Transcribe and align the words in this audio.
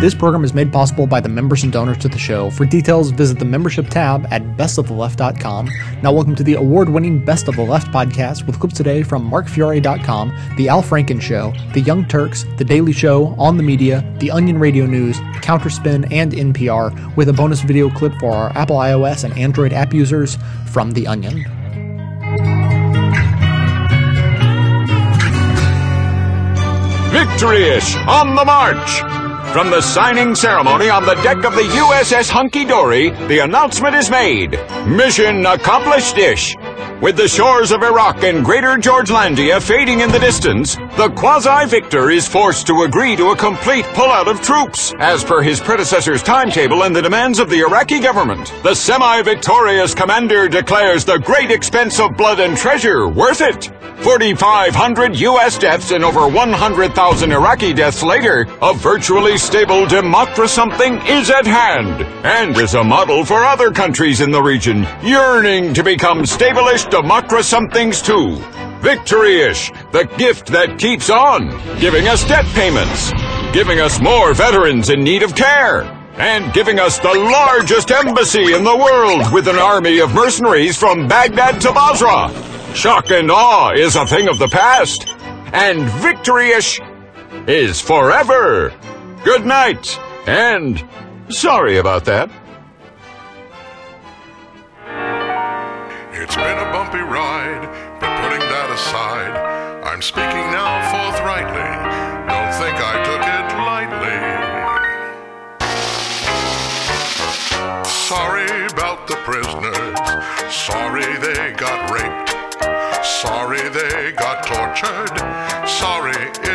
This 0.00 0.14
program 0.14 0.44
is 0.44 0.54
made 0.54 0.72
possible 0.72 1.08
by 1.08 1.20
the 1.20 1.28
members 1.28 1.64
and 1.64 1.72
donors 1.72 1.98
to 1.98 2.08
the 2.08 2.18
show. 2.18 2.50
For 2.50 2.64
details, 2.64 3.10
visit 3.10 3.40
the 3.40 3.44
membership 3.44 3.88
tab 3.88 4.28
at 4.30 4.42
bestoftheleft.com. 4.56 5.68
Now, 6.04 6.12
welcome 6.12 6.36
to 6.36 6.44
the 6.44 6.54
award 6.54 6.88
winning 6.88 7.24
Best 7.24 7.48
of 7.48 7.56
the 7.56 7.64
Left 7.64 7.88
podcast 7.88 8.46
with 8.46 8.60
clips 8.60 8.76
today 8.76 9.02
from 9.02 9.28
markfiore.com, 9.28 10.54
The 10.56 10.68
Al 10.68 10.84
Franken 10.84 11.20
Show, 11.20 11.52
The 11.74 11.80
Young 11.80 12.06
Turks, 12.06 12.44
The 12.58 12.64
Daily 12.64 12.92
Show, 12.92 13.34
On 13.38 13.56
the 13.56 13.64
Media, 13.64 14.08
The 14.20 14.30
Onion 14.30 14.60
Radio 14.60 14.86
News, 14.86 15.18
Counterspin, 15.42 16.06
and 16.12 16.30
NPR, 16.30 17.16
with 17.16 17.28
a 17.28 17.32
bonus 17.32 17.62
video 17.62 17.90
clip 17.90 18.12
for 18.20 18.32
our 18.32 18.56
Apple 18.56 18.76
iOS 18.76 19.24
and 19.24 19.36
Android 19.36 19.72
app 19.72 19.92
users 19.92 20.38
from 20.66 20.92
The 20.92 21.08
Onion. 21.08 21.42
Victory-ish 27.10 27.96
on 27.96 28.36
the 28.36 28.44
march. 28.44 29.17
From 29.52 29.70
the 29.70 29.80
signing 29.80 30.34
ceremony 30.34 30.90
on 30.90 31.06
the 31.06 31.14
deck 31.14 31.38
of 31.38 31.54
the 31.54 31.62
USS 31.62 32.28
Hunky 32.28 32.66
Dory, 32.66 33.08
the 33.28 33.38
announcement 33.38 33.94
is 33.94 34.10
made. 34.10 34.60
Mission 34.86 35.46
accomplished-ish. 35.46 36.54
With 37.00 37.16
the 37.16 37.28
shores 37.28 37.70
of 37.70 37.84
Iraq 37.84 38.24
and 38.24 38.44
greater 38.44 38.76
Georgelandia 38.76 39.62
fading 39.62 40.00
in 40.00 40.10
the 40.10 40.18
distance, 40.18 40.74
the 40.96 41.12
quasi-victor 41.14 42.10
is 42.10 42.26
forced 42.26 42.66
to 42.66 42.82
agree 42.82 43.14
to 43.14 43.28
a 43.28 43.36
complete 43.36 43.84
pullout 43.94 44.26
of 44.26 44.40
troops, 44.42 44.92
as 44.98 45.22
per 45.22 45.40
his 45.40 45.60
predecessor's 45.60 46.24
timetable 46.24 46.82
and 46.82 46.96
the 46.96 47.02
demands 47.02 47.38
of 47.38 47.50
the 47.50 47.60
Iraqi 47.60 48.00
government. 48.00 48.52
The 48.64 48.74
semi-victorious 48.74 49.94
commander 49.94 50.48
declares 50.48 51.04
the 51.04 51.18
great 51.18 51.52
expense 51.52 52.00
of 52.00 52.16
blood 52.16 52.40
and 52.40 52.56
treasure 52.56 53.06
worth 53.06 53.42
it. 53.42 53.70
4,500 54.02 55.16
U.S. 55.20 55.58
deaths 55.58 55.92
and 55.92 56.04
over 56.04 56.28
100,000 56.28 57.32
Iraqi 57.32 57.72
deaths 57.72 58.02
later, 58.02 58.46
a 58.60 58.74
virtually 58.74 59.38
stable 59.38 59.86
democracy-something 59.86 60.94
is 61.06 61.30
at 61.30 61.46
hand, 61.46 62.02
and 62.24 62.56
is 62.56 62.74
a 62.74 62.82
model 62.82 63.24
for 63.24 63.44
other 63.44 63.70
countries 63.70 64.20
in 64.20 64.30
the 64.30 64.42
region, 64.42 64.86
yearning 65.02 65.74
to 65.74 65.82
become 65.82 66.26
stable-ish 66.88 67.02
democracy-somethings 67.02 68.02
too. 68.02 68.36
Victory-ish, 68.80 69.70
the 69.92 70.04
gift 70.16 70.46
that 70.48 70.78
keeps 70.78 71.10
on, 71.10 71.48
giving 71.80 72.08
us 72.08 72.26
debt 72.26 72.44
payments, 72.54 73.12
giving 73.52 73.80
us 73.80 74.00
more 74.00 74.34
veterans 74.34 74.90
in 74.90 75.02
need 75.02 75.22
of 75.22 75.34
care, 75.34 75.82
and 76.16 76.52
giving 76.52 76.78
us 76.78 76.98
the 76.98 77.14
largest 77.14 77.90
embassy 77.90 78.54
in 78.54 78.64
the 78.64 78.76
world 78.76 79.32
with 79.32 79.48
an 79.48 79.58
army 79.58 80.00
of 80.00 80.14
mercenaries 80.14 80.76
from 80.76 81.08
Baghdad 81.08 81.60
to 81.62 81.72
Basra. 81.72 82.30
Shock 82.74 83.10
and 83.10 83.30
awe 83.30 83.72
is 83.72 83.96
a 83.96 84.06
thing 84.06 84.28
of 84.28 84.38
the 84.38 84.48
past, 84.48 85.08
and 85.52 85.88
victory-ish 86.02 86.80
is 87.46 87.80
forever. 87.80 88.72
Good 89.24 89.44
night, 89.46 89.98
and 90.26 90.82
sorry 91.28 91.78
about 91.78 92.04
that. 92.04 92.30
It's 96.28 96.36
been 96.36 96.58
a 96.58 96.70
bumpy 96.70 96.98
ride, 96.98 97.64
but 98.00 98.20
putting 98.20 98.44
that 98.52 98.68
aside, 98.68 99.32
I'm 99.82 100.02
speaking 100.02 100.44
now 100.52 100.76
forthrightly. 100.92 101.72
Don't 102.28 102.52
think 102.60 102.76
I 102.76 103.00
took 103.08 103.24
it 103.24 103.48
lightly. 103.64 104.20
Sorry 107.88 108.66
about 108.66 109.08
the 109.08 109.16
prisoners. 109.24 109.96
Sorry 110.54 111.16
they 111.16 111.52
got 111.56 111.88
raped. 111.88 112.36
Sorry 113.06 113.66
they 113.70 114.12
got 114.12 114.44
tortured. 114.44 115.16
Sorry 115.66 116.47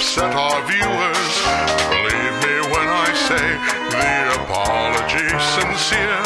upset 0.00 0.34
our 0.34 0.62
viewers. 0.66 1.32
Believe 1.92 2.34
me 2.40 2.56
when 2.72 2.88
I 2.88 3.12
say 3.28 3.46
the 3.92 4.08
apology's 4.40 5.44
sincere. 5.60 6.24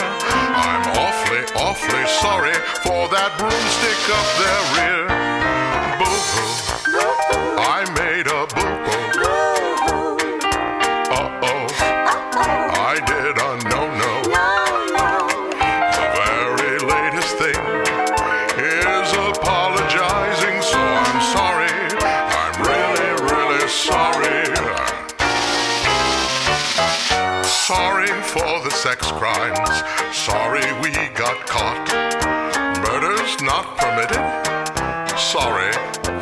I'm 0.55 0.85
awfully, 1.03 1.43
awfully 1.57 2.07
sorry 2.23 2.55
for 2.87 3.09
that 3.11 3.35
broomstick 3.37 4.03
up 4.15 4.29
their 4.39 4.63
rear. 4.79 5.03
Boo-hoo. 5.99 6.47
I 7.59 7.83
made 7.99 8.29
a 8.29 8.47
boo-boo. 8.55 8.74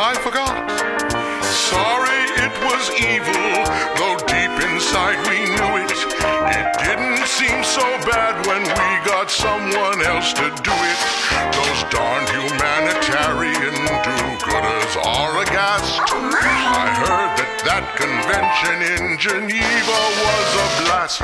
I 0.02 0.14
forgot. 0.18 0.50
Sorry 1.46 2.26
it 2.42 2.50
was 2.66 2.90
evil, 2.98 3.54
though 3.94 4.18
deep 4.26 4.50
inside 4.66 5.14
we 5.30 5.46
knew 5.46 5.78
it. 5.78 5.94
It 5.94 6.66
didn't 6.82 7.22
seem 7.22 7.62
so 7.62 7.86
bad 8.02 8.34
when 8.50 8.66
we 8.66 8.90
got 9.06 9.30
someone 9.30 10.02
else 10.02 10.34
to 10.34 10.50
do 10.66 10.74
it. 10.74 10.98
Those 11.54 11.86
darned 11.94 12.26
humanitarian 12.34 13.78
do-gooders 14.02 14.92
are 15.06 15.38
aghast. 15.38 16.02
Oh, 16.10 16.34
I 16.34 16.90
heard 16.98 17.38
that 17.38 17.62
that 17.62 17.86
convention 17.94 18.82
in 18.82 19.22
Geneva 19.22 19.98
was 20.18 20.50
a 20.58 20.68
blast. 20.82 21.22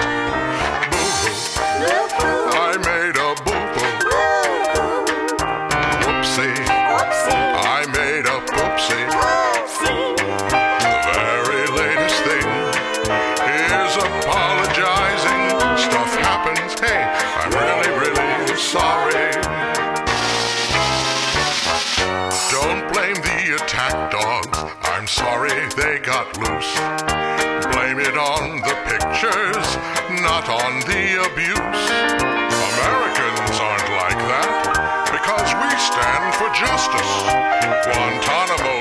Boo-hoo. 0.87 2.55
I 2.55 2.79
made 2.79 3.18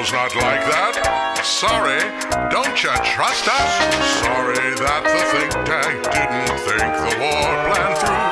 Guantanamo's 0.08 0.12
not 0.14 0.36
like 0.42 0.64
that. 0.66 1.44
Sorry, 1.44 2.00
don't 2.50 2.84
you 2.84 2.92
trust 3.04 3.48
us? 3.48 3.72
Sorry 4.24 4.76
that 4.80 5.04
the 5.04 5.20
think 5.32 5.52
tank 5.68 6.04
didn't 6.16 6.60
think 6.64 6.92
the 7.04 7.12
war 7.20 7.52
plan 7.68 7.92
through. 8.00 8.28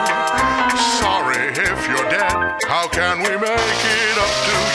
Sorry 1.00 1.52
if 1.52 1.88
you're 1.88 2.10
dead. 2.10 2.62
How 2.68 2.88
can 2.88 3.20
we 3.20 3.30
make 3.30 3.42
it 3.42 4.18
up 4.18 4.34
to 4.46 4.56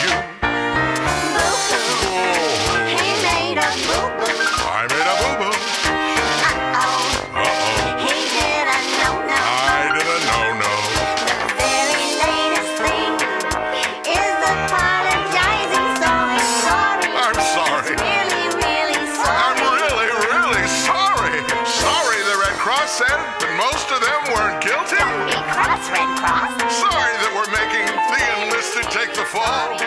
Sorry 29.31 29.77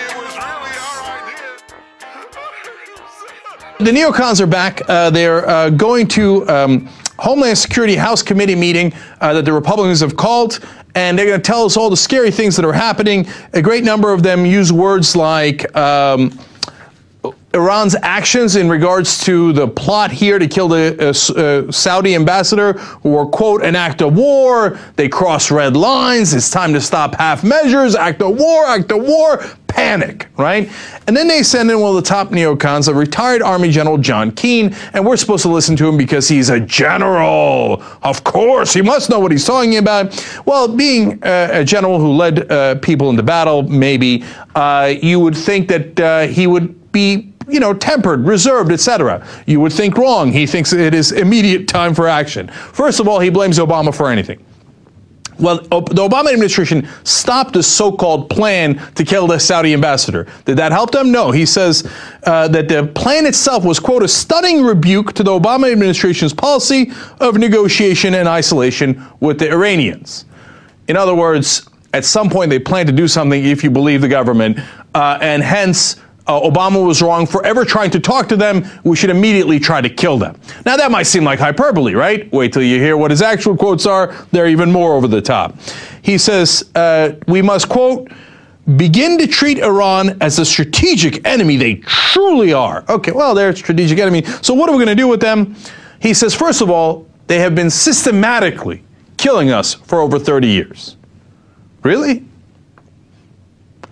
it 0.00 0.16
was 0.16 0.34
really 0.34 0.74
our 0.82 1.02
idea. 1.22 1.54
The 3.78 3.92
neocons 3.92 4.40
are 4.40 4.46
back. 4.46 4.82
Uh, 4.88 5.10
they're 5.10 5.48
uh, 5.48 5.70
going 5.70 6.08
to 6.08 6.48
um, 6.48 6.88
Homeland 7.20 7.56
Security 7.56 7.94
House 7.94 8.24
Committee 8.24 8.56
meeting 8.56 8.92
uh, 9.20 9.34
that 9.34 9.44
the 9.44 9.52
Republicans 9.52 10.00
have 10.00 10.16
called, 10.16 10.58
and 10.96 11.16
they're 11.16 11.26
going 11.26 11.40
to 11.40 11.46
tell 11.46 11.64
us 11.64 11.76
all 11.76 11.90
the 11.90 11.96
scary 11.96 12.32
things 12.32 12.56
that 12.56 12.64
are 12.64 12.72
happening. 12.72 13.28
A 13.52 13.62
great 13.62 13.84
number 13.84 14.12
of 14.12 14.24
them 14.24 14.44
use 14.44 14.72
words 14.72 15.14
like 15.14 15.72
um, 15.76 16.36
Iran's 17.54 17.94
actions 18.02 18.56
in 18.56 18.68
regards 18.68 19.18
to 19.24 19.52
the 19.52 19.68
plot 19.68 20.10
here 20.10 20.38
to 20.38 20.48
kill 20.48 20.68
the 20.68 20.96
uh, 20.98 21.40
uh, 21.40 21.72
Saudi 21.72 22.14
ambassador 22.14 22.80
were, 23.04 23.26
quote, 23.26 23.62
an 23.62 23.76
act 23.76 24.02
of 24.02 24.16
war. 24.16 24.78
They 24.96 25.08
cross 25.08 25.50
red 25.50 25.76
lines. 25.76 26.34
It's 26.34 26.50
time 26.50 26.72
to 26.72 26.80
stop 26.80 27.14
half 27.14 27.44
measures. 27.44 27.94
Act 27.94 28.22
of 28.22 28.36
war, 28.36 28.66
act 28.66 28.90
of 28.90 29.02
war 29.02 29.44
panic, 29.74 30.28
right? 30.36 30.70
And 31.06 31.16
then 31.16 31.26
they 31.26 31.42
send 31.42 31.70
in 31.70 31.80
one 31.80 31.96
of 31.96 32.02
the 32.02 32.08
top 32.08 32.28
neocons, 32.28 32.88
a 32.88 32.94
retired 32.94 33.42
Army 33.42 33.70
General 33.70 33.98
John 33.98 34.30
Keane, 34.30 34.74
and 34.92 35.04
we're 35.04 35.16
supposed 35.16 35.42
to 35.42 35.48
listen 35.48 35.76
to 35.76 35.88
him 35.88 35.96
because 35.96 36.28
he's 36.28 36.48
a 36.48 36.60
general. 36.60 37.82
Of 38.02 38.22
course, 38.24 38.72
he 38.72 38.82
must 38.82 39.10
know 39.10 39.18
what 39.18 39.32
he's 39.32 39.44
talking 39.44 39.76
about. 39.76 40.24
Well, 40.46 40.68
being 40.68 41.22
uh, 41.24 41.48
a 41.52 41.64
general 41.64 41.98
who 41.98 42.12
led 42.12 42.50
uh, 42.50 42.76
people 42.76 43.10
into 43.10 43.24
battle, 43.24 43.62
maybe, 43.62 44.24
uh, 44.54 44.94
you 45.02 45.18
would 45.18 45.36
think 45.36 45.68
that 45.68 46.30
he 46.30 46.46
would 46.46 46.92
be 46.92 47.33
you 47.48 47.60
know, 47.60 47.74
tempered, 47.74 48.26
reserved, 48.26 48.72
etc. 48.72 49.26
You 49.46 49.60
would 49.60 49.72
think 49.72 49.96
wrong. 49.96 50.32
He 50.32 50.46
thinks 50.46 50.72
it 50.72 50.94
is 50.94 51.12
immediate 51.12 51.68
time 51.68 51.94
for 51.94 52.08
action. 52.08 52.48
First 52.48 53.00
of 53.00 53.08
all, 53.08 53.20
he 53.20 53.30
blames 53.30 53.58
Obama 53.58 53.94
for 53.94 54.10
anything. 54.10 54.44
Well, 55.38 55.58
the 55.58 56.08
Obama 56.08 56.32
administration 56.32 56.88
stopped 57.02 57.54
the 57.54 57.62
so-called 57.62 58.30
plan 58.30 58.76
to 58.94 59.04
kill 59.04 59.26
the 59.26 59.38
Saudi 59.38 59.74
ambassador. 59.74 60.28
Did 60.44 60.58
that 60.58 60.70
help 60.70 60.92
them? 60.92 61.10
No. 61.10 61.32
He 61.32 61.44
says 61.44 61.90
uh, 62.24 62.46
that 62.48 62.68
the 62.68 62.86
plan 62.94 63.26
itself 63.26 63.64
was, 63.64 63.80
quote, 63.80 64.04
a 64.04 64.08
stunning 64.08 64.62
rebuke 64.62 65.12
to 65.14 65.24
the 65.24 65.32
Obama 65.32 65.72
administration's 65.72 66.32
policy 66.32 66.92
of 67.20 67.36
negotiation 67.36 68.14
and 68.14 68.28
isolation 68.28 69.04
with 69.18 69.40
the 69.40 69.50
Iranians. 69.50 70.24
In 70.86 70.96
other 70.96 71.14
words, 71.14 71.68
at 71.92 72.04
some 72.04 72.30
point 72.30 72.50
they 72.50 72.58
plan 72.60 72.86
to 72.86 72.92
do 72.92 73.08
something 73.08 73.44
if 73.44 73.64
you 73.64 73.70
believe 73.70 74.02
the 74.02 74.08
government, 74.08 74.58
uh, 74.94 75.18
and 75.20 75.42
hence 75.42 75.96
uh, 76.26 76.40
Obama 76.40 76.84
was 76.84 77.02
wrong 77.02 77.26
for 77.26 77.44
ever 77.44 77.64
trying 77.64 77.90
to 77.90 78.00
talk 78.00 78.28
to 78.28 78.36
them. 78.36 78.64
We 78.82 78.96
should 78.96 79.10
immediately 79.10 79.60
try 79.60 79.80
to 79.80 79.90
kill 79.90 80.16
them. 80.16 80.40
Now, 80.64 80.76
that 80.76 80.90
might 80.90 81.02
seem 81.02 81.24
like 81.24 81.38
hyperbole, 81.38 81.94
right? 81.94 82.32
Wait 82.32 82.52
till 82.52 82.62
you 82.62 82.78
hear 82.78 82.96
what 82.96 83.10
his 83.10 83.20
actual 83.20 83.56
quotes 83.56 83.84
are. 83.84 84.14
They're 84.32 84.48
even 84.48 84.72
more 84.72 84.94
over 84.94 85.06
the 85.06 85.20
top. 85.20 85.54
He 86.00 86.16
says, 86.16 86.70
uh, 86.74 87.12
We 87.28 87.42
must, 87.42 87.68
quote, 87.68 88.10
begin 88.76 89.18
to 89.18 89.26
treat 89.26 89.58
Iran 89.58 90.16
as 90.22 90.38
a 90.38 90.44
strategic 90.44 91.26
enemy 91.26 91.56
they 91.56 91.74
truly 91.76 92.54
are. 92.54 92.84
Okay, 92.88 93.12
well, 93.12 93.34
they're 93.34 93.50
a 93.50 93.56
strategic 93.56 93.98
enemy. 93.98 94.24
So, 94.40 94.54
what 94.54 94.70
are 94.70 94.72
we 94.72 94.78
going 94.78 94.96
to 94.96 95.00
do 95.02 95.08
with 95.08 95.20
them? 95.20 95.54
He 96.00 96.14
says, 96.14 96.34
First 96.34 96.62
of 96.62 96.70
all, 96.70 97.06
they 97.26 97.38
have 97.38 97.54
been 97.54 97.70
systematically 97.70 98.82
killing 99.18 99.50
us 99.50 99.74
for 99.74 100.00
over 100.00 100.18
30 100.18 100.48
years. 100.48 100.96
Really? 101.82 102.24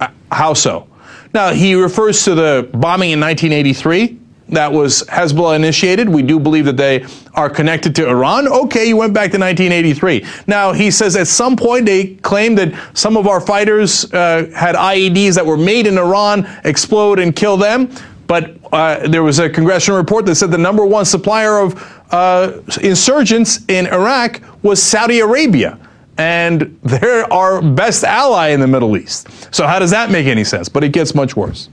Uh, 0.00 0.08
how 0.30 0.54
so? 0.54 0.88
Now, 1.34 1.52
he 1.52 1.74
refers 1.74 2.24
to 2.24 2.34
the 2.34 2.68
bombing 2.72 3.10
in 3.10 3.20
1983 3.20 4.18
that 4.52 4.70
was 4.70 5.02
Hezbollah 5.04 5.56
initiated. 5.56 6.08
We 6.08 6.22
do 6.22 6.38
believe 6.38 6.66
that 6.66 6.76
they 6.76 7.06
are 7.34 7.48
connected 7.48 7.96
to 7.96 8.08
Iran. 8.08 8.46
Okay, 8.46 8.86
you 8.86 8.96
went 8.96 9.14
back 9.14 9.30
to 9.32 9.38
1983. 9.38 10.26
Now, 10.46 10.72
he 10.72 10.90
says 10.90 11.16
at 11.16 11.26
some 11.26 11.56
point 11.56 11.86
they 11.86 12.16
claimed 12.16 12.58
that 12.58 12.74
some 12.92 13.16
of 13.16 13.26
our 13.26 13.40
fighters 13.40 14.12
uh, 14.12 14.50
had 14.54 14.74
IEDs 14.74 15.34
that 15.36 15.46
were 15.46 15.56
made 15.56 15.86
in 15.86 15.96
Iran 15.96 16.46
explode 16.64 17.18
and 17.18 17.34
kill 17.34 17.56
them. 17.56 17.90
But 18.26 18.56
uh, 18.72 19.08
there 19.08 19.22
was 19.22 19.38
a 19.38 19.48
congressional 19.48 19.98
report 19.98 20.26
that 20.26 20.34
said 20.34 20.50
the 20.50 20.58
number 20.58 20.84
one 20.84 21.04
supplier 21.06 21.58
of 21.58 22.04
uh, 22.10 22.60
insurgents 22.82 23.64
in 23.68 23.86
Iraq 23.86 24.40
was 24.62 24.82
Saudi 24.82 25.20
Arabia 25.20 25.78
and 26.18 26.78
they're 26.82 27.30
our 27.32 27.62
best 27.62 28.04
ally 28.04 28.48
in 28.48 28.60
the 28.60 28.66
Middle 28.66 28.96
East. 28.96 29.28
So, 29.54 29.66
how 29.66 29.78
does 29.78 29.90
that 29.90 30.10
make 30.10 30.26
any 30.26 30.44
sense? 30.44 30.68
But 30.68 30.84
it 30.84 30.92
gets 30.92 31.14
much 31.14 31.36
worse. 31.36 31.68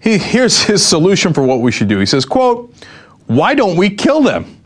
He, 0.00 0.18
here's 0.18 0.62
his 0.62 0.86
solution 0.86 1.32
for 1.32 1.42
what 1.42 1.60
we 1.60 1.72
should 1.72 1.88
do. 1.88 1.98
He 1.98 2.06
says, 2.06 2.26
quote, 2.26 2.74
why 3.26 3.54
don't 3.54 3.76
we 3.76 3.88
kill 3.88 4.22
them? 4.22 4.60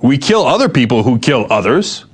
We 0.00 0.16
kill 0.16 0.46
other 0.46 0.68
people 0.68 1.02
who 1.02 1.18
kill 1.18 1.46
others. 1.50 2.06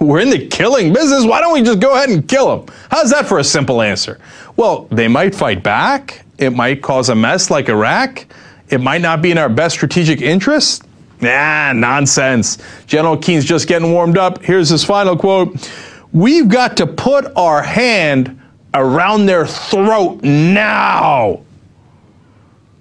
We're 0.00 0.20
in 0.20 0.30
the 0.30 0.46
killing 0.46 0.92
business. 0.92 1.24
Why 1.24 1.40
don't 1.40 1.52
we 1.52 1.62
just 1.62 1.80
go 1.80 1.94
ahead 1.94 2.10
and 2.10 2.26
kill 2.28 2.56
them? 2.56 2.74
How's 2.90 3.10
that 3.10 3.26
for 3.26 3.38
a 3.38 3.44
simple 3.44 3.82
answer? 3.82 4.20
Well, 4.56 4.86
they 4.90 5.08
might 5.08 5.34
fight 5.34 5.62
back. 5.62 6.24
It 6.38 6.50
might 6.50 6.82
cause 6.82 7.08
a 7.08 7.14
mess 7.14 7.50
like 7.50 7.68
Iraq. 7.68 8.26
It 8.68 8.80
might 8.80 9.00
not 9.00 9.20
be 9.20 9.30
in 9.30 9.38
our 9.38 9.48
best 9.48 9.74
strategic 9.74 10.20
interest. 10.20 10.84
Nah, 11.24 11.72
nonsense. 11.72 12.58
General 12.86 13.16
Keane's 13.16 13.46
just 13.46 13.66
getting 13.66 13.92
warmed 13.92 14.18
up. 14.18 14.42
Here's 14.42 14.68
his 14.68 14.84
final 14.84 15.16
quote 15.16 15.70
We've 16.12 16.48
got 16.48 16.76
to 16.76 16.86
put 16.86 17.34
our 17.34 17.62
hand 17.62 18.40
around 18.74 19.26
their 19.26 19.46
throat 19.46 20.22
now. 20.22 21.42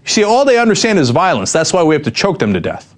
See, 0.05 0.23
all 0.23 0.43
they 0.43 0.59
understand 0.59 0.99
is 0.99 1.09
violence. 1.09 1.53
That's 1.53 1.71
why 1.71 1.83
we 1.83 1.95
have 1.95 2.03
to 2.03 2.11
choke 2.11 2.39
them 2.39 2.53
to 2.53 2.59
death. 2.59 2.93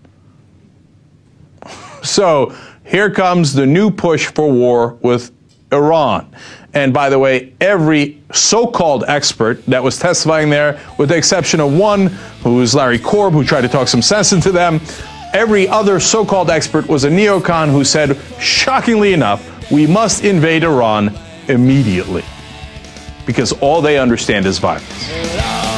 So 2.05 2.55
here 2.83 3.09
comes 3.09 3.53
the 3.53 3.65
new 3.65 3.89
push 3.89 4.27
for 4.27 4.51
war 4.51 4.93
with 5.01 5.31
Iran. 5.71 6.31
And 6.75 6.93
by 6.93 7.09
the 7.09 7.17
way, 7.17 7.55
every 7.59 8.21
so 8.31 8.67
called 8.67 9.05
expert 9.07 9.65
that 9.65 9.81
was 9.81 9.97
testifying 9.97 10.51
there, 10.51 10.79
with 10.99 11.09
the 11.09 11.17
exception 11.17 11.59
of 11.61 11.73
one, 11.73 12.07
who 12.43 12.57
was 12.57 12.75
Larry 12.75 12.99
Korb, 12.99 13.33
who 13.33 13.43
tried 13.43 13.61
to 13.61 13.69
talk 13.69 13.87
some 13.87 14.03
sense 14.03 14.33
into 14.33 14.51
them, 14.51 14.79
Every 15.35 15.67
other 15.67 15.99
so 15.99 16.25
called 16.25 16.49
expert 16.49 16.87
was 16.87 17.03
a 17.03 17.09
neocon 17.09 17.69
who 17.69 17.83
said, 17.83 18.17
shockingly 18.39 19.11
enough, 19.11 19.69
we 19.69 19.85
must 19.85 20.23
invade 20.23 20.63
Iran 20.63 21.13
immediately. 21.49 22.23
Because 23.25 23.51
all 23.51 23.81
they 23.81 23.99
understand 23.99 24.45
is 24.45 24.59
violence. 24.59 25.74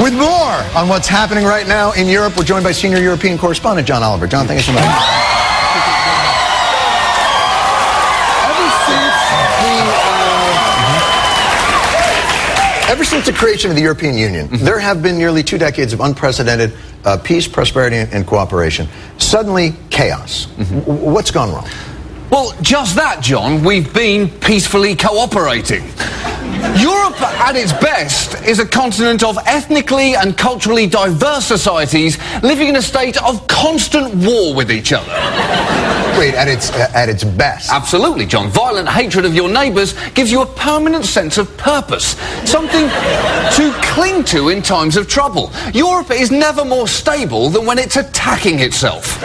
With 0.00 0.14
more 0.14 0.56
on 0.74 0.88
what's 0.88 1.08
happening 1.08 1.44
right 1.44 1.68
now 1.68 1.92
in 1.92 2.06
Europe, 2.06 2.34
we're 2.34 2.44
joined 2.44 2.64
by 2.64 2.72
senior 2.72 2.98
European 2.98 3.36
correspondent 3.36 3.86
John 3.86 4.02
Oliver. 4.02 4.26
John, 4.26 4.46
thank 4.46 4.58
you 4.58 4.64
so 4.64 4.72
much. 4.72 4.84
Ever 12.88 13.04
since 13.04 13.26
the 13.26 13.32
creation 13.32 13.70
of 13.70 13.76
the 13.76 13.82
European 13.82 14.16
Union, 14.16 14.48
mm-hmm. 14.48 14.64
there 14.64 14.78
have 14.78 15.02
been 15.02 15.18
nearly 15.18 15.42
two 15.42 15.58
decades 15.58 15.92
of 15.92 16.00
unprecedented 16.00 16.72
uh, 17.04 17.18
peace, 17.18 17.46
prosperity, 17.46 17.96
and 17.96 18.26
cooperation. 18.26 18.88
Suddenly, 19.18 19.74
chaos. 19.90 20.46
Mm-hmm. 20.46 20.78
W- 20.80 21.10
what's 21.10 21.30
gone 21.30 21.52
wrong? 21.52 21.68
Well, 22.30 22.54
just 22.62 22.94
that, 22.94 23.20
John. 23.20 23.64
We've 23.64 23.92
been 23.92 24.28
peacefully 24.28 24.94
cooperating. 24.94 25.82
Europe, 26.78 27.20
at 27.20 27.56
its 27.56 27.72
best, 27.72 28.40
is 28.46 28.60
a 28.60 28.66
continent 28.66 29.24
of 29.24 29.36
ethnically 29.46 30.14
and 30.14 30.36
culturally 30.36 30.86
diverse 30.86 31.44
societies 31.44 32.18
living 32.42 32.68
in 32.68 32.76
a 32.76 32.82
state 32.82 33.20
of 33.22 33.46
constant 33.48 34.14
war 34.14 34.54
with 34.54 34.70
each 34.70 34.92
other. 34.92 35.10
Wait, 36.18 36.34
at 36.34 36.48
its 36.48 36.70
uh, 36.70 36.90
at 36.94 37.08
its 37.08 37.24
best? 37.24 37.70
Absolutely, 37.72 38.26
John. 38.26 38.48
Violent 38.50 38.88
hatred 38.88 39.24
of 39.24 39.34
your 39.34 39.48
neighbours 39.48 39.94
gives 40.10 40.30
you 40.30 40.42
a 40.42 40.46
permanent 40.46 41.06
sense 41.06 41.38
of 41.38 41.56
purpose, 41.56 42.16
something 42.44 42.88
to 43.56 43.72
cling 43.82 44.22
to 44.24 44.50
in 44.50 44.62
times 44.62 44.96
of 44.96 45.08
trouble. 45.08 45.50
Europe 45.72 46.10
is 46.10 46.30
never 46.30 46.64
more 46.64 46.86
stable 46.86 47.48
than 47.48 47.66
when 47.66 47.78
it's 47.78 47.96
attacking 47.96 48.60
itself. 48.60 49.20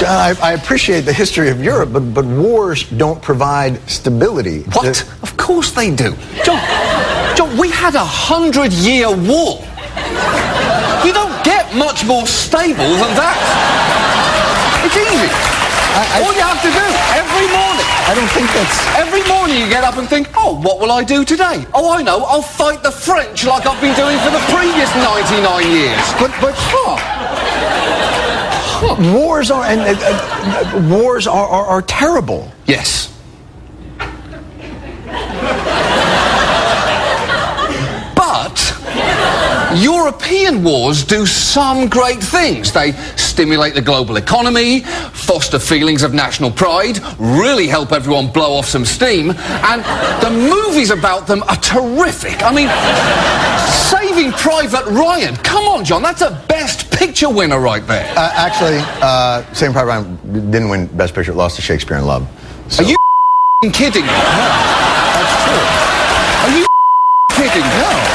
That's. 0.00 0.40
I, 0.40 0.50
I, 0.50 0.52
appreciate 0.52 1.02
the 1.02 1.12
history 1.12 1.50
of 1.50 1.62
Europe, 1.62 1.92
but, 1.92 2.14
but 2.14 2.24
wars 2.24 2.88
don't 2.90 3.20
provide 3.22 3.78
stability. 3.88 4.62
What? 4.72 4.96
The... 4.96 5.18
Of 5.22 5.36
course 5.36 5.70
they 5.70 5.94
do. 5.94 6.14
John, 6.44 6.60
John, 7.36 7.56
we 7.56 7.70
had 7.70 7.94
a 7.94 8.04
hundred-year 8.04 9.08
war. 9.10 9.62
You 11.04 11.12
don't 11.12 11.36
get 11.44 11.74
much 11.76 12.04
more 12.06 12.26
stable 12.26 12.90
than 12.96 13.12
that. 13.14 13.36
It's 14.84 14.96
easy. 14.96 15.30
I, 15.94 16.02
I, 16.02 16.26
All 16.26 16.34
you 16.34 16.42
have 16.42 16.58
to 16.58 16.72
do 16.74 16.86
every 17.14 17.46
morning. 17.54 17.86
I 18.10 18.12
don't 18.18 18.28
think 18.34 18.50
that's. 18.50 18.78
Every 18.98 19.22
morning 19.30 19.62
you 19.62 19.68
get 19.68 19.84
up 19.84 19.96
and 19.96 20.08
think, 20.08 20.28
oh, 20.34 20.60
what 20.60 20.80
will 20.80 20.90
I 20.90 21.04
do 21.04 21.24
today? 21.24 21.64
Oh, 21.72 21.92
I 21.92 22.02
know, 22.02 22.24
I'll 22.24 22.42
fight 22.42 22.82
the 22.82 22.90
French 22.90 23.46
like 23.46 23.64
I've 23.64 23.80
been 23.80 23.94
doing 23.94 24.18
for 24.20 24.30
the 24.34 24.42
previous 24.50 24.90
99 24.98 25.70
years. 25.70 26.04
But, 26.18 26.34
but, 26.42 26.54
huh? 26.58 27.23
Wars 28.84 29.50
are 29.50 29.64
and 29.64 29.80
uh, 29.80 29.94
uh, 29.98 30.88
wars 30.88 31.26
are, 31.26 31.48
are, 31.48 31.66
are 31.66 31.82
terrible. 31.82 32.52
Yes. 32.66 33.10
but 38.14 39.74
European 39.76 40.62
wars 40.62 41.04
do 41.04 41.26
some 41.26 41.88
great 41.88 42.22
things. 42.22 42.72
They 42.72 42.92
stimulate 43.16 43.74
the 43.74 43.82
global 43.82 44.16
economy, 44.16 44.80
foster 44.80 45.58
feelings 45.58 46.02
of 46.02 46.14
national 46.14 46.50
pride, 46.50 46.98
really 47.18 47.66
help 47.66 47.92
everyone 47.92 48.30
blow 48.30 48.52
off 48.52 48.66
some 48.66 48.84
steam, 48.84 49.30
and 49.30 49.82
the 50.22 50.30
movies 50.30 50.90
about 50.90 51.26
them 51.26 51.42
are 51.44 51.56
terrific. 51.56 52.42
I 52.42 52.52
mean, 52.54 52.68
Saving 54.14 54.30
Private 54.30 54.86
Ryan. 54.92 55.34
Come 55.38 55.64
on, 55.66 55.84
John, 55.84 56.00
that's 56.00 56.20
a 56.20 56.30
best 56.48 56.88
picture 56.92 57.28
winner 57.28 57.58
right 57.58 57.84
there. 57.84 58.08
Uh, 58.16 58.30
actually, 58.36 58.78
uh, 59.02 59.42
Saving 59.52 59.72
Private 59.72 59.88
Ryan 59.88 60.50
didn't 60.52 60.68
win 60.68 60.86
Best 60.86 61.14
Picture. 61.16 61.32
It 61.32 61.34
lost 61.34 61.56
to 61.56 61.62
Shakespeare 61.62 61.96
in 61.96 62.06
Love. 62.06 62.24
So- 62.68 62.84
Are 62.84 62.86
you 62.86 62.96
kidding 63.72 64.02
me? 64.02 64.08
That's 64.08 65.44
true. 65.44 65.66
Are 66.44 66.58
you 66.58 66.66
kidding 67.32 67.62
me? 67.62 68.13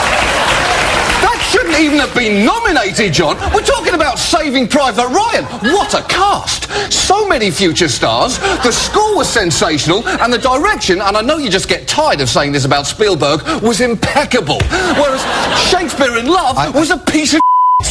Even 1.79 1.99
have 1.99 2.13
been 2.13 2.45
nominated, 2.45 3.13
John. 3.13 3.37
We're 3.53 3.63
talking 3.63 3.93
about 3.93 4.19
Saving 4.19 4.67
Private 4.67 5.07
Ryan. 5.07 5.45
What 5.73 5.93
a 5.93 6.01
cast! 6.09 6.69
So 6.91 7.25
many 7.27 7.51
future 7.51 7.87
stars. 7.87 8.37
The 8.37 8.71
score 8.71 9.15
was 9.15 9.29
sensational, 9.29 10.05
and 10.07 10.33
the 10.33 10.37
direction, 10.39 10.99
and 10.99 11.15
I 11.15 11.21
know 11.21 11.37
you 11.37 11.49
just 11.49 11.69
get 11.69 11.87
tired 11.87 12.19
of 12.19 12.27
saying 12.27 12.51
this 12.51 12.65
about 12.65 12.85
Spielberg, 12.85 13.41
was 13.63 13.79
impeccable. 13.79 14.59
Whereas 14.99 15.21
Shakespeare 15.69 16.17
in 16.17 16.27
Love 16.27 16.57
I- 16.57 16.69
was 16.69 16.91
a 16.91 16.97
piece 16.97 17.33
of 17.33 17.39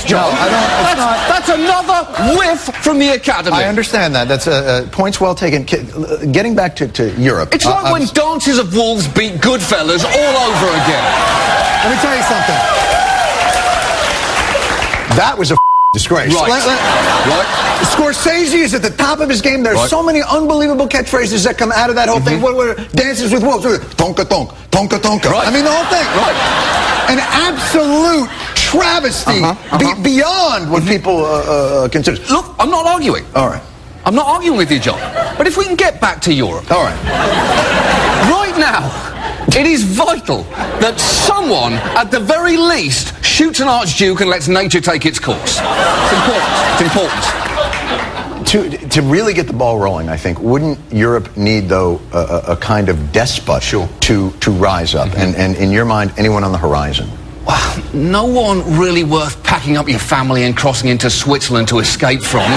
John. 0.05 0.21
No, 0.21 0.39
I 0.39 0.49
don't- 0.51 0.63
it's 0.91 1.49
that's, 1.49 1.49
that's 1.49 1.49
another 1.49 2.39
whiff 2.39 2.61
from 2.85 2.99
the 2.99 3.09
Academy. 3.11 3.57
I 3.57 3.69
understand 3.69 4.15
that. 4.17 4.29
That's 4.29 4.47
uh, 4.47 4.85
uh, 4.87 4.91
points 4.91 5.19
well 5.19 5.35
taken. 5.35 5.63
Uh, 5.65 6.27
Getting 6.31 6.55
back 6.55 6.77
to, 6.77 6.89
to 6.89 7.11
Europe. 7.19 7.55
It's 7.55 7.65
uh, 7.65 7.71
like 7.71 7.87
I'm 7.87 7.93
when 7.93 8.07
Dances 8.13 8.59
of 8.59 8.75
Wolves 8.75 9.09
beat 9.09 9.41
Goodfellas 9.41 10.05
all 10.05 10.37
over 10.45 10.67
again. 10.85 11.05
Let 11.85 11.91
me 11.91 12.03
tell 12.03 12.15
you 12.15 12.23
something. 12.25 12.88
That 15.19 15.37
was 15.37 15.51
a 15.51 15.57
disgrace. 15.95 16.33
Right. 16.33 16.49
Let- 16.49 16.65
let- 16.67 16.79
Right? 17.27 17.47
Scorsese 17.93 18.55
is 18.55 18.73
at 18.73 18.83
the 18.83 18.91
top 18.91 19.19
of 19.19 19.29
his 19.29 19.41
game. 19.43 19.65
There's 19.65 19.77
Right. 19.77 19.91
so 19.91 20.01
many 20.01 20.23
unbelievable 20.23 20.87
catchphrases 20.87 21.43
that 21.45 21.59
come 21.59 21.73
out 21.73 21.91
of 21.91 21.97
that 21.97 22.09
whole 22.09 22.21
thing. 22.21 22.41
What 22.41 22.55
were 22.55 22.75
dances 22.95 23.33
with 23.33 23.43
wolves? 23.43 23.65
Tonka 23.97 24.25
tonk, 24.29 24.51
tonka 24.71 24.99
tonka. 25.01 25.29
Right. 25.31 25.49
I 25.49 25.51
mean 25.51 25.65
the 25.65 25.73
whole 25.73 25.87
thing. 25.87 26.07
Right. 26.23 26.37
An 27.15 27.19
absolute 27.49 28.29
travesty 28.55 29.43
Uh-huh, 29.43 29.55
uh-huh. 29.73 29.95
beyond 30.03 30.71
what 30.71 30.87
people 30.87 31.25
uh, 31.25 31.29
uh, 31.85 31.89
consider. 31.89 32.19
Look, 32.31 32.55
I'm 32.61 32.71
not 32.71 32.87
arguing. 32.87 33.25
All 33.35 33.49
right. 33.49 33.63
I'm 34.07 34.15
not 34.15 34.27
arguing 34.29 34.57
with 34.57 34.71
you, 34.71 34.79
John. 34.79 35.01
But 35.37 35.47
if 35.49 35.57
we 35.57 35.65
can 35.65 35.75
get 35.75 36.01
back 36.01 36.21
to 36.23 36.33
Europe, 36.33 36.71
All 36.71 36.85
right. 36.85 36.97
right 38.31 38.57
now, 38.57 38.91
it 39.59 39.67
is 39.67 39.83
vital 39.83 40.45
that 40.79 41.01
someone, 41.01 41.73
at 41.73 42.13
the 42.13 42.21
very 42.21 42.57
least, 42.57 43.25
shoots 43.25 43.59
an 43.59 43.67
archduke 43.67 44.21
and 44.21 44.31
lets 44.31 44.47
nature 44.47 44.81
take 44.81 45.05
its 45.05 45.19
course. 45.19 45.59
It's 45.59 46.13
important. 46.15 46.55
It's 46.73 46.83
important. 46.83 47.49
To, 48.49 48.89
to 48.89 49.03
really 49.03 49.35
get 49.35 49.49
the 49.49 49.53
ball 49.53 49.79
rolling, 49.79 50.09
I 50.09 50.17
think, 50.17 50.39
wouldn't 50.39 50.79
Europe 50.93 51.37
need, 51.37 51.69
though, 51.69 52.01
a, 52.13 52.53
a, 52.53 52.57
kind 52.57 52.89
of 52.89 53.13
despot 53.13 53.63
to, 53.63 54.31
to 54.31 54.51
rise 54.53 54.95
up? 54.95 55.09
Mm-hmm. 55.09 55.21
And, 55.21 55.37
and 55.37 55.57
in 55.57 55.71
your 55.71 55.85
mind, 55.85 56.13
anyone 56.17 56.45
on 56.45 56.53
the 56.53 56.59
horizon? 56.59 57.11
Well, 57.45 57.85
no 57.93 58.27
one 58.27 58.79
really 58.79 59.05
worth 59.05 59.43
packing 59.43 59.77
up 59.77 59.89
your 59.89 59.99
family 59.99 60.45
and 60.45 60.57
crossing 60.57 60.89
into 60.89 61.11
Switzerland 61.11 61.69
to 61.69 61.81
escape 61.81 62.23
from. 62.23 62.49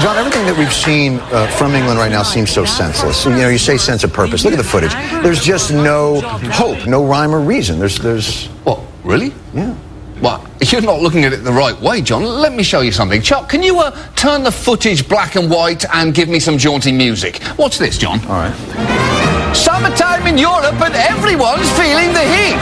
John, 0.00 0.16
everything 0.16 0.46
that 0.46 0.56
we've 0.56 0.72
seen 0.72 1.18
uh, 1.32 1.48
from 1.48 1.74
England 1.74 1.98
right 1.98 2.10
now 2.10 2.22
seems 2.22 2.50
so 2.50 2.64
senseless. 2.64 3.24
You 3.24 3.32
know, 3.32 3.48
you 3.48 3.58
say 3.58 3.76
sense 3.76 4.04
of 4.04 4.12
purpose. 4.12 4.44
Look 4.44 4.52
at 4.52 4.56
the 4.56 4.62
footage. 4.62 4.92
There's 5.24 5.42
just 5.42 5.72
no 5.72 6.20
hope, 6.20 6.86
no 6.86 7.04
rhyme 7.04 7.34
or 7.34 7.40
reason. 7.40 7.80
There's, 7.80 7.98
there's, 7.98 8.46
What, 8.64 8.80
really? 9.02 9.32
yeah. 9.52 9.74
Well, 10.20 10.44
you're 10.60 10.80
not 10.82 11.00
looking 11.00 11.24
at 11.24 11.32
it 11.32 11.38
the 11.44 11.52
right 11.52 11.80
way, 11.80 12.00
John. 12.00 12.24
Let 12.24 12.52
me 12.52 12.62
show 12.64 12.80
you 12.80 12.90
something. 12.92 13.22
Chuck, 13.22 13.48
can 13.48 13.62
you 13.62 13.78
uh, 13.78 13.90
turn 14.14 14.42
the 14.42 14.50
footage 14.52 15.08
black 15.08 15.36
and 15.36 15.48
white 15.50 15.84
and 15.94 16.12
give 16.14 16.28
me 16.28 16.40
some 16.40 16.58
jaunty 16.58 16.90
music? 16.92 17.40
What's 17.56 17.78
this, 17.78 17.98
John? 17.98 18.20
All 18.26 18.38
right. 18.42 19.54
Summertime 19.54 20.26
in 20.26 20.36
Europe 20.36 20.80
and 20.80 20.94
everyone's 20.94 21.70
feeling 21.78 22.12
the 22.12 22.26
heat. 22.26 22.58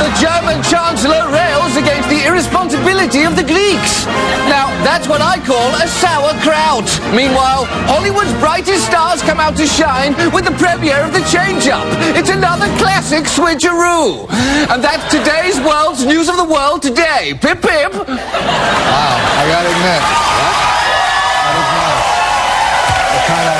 The 0.00 0.10
German 0.20 0.62
Chancellor 0.64 1.28
rails 1.72 1.76
against 1.76 2.08
the 2.08 2.26
irresponsibility 2.26 3.24
of 3.24 3.36
the 3.36 3.42
Greeks. 3.42 4.06
Now, 4.48 4.68
that's 4.84 5.08
what 5.08 5.20
I 5.20 5.38
call 5.44 5.74
a 5.74 5.86
sauerkraut. 5.86 6.88
Meanwhile, 7.14 7.66
Hollywood's 7.88 8.32
brightest 8.40 8.86
stars 8.86 9.22
come 9.22 9.40
out 9.40 9.56
to 9.56 9.66
shine 9.66 10.14
with 10.32 10.44
the 10.44 10.52
premiere 10.52 11.04
of 11.04 11.12
The 11.12 11.24
Change 11.30 11.68
Up. 11.68 11.86
It's 12.16 12.30
another 12.30 12.66
classic 12.78 13.24
switcheroo. 13.24 14.28
And 14.70 14.82
that's 14.82 15.04
today's 15.10 15.58
world's 15.60 16.04
news 16.04 16.28
of 16.28 16.36
the 16.36 16.44
world 16.44 16.82
today. 16.82 17.34
Pip 17.40 17.60
pip. 17.62 17.92
Wow, 17.92 19.16
I 19.38 19.44
gotta 19.48 19.70
admit. 19.70 20.02
That 21.42 21.56
is 21.56 21.68
nice. 21.72 22.08
It 23.16 23.22
kind 23.28 23.48
of 23.48 23.56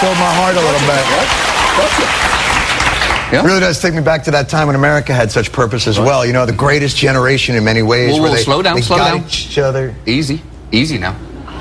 filled 0.00 0.18
my 0.18 0.32
heart 0.38 0.56
a 0.56 0.62
little 0.62 0.84
bit. 0.88 2.43
Yeah? 3.34 3.44
Really 3.44 3.60
does 3.60 3.80
take 3.80 3.94
me 3.94 4.02
back 4.02 4.22
to 4.24 4.30
that 4.30 4.48
time 4.48 4.66
when 4.68 4.76
America 4.76 5.12
had 5.12 5.30
such 5.30 5.50
purpose 5.52 5.86
as 5.86 5.98
well. 5.98 6.24
You 6.24 6.32
know, 6.32 6.46
the 6.46 6.52
greatest 6.52 6.96
generation 6.96 7.56
in 7.56 7.64
many 7.64 7.82
ways. 7.82 8.12
Whoa, 8.12 8.22
where 8.22 8.30
whoa, 8.30 8.36
they, 8.36 8.42
slow 8.42 8.62
down, 8.62 8.76
they 8.76 8.82
slow 8.82 8.96
got 8.96 9.18
down. 9.18 9.26
each 9.26 9.58
other. 9.58 9.94
Easy. 10.06 10.40
Easy 10.72 10.98
now. 10.98 11.16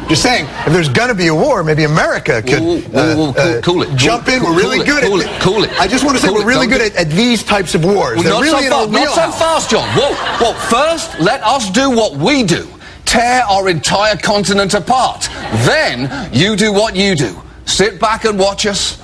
Just 0.08 0.22
saying, 0.22 0.46
if 0.68 0.74
there's 0.74 0.90
gonna 0.90 1.16
be 1.16 1.28
a 1.28 1.34
war, 1.36 1.64
maybe 1.64 1.86
America 1.86 2.42
could 2.42 2.60
Whoa, 2.62 2.80
whoa, 2.82 3.16
whoa, 3.16 3.30
uh, 3.30 3.36
cool- 3.36 3.58
uh, 3.58 3.62
cool 3.62 3.82
it. 3.84 3.96
jump 3.96 4.28
in. 4.28 4.42
Cool- 4.42 4.50
we're 4.50 4.58
really 4.58 4.80
cool 4.80 4.98
it, 4.98 5.02
good 5.02 5.04
cool 5.04 5.22
at 5.22 5.28
it, 5.28 5.42
cool 5.42 5.64
it. 5.64 5.80
I 5.80 5.88
just 5.88 6.04
want 6.04 6.18
to 6.18 6.22
say 6.22 6.28
Cool 6.28 6.40
we're 6.40 6.46
really 6.46 6.68
good 6.68 6.82
at, 6.82 6.96
at 6.96 7.10
these 7.10 7.42
types 7.42 7.74
of 7.74 7.86
wars. 7.86 8.16
Well, 8.16 8.24
They're 8.24 8.34
not 8.34 8.42
really 8.42 8.68
so 8.68 8.88
fast, 8.88 8.92
not 8.92 9.16
so 9.16 9.32
fast, 9.32 9.70
John. 9.72 9.88
Whoa, 9.98 10.14
whoa. 10.46 10.54
First, 10.70 11.20
let 11.20 11.42
us 11.44 11.70
do 11.70 11.90
what 11.90 12.16
we 12.18 12.44
do. 12.44 12.68
Tear 13.06 13.44
our 13.44 13.70
entire 13.70 14.18
continent 14.18 14.74
apart. 14.74 15.30
Then, 15.66 16.30
you 16.34 16.56
do 16.56 16.74
what 16.74 16.96
you 16.96 17.16
do. 17.16 17.42
Sit 17.66 18.00
back 18.00 18.26
and 18.26 18.38
watch 18.38 18.66
us. 18.66 19.02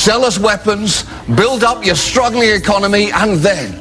Sell 0.00 0.24
us 0.24 0.38
weapons. 0.38 1.04
Build 1.36 1.62
up 1.62 1.84
your 1.84 1.94
struggling 1.94 2.48
economy. 2.48 3.12
And 3.12 3.36
then, 3.40 3.74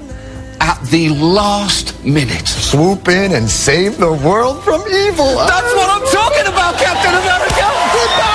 at 0.59 0.77
the 0.87 1.07
last 1.11 2.03
minute... 2.03 2.45
Swoop 2.45 3.07
in 3.07 3.31
and 3.35 3.49
save 3.49 3.97
the 3.97 4.11
world 4.11 4.61
from 4.65 4.81
evil. 4.81 5.37
That's 5.37 5.73
what 5.73 5.89
I'm 5.89 6.05
talking 6.13 6.51
about, 6.51 6.75
Captain 6.77 7.15
America! 7.15 8.28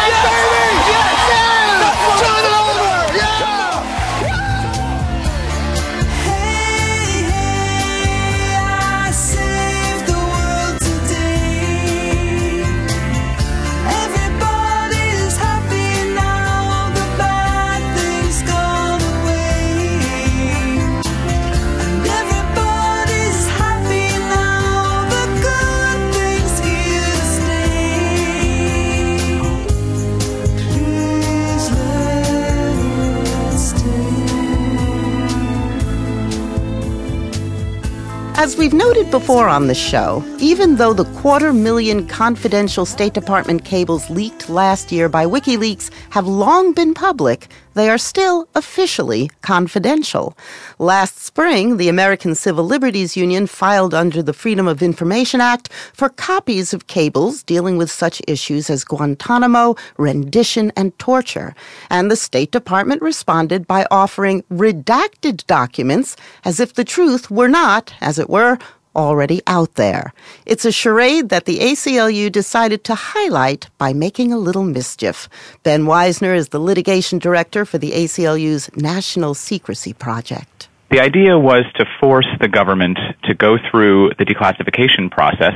As 38.54 38.60
we've 38.60 38.72
noted 38.72 39.10
before 39.10 39.48
on 39.48 39.66
the 39.66 39.74
show, 39.74 40.22
even 40.38 40.76
though 40.76 40.92
the 40.94 41.12
quarter 41.16 41.52
million 41.52 42.06
confidential 42.06 42.86
State 42.86 43.12
Department 43.12 43.64
cables 43.64 44.08
leaked 44.10 44.48
last 44.48 44.92
year 44.92 45.08
by 45.08 45.26
WikiLeaks 45.26 45.90
have 46.14 46.28
long 46.28 46.72
been 46.72 46.94
public, 46.94 47.48
they 47.74 47.90
are 47.90 47.98
still 47.98 48.48
officially 48.54 49.28
confidential. 49.42 50.38
Last 50.78 51.18
spring, 51.18 51.76
the 51.76 51.88
American 51.88 52.36
Civil 52.36 52.64
Liberties 52.64 53.16
Union 53.16 53.48
filed 53.48 53.92
under 53.92 54.22
the 54.22 54.32
Freedom 54.32 54.68
of 54.68 54.80
Information 54.80 55.40
Act 55.40 55.72
for 55.92 56.08
copies 56.08 56.72
of 56.72 56.86
cables 56.86 57.42
dealing 57.42 57.78
with 57.78 57.90
such 57.90 58.22
issues 58.28 58.70
as 58.70 58.84
Guantanamo, 58.84 59.74
rendition, 59.98 60.70
and 60.76 60.96
torture. 61.00 61.52
And 61.90 62.12
the 62.12 62.16
State 62.16 62.52
Department 62.52 63.02
responded 63.02 63.66
by 63.66 63.84
offering 63.90 64.44
redacted 64.52 65.44
documents 65.48 66.14
as 66.44 66.60
if 66.60 66.74
the 66.74 66.84
truth 66.84 67.28
were 67.28 67.48
not, 67.48 67.92
as 68.00 68.20
it 68.20 68.30
were, 68.30 68.56
already 68.94 69.40
out 69.46 69.74
there. 69.74 70.12
It's 70.46 70.64
a 70.64 70.72
charade 70.72 71.28
that 71.28 71.44
the 71.44 71.58
ACLU 71.58 72.30
decided 72.30 72.84
to 72.84 72.94
highlight 72.94 73.68
by 73.78 73.92
making 73.92 74.32
a 74.32 74.38
little 74.38 74.64
mischief. 74.64 75.28
Ben 75.62 75.84
Wizner 75.84 76.34
is 76.34 76.48
the 76.48 76.60
litigation 76.60 77.18
director 77.18 77.64
for 77.64 77.78
the 77.78 77.92
ACLU's 77.92 78.70
National 78.76 79.34
Secrecy 79.34 79.92
Project. 79.92 80.68
The 80.90 81.00
idea 81.00 81.36
was 81.36 81.64
to 81.74 81.86
force 81.98 82.28
the 82.40 82.46
government 82.46 82.98
to 83.24 83.34
go 83.34 83.56
through 83.68 84.10
the 84.16 84.24
declassification 84.24 85.10
process 85.10 85.54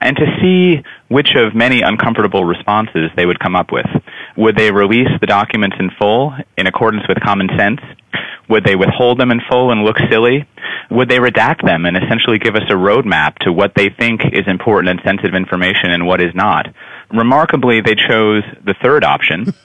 and 0.00 0.16
to 0.16 0.26
see 0.40 0.82
which 1.06 1.36
of 1.36 1.54
many 1.54 1.82
uncomfortable 1.82 2.44
responses 2.44 3.10
they 3.14 3.24
would 3.24 3.38
come 3.38 3.54
up 3.54 3.70
with. 3.70 3.86
Would 4.36 4.56
they 4.56 4.72
release 4.72 5.10
the 5.20 5.28
documents 5.28 5.76
in 5.78 5.90
full 5.90 6.34
in 6.58 6.66
accordance 6.66 7.04
with 7.06 7.20
common 7.20 7.48
sense? 7.56 7.80
Would 8.50 8.64
they 8.64 8.76
withhold 8.76 9.18
them 9.18 9.30
in 9.30 9.40
full 9.48 9.70
and 9.70 9.82
look 9.82 9.96
silly? 10.10 10.46
would 10.90 11.08
they 11.08 11.18
redact 11.18 11.64
them 11.64 11.86
and 11.86 11.96
essentially 11.96 12.38
give 12.38 12.56
us 12.56 12.64
a 12.68 12.74
roadmap 12.74 13.36
to 13.38 13.52
what 13.52 13.74
they 13.76 13.88
think 13.88 14.22
is 14.32 14.46
important 14.46 14.90
and 14.90 15.00
sensitive 15.04 15.34
information 15.34 15.90
and 15.90 16.06
what 16.06 16.20
is 16.20 16.34
not? 16.34 16.66
Remarkably, 17.12 17.80
they 17.80 17.94
chose 17.94 18.42
the 18.64 18.74
third 18.82 19.04
option. 19.04 19.54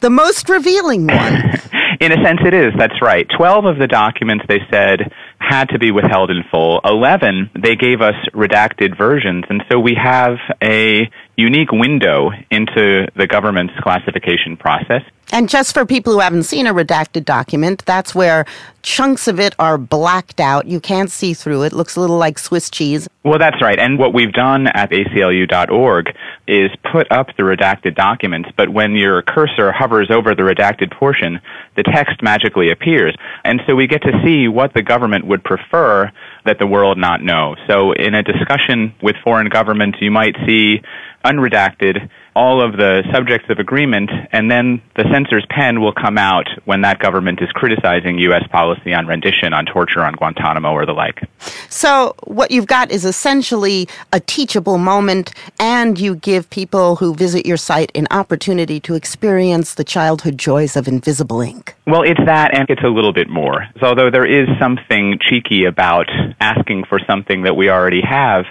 The 0.00 0.10
most 0.10 0.48
revealing 0.48 1.06
one. 1.06 1.34
In 2.00 2.12
a 2.12 2.22
sense, 2.24 2.40
it 2.44 2.52
is. 2.52 2.72
That's 2.76 3.00
right. 3.00 3.26
Twelve 3.36 3.64
of 3.64 3.78
the 3.78 3.86
documents 3.86 4.44
they 4.48 4.58
said 4.70 5.12
had 5.38 5.68
to 5.70 5.78
be 5.78 5.90
withheld 5.90 6.30
in 6.30 6.42
full. 6.50 6.80
Eleven, 6.84 7.50
they 7.54 7.76
gave 7.76 8.00
us 8.00 8.14
redacted 8.34 8.98
versions, 8.98 9.44
and 9.48 9.62
so 9.70 9.78
we 9.78 9.94
have 9.94 10.36
a 10.62 11.08
unique 11.36 11.72
window 11.72 12.30
into 12.50 13.06
the 13.16 13.26
government's 13.26 13.74
classification 13.82 14.56
process. 14.56 15.02
And 15.34 15.48
just 15.48 15.74
for 15.74 15.84
people 15.84 16.12
who 16.12 16.20
haven't 16.20 16.44
seen 16.44 16.68
a 16.68 16.72
redacted 16.72 17.24
document, 17.24 17.84
that's 17.86 18.14
where 18.14 18.46
chunks 18.82 19.26
of 19.26 19.40
it 19.40 19.52
are 19.58 19.76
blacked 19.76 20.38
out. 20.38 20.66
You 20.66 20.78
can't 20.78 21.10
see 21.10 21.34
through 21.34 21.64
it. 21.64 21.72
Looks 21.72 21.96
a 21.96 22.00
little 22.00 22.18
like 22.18 22.38
Swiss 22.38 22.70
cheese. 22.70 23.08
Well, 23.24 23.40
that's 23.40 23.60
right. 23.60 23.76
And 23.76 23.98
what 23.98 24.14
we've 24.14 24.32
done 24.32 24.68
at 24.68 24.90
ACLU.org 24.90 26.14
is 26.46 26.70
put 26.92 27.10
up 27.10 27.36
the 27.36 27.42
redacted 27.42 27.96
documents, 27.96 28.50
but 28.56 28.68
when 28.68 28.94
your 28.94 29.22
cursor 29.22 29.72
hovers 29.72 30.08
over 30.08 30.36
the 30.36 30.42
redacted 30.42 30.96
portion, 30.96 31.40
the 31.74 31.82
text 31.82 32.22
magically 32.22 32.70
appears. 32.70 33.16
And 33.44 33.60
so 33.66 33.74
we 33.74 33.88
get 33.88 34.02
to 34.02 34.12
see 34.24 34.46
what 34.46 34.72
the 34.72 34.82
government 34.82 35.26
would 35.26 35.42
prefer 35.42 36.12
that 36.44 36.60
the 36.60 36.66
world 36.68 36.96
not 36.96 37.22
know. 37.22 37.56
So 37.66 37.90
in 37.90 38.14
a 38.14 38.22
discussion 38.22 38.94
with 39.02 39.16
foreign 39.24 39.48
governments, 39.48 39.98
you 40.00 40.12
might 40.12 40.36
see 40.46 40.80
unredacted 41.24 42.08
all 42.36 42.64
of 42.64 42.76
the 42.76 43.02
subjects 43.12 43.48
of 43.48 43.58
agreement, 43.58 44.10
and 44.32 44.50
then 44.50 44.82
the 44.96 45.04
censor's 45.12 45.46
pen 45.50 45.80
will 45.80 45.92
come 45.92 46.18
out 46.18 46.48
when 46.64 46.80
that 46.82 46.98
government 46.98 47.40
is 47.40 47.48
criticizing 47.52 48.18
U.S. 48.18 48.44
policy 48.50 48.92
on 48.92 49.06
rendition, 49.06 49.52
on 49.52 49.66
torture, 49.66 50.00
on 50.00 50.14
Guantanamo, 50.14 50.72
or 50.72 50.84
the 50.84 50.92
like. 50.92 51.28
So 51.68 52.14
what 52.24 52.50
you've 52.50 52.66
got 52.66 52.90
is 52.90 53.04
essentially 53.04 53.88
a 54.12 54.20
teachable 54.20 54.78
moment, 54.78 55.32
and 55.60 55.98
you 55.98 56.16
give 56.16 56.50
people 56.50 56.96
who 56.96 57.14
visit 57.14 57.46
your 57.46 57.56
site 57.56 57.92
an 57.94 58.08
opportunity 58.10 58.80
to 58.80 58.94
experience 58.94 59.74
the 59.74 59.84
childhood 59.84 60.36
joys 60.36 60.76
of 60.76 60.88
invisible 60.88 61.40
ink. 61.40 61.74
Well, 61.86 62.02
it's 62.02 62.20
that, 62.26 62.56
and 62.56 62.66
it's 62.68 62.82
a 62.82 62.88
little 62.88 63.12
bit 63.12 63.28
more. 63.28 63.66
So 63.80 63.86
although 63.86 64.10
there 64.10 64.26
is 64.26 64.48
something 64.58 65.18
cheeky 65.20 65.66
about 65.66 66.08
asking 66.40 66.84
for 66.88 66.98
something 67.06 67.42
that 67.42 67.54
we 67.54 67.70
already 67.70 68.00
have, 68.02 68.44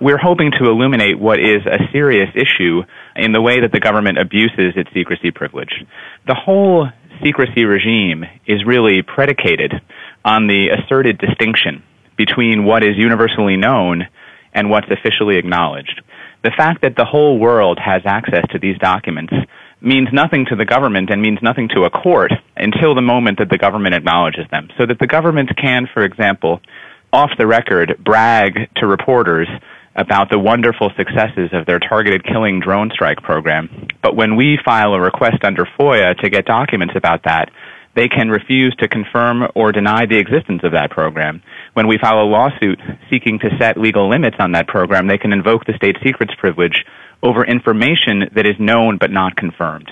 we're 0.00 0.18
hoping 0.18 0.50
to 0.58 0.64
illuminate 0.64 1.18
what 1.18 1.38
is 1.38 1.64
a 1.66 1.78
serious 1.92 2.28
issue 2.34 2.82
in 3.20 3.32
the 3.32 3.40
way 3.40 3.60
that 3.60 3.72
the 3.72 3.80
government 3.80 4.18
abuses 4.18 4.72
its 4.76 4.90
secrecy 4.94 5.30
privilege. 5.30 5.84
The 6.26 6.34
whole 6.34 6.88
secrecy 7.22 7.64
regime 7.64 8.24
is 8.46 8.64
really 8.64 9.02
predicated 9.02 9.74
on 10.24 10.46
the 10.46 10.68
asserted 10.70 11.18
distinction 11.18 11.82
between 12.16 12.64
what 12.64 12.82
is 12.82 12.96
universally 12.96 13.56
known 13.56 14.08
and 14.52 14.70
what's 14.70 14.88
officially 14.90 15.36
acknowledged. 15.36 16.02
The 16.42 16.52
fact 16.56 16.82
that 16.82 16.96
the 16.96 17.04
whole 17.04 17.38
world 17.38 17.78
has 17.78 18.02
access 18.06 18.44
to 18.52 18.58
these 18.58 18.78
documents 18.78 19.34
means 19.82 20.08
nothing 20.12 20.46
to 20.46 20.56
the 20.56 20.64
government 20.64 21.10
and 21.10 21.20
means 21.20 21.38
nothing 21.42 21.68
to 21.74 21.84
a 21.84 21.90
court 21.90 22.32
until 22.56 22.94
the 22.94 23.02
moment 23.02 23.38
that 23.38 23.50
the 23.50 23.58
government 23.58 23.94
acknowledges 23.94 24.46
them. 24.50 24.68
So 24.78 24.86
that 24.86 24.98
the 24.98 25.06
government 25.06 25.50
can, 25.56 25.88
for 25.92 26.02
example, 26.04 26.60
off 27.12 27.30
the 27.38 27.46
record, 27.46 27.96
brag 28.02 28.70
to 28.76 28.86
reporters 28.86 29.48
about 29.96 30.30
the 30.30 30.38
wonderful 30.38 30.90
successes 30.96 31.50
of 31.52 31.66
their 31.66 31.78
targeted 31.78 32.24
killing 32.24 32.60
drone 32.60 32.90
strike 32.92 33.22
program. 33.22 33.88
But 34.02 34.16
when 34.16 34.36
we 34.36 34.58
file 34.64 34.94
a 34.94 35.00
request 35.00 35.44
under 35.44 35.66
FOIA 35.78 36.16
to 36.18 36.30
get 36.30 36.46
documents 36.46 36.94
about 36.96 37.24
that, 37.24 37.50
they 37.94 38.08
can 38.08 38.28
refuse 38.28 38.74
to 38.76 38.88
confirm 38.88 39.48
or 39.54 39.72
deny 39.72 40.06
the 40.06 40.18
existence 40.18 40.62
of 40.62 40.72
that 40.72 40.90
program. 40.90 41.42
When 41.74 41.88
we 41.88 41.98
file 41.98 42.22
a 42.22 42.24
lawsuit 42.24 42.80
seeking 43.10 43.40
to 43.40 43.50
set 43.58 43.76
legal 43.76 44.08
limits 44.08 44.36
on 44.38 44.52
that 44.52 44.68
program, 44.68 45.08
they 45.08 45.18
can 45.18 45.32
invoke 45.32 45.64
the 45.64 45.74
state 45.74 45.96
secrets 46.04 46.32
privilege 46.38 46.84
over 47.22 47.44
information 47.44 48.30
that 48.34 48.46
is 48.46 48.54
known 48.58 48.96
but 48.98 49.10
not 49.10 49.36
confirmed. 49.36 49.90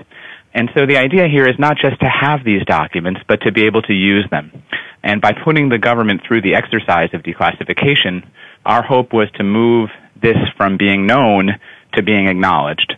And 0.54 0.70
so 0.74 0.86
the 0.86 0.96
idea 0.96 1.28
here 1.28 1.46
is 1.46 1.58
not 1.58 1.76
just 1.76 2.00
to 2.00 2.08
have 2.08 2.44
these 2.44 2.64
documents, 2.64 3.20
but 3.28 3.42
to 3.42 3.52
be 3.52 3.66
able 3.66 3.82
to 3.82 3.92
use 3.92 4.26
them. 4.30 4.62
And 5.02 5.20
by 5.20 5.32
putting 5.32 5.68
the 5.68 5.78
government 5.78 6.22
through 6.26 6.42
the 6.42 6.54
exercise 6.54 7.11
of 7.12 7.22
declassification, 7.22 8.26
our 8.68 8.83
hope 8.83 9.12
was 9.12 9.28
to 9.33 9.42
move 9.42 9.90
this 10.20 10.37
from 10.57 10.76
being 10.76 11.07
known 11.07 11.59
to 11.94 12.02
being 12.02 12.28
acknowledged. 12.28 12.94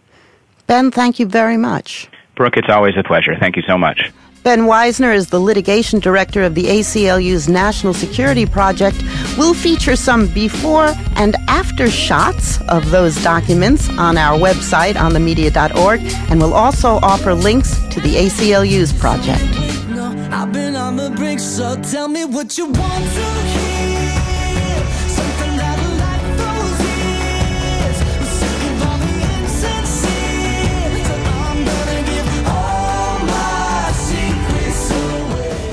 Ben, 0.66 0.90
thank 0.90 1.18
you 1.18 1.26
very 1.26 1.56
much. 1.56 2.08
Brooke, 2.34 2.56
it's 2.56 2.68
always 2.68 2.94
a 2.98 3.02
pleasure. 3.02 3.36
Thank 3.38 3.56
you 3.56 3.62
so 3.66 3.78
much. 3.78 4.12
Ben 4.42 4.60
Wizner 4.60 5.14
is 5.14 5.28
the 5.28 5.38
litigation 5.38 6.00
director 6.00 6.42
of 6.42 6.54
the 6.54 6.64
ACLU's 6.64 7.48
National 7.48 7.92
Security 7.92 8.46
Project. 8.46 8.96
We'll 9.36 9.54
feature 9.54 9.96
some 9.96 10.28
before 10.28 10.94
and 11.16 11.36
after 11.46 11.90
shots 11.90 12.58
of 12.68 12.90
those 12.90 13.22
documents 13.22 13.90
on 13.90 14.16
our 14.16 14.38
website 14.38 14.98
on 14.98 15.12
themedia.org, 15.12 16.00
and 16.30 16.40
we'll 16.40 16.54
also 16.54 16.98
offer 17.02 17.34
links 17.34 17.76
to 17.90 18.00
the 18.00 18.16
ACLU's 18.16 18.94
project. 18.94 19.44
No, 19.90 20.10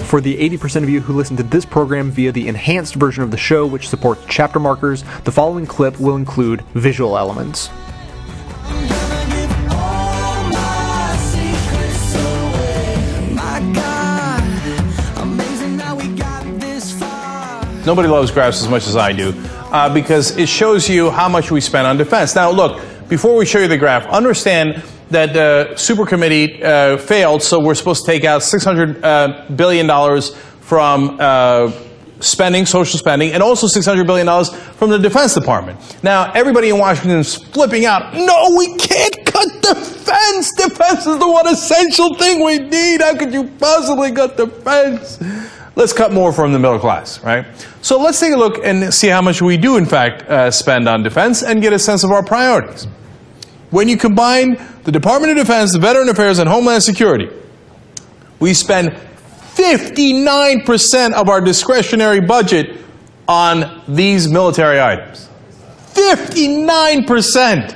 For 0.08 0.22
the 0.22 0.38
80% 0.38 0.84
of 0.84 0.90
you 0.90 1.02
who 1.02 1.12
listen 1.12 1.36
to 1.36 1.44
this 1.44 1.66
program 1.66 2.12
via 2.12 2.32
the 2.32 2.48
enhanced 2.48 2.96
version 2.96 3.24
of 3.24 3.32
the 3.32 3.36
show, 3.36 3.68
which 3.68 3.90
supports 3.90 4.24
chapter 4.30 4.58
markers, 4.58 5.04
the 5.26 5.34
following 5.34 5.66
clip 5.66 6.00
will 6.00 6.16
include 6.16 6.62
visual 6.74 7.18
elements. 7.18 7.70
Nobody 17.86 18.08
loves 18.08 18.32
graphs 18.32 18.62
as 18.62 18.70
much 18.70 18.88
as 18.88 18.96
I 18.96 19.12
do 19.12 19.34
uh, 19.74 19.94
because 19.94 20.38
it 20.38 20.48
shows 20.48 20.88
you 20.88 21.12
how 21.12 21.28
much 21.28 21.52
we 21.52 21.60
spend 21.60 21.86
on 21.86 21.98
defense. 21.98 22.34
Now, 22.34 22.50
look, 22.50 22.82
before 23.10 23.36
we 23.36 23.46
show 23.46 23.60
you 23.60 23.68
the 23.68 23.78
graph, 23.78 24.06
understand 24.08 24.82
that 25.10 25.34
the 25.34 25.76
super 25.76 26.06
committee 26.06 26.62
uh, 26.62 26.98
failed, 26.98 27.42
so 27.42 27.60
we're 27.60 27.76
supposed 27.76 28.06
to 28.06 28.12
take 28.12 28.24
out 28.24 28.42
$600 28.42 29.00
uh, 29.04 29.50
billion 29.56 30.22
from 30.62 31.18
uh, 31.20 31.72
spending, 32.20 32.66
social 32.66 33.00
spending, 33.00 33.32
and 33.32 33.42
also 33.42 33.68
$600 33.68 34.06
billion 34.06 34.28
from 34.76 34.90
the 34.90 34.98
Defense 34.98 35.34
Department. 35.34 35.80
Now, 36.04 36.32
everybody 36.34 36.70
in 36.70 36.78
Washington 36.78 37.20
is 37.20 37.36
flipping 37.36 37.86
out. 37.86 38.14
No, 38.14 38.56
we 38.58 38.76
can't 38.78 39.26
cut 39.26 39.62
defense. 39.62 40.52
Defense 40.54 41.06
is 41.06 41.20
the 41.20 41.30
one 41.30 41.48
essential 41.48 42.16
thing 42.16 42.44
we 42.44 42.60
need. 42.60 43.02
How 43.02 43.18
could 43.18 43.34
you 43.34 43.46
possibly 43.60 44.12
cut 44.12 44.36
defense? 44.38 45.20
let's 45.78 45.94
cut 45.94 46.12
more 46.12 46.34
from 46.34 46.52
the 46.52 46.60
middle 46.60 46.80
class, 46.80 47.24
right? 47.24 47.46
So 47.82 48.02
let's 48.02 48.20
take 48.20 48.34
a 48.34 48.36
look 48.36 48.58
and 48.64 48.92
see 48.92 49.08
how 49.08 49.22
much 49.22 49.42
we 49.42 49.58
do, 49.58 49.78
in 49.78 49.86
fact, 49.86 50.24
uh, 50.24 50.50
spend 50.52 50.90
on 50.90 51.04
defense 51.04 51.44
and 51.44 51.62
get 51.62 51.72
a 51.72 51.80
sense 51.80 52.04
of 52.04 52.12
our 52.12 52.24
priorities. 52.24 52.88
When 53.70 53.90
you 53.90 53.98
combine 53.98 54.58
the 54.84 54.92
Department 54.92 55.32
of 55.32 55.38
Defense, 55.46 55.74
the 55.74 55.80
Veteran 55.80 56.08
Affairs, 56.10 56.40
and 56.40 56.50
Homeland 56.50 56.84
Security, 56.84 57.30
we 58.40 58.54
spend 58.54 58.92
59% 59.56 61.14
of 61.14 61.28
our 61.30 61.42
discretionary 61.42 62.22
budget 62.22 62.78
on 63.28 63.82
these 63.88 64.30
military 64.30 64.80
items. 64.80 65.28
59%. 65.94 67.76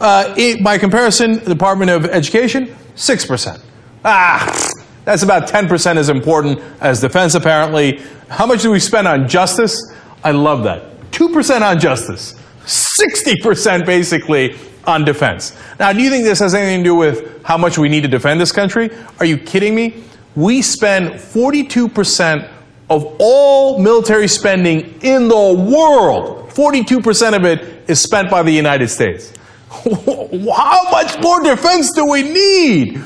Uh, 0.00 0.34
it- 0.36 0.62
by 0.64 0.76
comparison, 0.78 1.34
the 1.44 1.50
Department 1.50 1.90
of 1.90 2.04
Education, 2.06 2.74
6%. 2.96 3.60
Ah, 4.04 4.68
that's 5.04 5.22
about 5.22 5.46
10% 5.46 5.96
as 5.98 6.08
important 6.08 6.58
as 6.80 7.00
defense, 7.00 7.34
apparently. 7.34 8.00
How 8.28 8.46
much 8.46 8.62
do 8.62 8.70
we 8.70 8.80
spend 8.80 9.06
on 9.06 9.28
justice? 9.28 9.76
I 10.24 10.32
love 10.32 10.64
that. 10.64 11.10
2% 11.12 11.62
on 11.62 11.78
justice, 11.78 12.34
60% 12.66 13.84
basically 13.86 14.56
on 14.90 15.04
defense. 15.04 15.56
Now, 15.78 15.92
do 15.92 16.02
you 16.02 16.10
think 16.10 16.24
this 16.24 16.40
has 16.40 16.54
anything 16.54 16.80
to 16.80 16.90
do 16.90 16.94
with 16.94 17.42
how 17.44 17.56
much 17.56 17.78
we 17.78 17.88
need 17.88 18.02
to 18.02 18.08
defend 18.08 18.40
this 18.40 18.52
country? 18.52 18.90
Are 19.18 19.24
you 19.24 19.38
kidding 19.38 19.74
me? 19.74 20.04
We 20.36 20.60
spend 20.62 21.14
42% 21.14 22.50
of 22.90 23.16
all 23.18 23.78
military 23.78 24.28
spending 24.28 25.00
in 25.00 25.28
the 25.28 25.54
world. 25.54 26.50
42% 26.50 27.36
of 27.36 27.44
it 27.44 27.88
is 27.88 28.00
spent 28.02 28.30
by 28.30 28.42
the 28.42 28.50
United 28.50 28.88
States. 28.88 29.32
How 29.70 30.90
much 30.90 31.20
more 31.22 31.42
defense 31.42 31.92
do 31.92 32.04
we 32.04 32.22
need? 32.24 33.02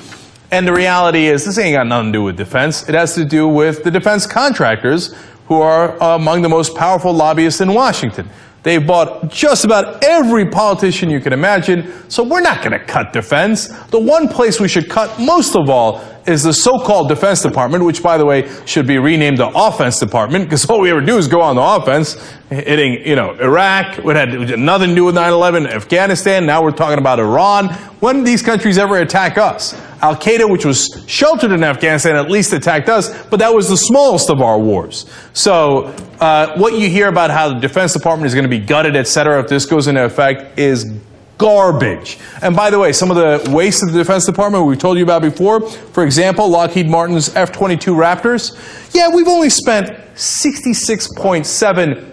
And 0.50 0.66
the 0.66 0.72
reality 0.72 1.26
is, 1.26 1.44
this 1.44 1.58
ain't 1.58 1.74
got 1.74 1.86
nothing 1.86 2.12
to 2.12 2.18
do 2.18 2.22
with 2.22 2.36
defense. 2.36 2.88
It 2.88 2.94
has 2.94 3.14
to 3.16 3.24
do 3.24 3.46
with 3.46 3.84
the 3.84 3.90
defense 3.90 4.26
contractors 4.26 5.14
who 5.46 5.60
are 5.60 6.00
uh, 6.02 6.16
among 6.16 6.42
the 6.42 6.48
most 6.48 6.74
powerful 6.74 7.12
lobbyists 7.12 7.60
in 7.60 7.74
Washington. 7.74 8.28
They've 8.64 8.84
bought 8.84 9.28
just 9.28 9.66
about 9.66 10.02
every 10.02 10.46
politician 10.46 11.10
you 11.10 11.20
can 11.20 11.34
imagine, 11.34 11.92
so 12.10 12.24
we're 12.24 12.40
not 12.40 12.64
going 12.64 12.72
to 12.72 12.84
cut 12.84 13.12
defense. 13.12 13.68
The 13.88 14.00
one 14.00 14.26
place 14.26 14.58
we 14.58 14.68
should 14.68 14.88
cut 14.88 15.20
most 15.20 15.54
of 15.54 15.68
all 15.68 16.02
is 16.26 16.42
the 16.42 16.52
so-called 16.52 17.08
Defense 17.08 17.42
Department, 17.42 17.84
which, 17.84 18.02
by 18.02 18.16
the 18.16 18.24
way, 18.24 18.48
should 18.64 18.86
be 18.86 18.98
renamed 18.98 19.38
the 19.38 19.50
Offense 19.54 19.98
Department, 19.98 20.44
because 20.44 20.64
all 20.66 20.80
we 20.80 20.90
ever 20.90 21.00
do 21.00 21.18
is 21.18 21.28
go 21.28 21.40
on 21.40 21.56
the 21.56 21.62
offense, 21.62 22.16
hitting, 22.50 23.06
you 23.06 23.16
know, 23.16 23.34
Iraq. 23.34 23.98
It 23.98 24.16
had 24.16 24.58
nothing 24.58 24.90
to 24.90 24.94
do 24.94 25.04
with 25.04 25.14
9/11. 25.14 25.66
Afghanistan. 25.66 26.46
Now 26.46 26.62
we're 26.62 26.70
talking 26.70 26.98
about 26.98 27.20
Iran. 27.20 27.68
When 28.00 28.16
did 28.16 28.26
these 28.26 28.42
countries 28.42 28.78
ever 28.78 28.98
attack 28.98 29.38
us? 29.38 29.74
Al 30.02 30.16
Qaeda, 30.16 30.50
which 30.50 30.66
was 30.66 31.02
sheltered 31.06 31.52
in 31.52 31.64
Afghanistan, 31.64 32.16
at 32.16 32.30
least 32.30 32.52
attacked 32.52 32.88
us, 32.90 33.10
but 33.30 33.38
that 33.38 33.54
was 33.54 33.68
the 33.68 33.76
smallest 33.76 34.28
of 34.28 34.42
our 34.42 34.58
wars. 34.58 35.06
So, 35.32 35.94
uh, 36.20 36.58
what 36.58 36.74
you 36.74 36.90
hear 36.90 37.08
about 37.08 37.30
how 37.30 37.48
the 37.48 37.60
Defense 37.60 37.94
Department 37.94 38.26
is 38.26 38.34
going 38.34 38.44
to 38.44 38.50
be 38.50 38.58
gutted, 38.58 38.96
et 38.96 39.08
cetera, 39.08 39.40
if 39.40 39.48
this 39.48 39.64
goes 39.64 39.86
into 39.86 40.04
effect, 40.04 40.58
is 40.58 40.92
garbage. 41.38 42.18
And 42.42 42.54
by 42.54 42.70
the 42.70 42.78
way, 42.78 42.92
some 42.92 43.10
of 43.10 43.16
the 43.16 43.50
waste 43.50 43.82
of 43.82 43.92
the 43.92 43.98
Defense 43.98 44.24
Department 44.26 44.66
we've 44.66 44.78
told 44.78 44.98
you 44.98 45.04
about 45.04 45.22
before, 45.22 45.60
for 45.68 46.04
example, 46.04 46.48
Lockheed 46.48 46.88
Martin's 46.88 47.34
F 47.34 47.52
22 47.52 47.94
Raptors. 47.94 48.94
Yeah, 48.94 49.08
we've 49.14 49.28
only 49.28 49.50
spent 49.50 49.88
$66.7 50.14 52.10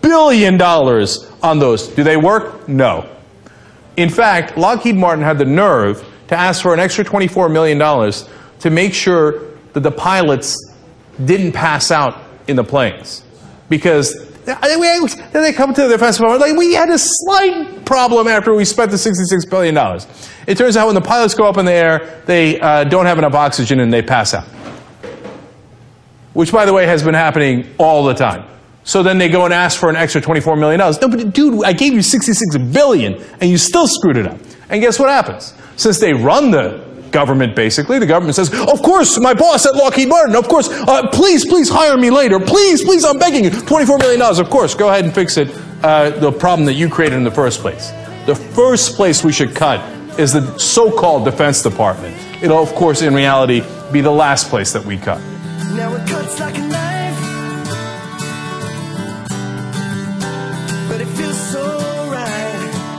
billion 0.00 0.60
on 0.60 1.58
those. 1.58 1.88
Do 1.88 2.02
they 2.02 2.16
work? 2.16 2.68
No. 2.68 3.08
In 3.96 4.08
fact, 4.10 4.58
Lockheed 4.58 4.96
Martin 4.96 5.24
had 5.24 5.38
the 5.38 5.44
nerve 5.44 6.04
to 6.28 6.36
ask 6.36 6.62
for 6.62 6.74
an 6.74 6.80
extra 6.80 7.04
$24 7.04 7.52
million 7.52 7.78
to 8.60 8.70
make 8.70 8.94
sure 8.94 9.40
that 9.72 9.80
the 9.80 9.90
pilots 9.90 10.56
didn't 11.24 11.52
pass 11.52 11.90
out 11.90 12.20
in 12.48 12.56
the 12.56 12.64
planes. 12.64 13.22
Because 13.68 14.33
then 14.44 15.42
they 15.42 15.52
come 15.52 15.72
to 15.74 15.82
the 15.82 15.88
defense 15.88 16.16
department 16.16 16.40
like 16.40 16.56
we 16.56 16.74
had 16.74 16.90
a 16.90 16.98
slight 16.98 17.84
problem 17.84 18.28
after 18.28 18.54
we 18.54 18.64
spent 18.64 18.90
the 18.90 18.96
$66 18.96 19.48
billion. 19.48 19.76
It 20.46 20.58
turns 20.58 20.76
out 20.76 20.86
when 20.86 20.94
the 20.94 21.00
pilots 21.00 21.34
go 21.34 21.48
up 21.48 21.56
in 21.56 21.64
the 21.64 21.72
air, 21.72 22.22
they 22.26 22.60
uh, 22.60 22.84
don't 22.84 23.06
have 23.06 23.18
enough 23.18 23.34
oxygen 23.34 23.80
and 23.80 23.92
they 23.92 24.02
pass 24.02 24.34
out. 24.34 24.46
Which, 26.34 26.52
by 26.52 26.66
the 26.66 26.72
way, 26.72 26.86
has 26.86 27.02
been 27.02 27.14
happening 27.14 27.66
all 27.78 28.04
the 28.04 28.14
time. 28.14 28.44
So 28.82 29.02
then 29.02 29.16
they 29.16 29.30
go 29.30 29.46
and 29.46 29.54
ask 29.54 29.80
for 29.80 29.88
an 29.88 29.96
extra 29.96 30.20
$24 30.20 30.58
million. 30.58 30.78
No, 30.78 31.08
but 31.08 31.32
dude, 31.32 31.64
I 31.64 31.72
gave 31.72 31.94
you 31.94 32.02
66 32.02 32.58
billion 32.70 33.14
and 33.40 33.50
you 33.50 33.56
still 33.56 33.88
screwed 33.88 34.18
it 34.18 34.26
up. 34.26 34.38
And 34.68 34.82
guess 34.82 34.98
what 34.98 35.08
happens? 35.08 35.54
Since 35.76 36.00
they 36.00 36.12
run 36.12 36.50
the 36.50 36.93
government 37.14 37.54
basically, 37.54 37.98
the 37.98 38.06
government 38.06 38.34
says, 38.34 38.52
of 38.52 38.82
course, 38.82 39.18
my 39.18 39.32
boss 39.32 39.64
at 39.64 39.74
Lockheed 39.74 40.08
Martin, 40.08 40.34
of 40.34 40.48
course, 40.48 40.68
uh, 40.68 41.08
please, 41.10 41.46
please 41.46 41.70
hire 41.70 41.96
me 41.96 42.10
later. 42.10 42.38
Please, 42.38 42.82
please, 42.82 43.04
I'm 43.04 43.18
begging 43.18 43.44
you. 43.44 43.50
$24 43.50 44.00
million, 44.00 44.20
of 44.20 44.50
course, 44.50 44.74
go 44.74 44.88
ahead 44.90 45.04
and 45.04 45.14
fix 45.14 45.36
it, 45.38 45.48
uh, 45.82 46.10
the 46.10 46.32
problem 46.32 46.66
that 46.66 46.74
you 46.74 46.90
created 46.90 47.16
in 47.16 47.24
the 47.24 47.30
first 47.30 47.60
place. 47.60 47.92
The 48.26 48.34
first 48.34 48.96
place 48.96 49.22
we 49.22 49.32
should 49.32 49.54
cut 49.54 49.80
is 50.18 50.32
the 50.32 50.58
so-called 50.58 51.24
Defense 51.24 51.62
Department. 51.62 52.16
It'll, 52.42 52.58
of 52.58 52.74
course, 52.74 53.00
in 53.00 53.14
reality, 53.14 53.62
be 53.92 54.00
the 54.00 54.10
last 54.10 54.50
place 54.50 54.72
that 54.72 54.84
we 54.84 54.98
cut. 54.98 55.20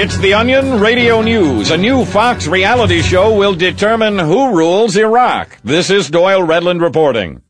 It's 0.00 0.16
the 0.18 0.34
Onion 0.34 0.78
Radio 0.78 1.22
News. 1.22 1.72
A 1.72 1.76
new 1.76 2.04
Fox 2.04 2.46
reality 2.46 3.02
show 3.02 3.36
will 3.36 3.56
determine 3.56 4.16
who 4.16 4.56
rules 4.56 4.96
Iraq. 4.96 5.58
This 5.64 5.90
is 5.90 6.08
Doyle 6.08 6.46
Redland 6.46 6.80
reporting. 6.80 7.42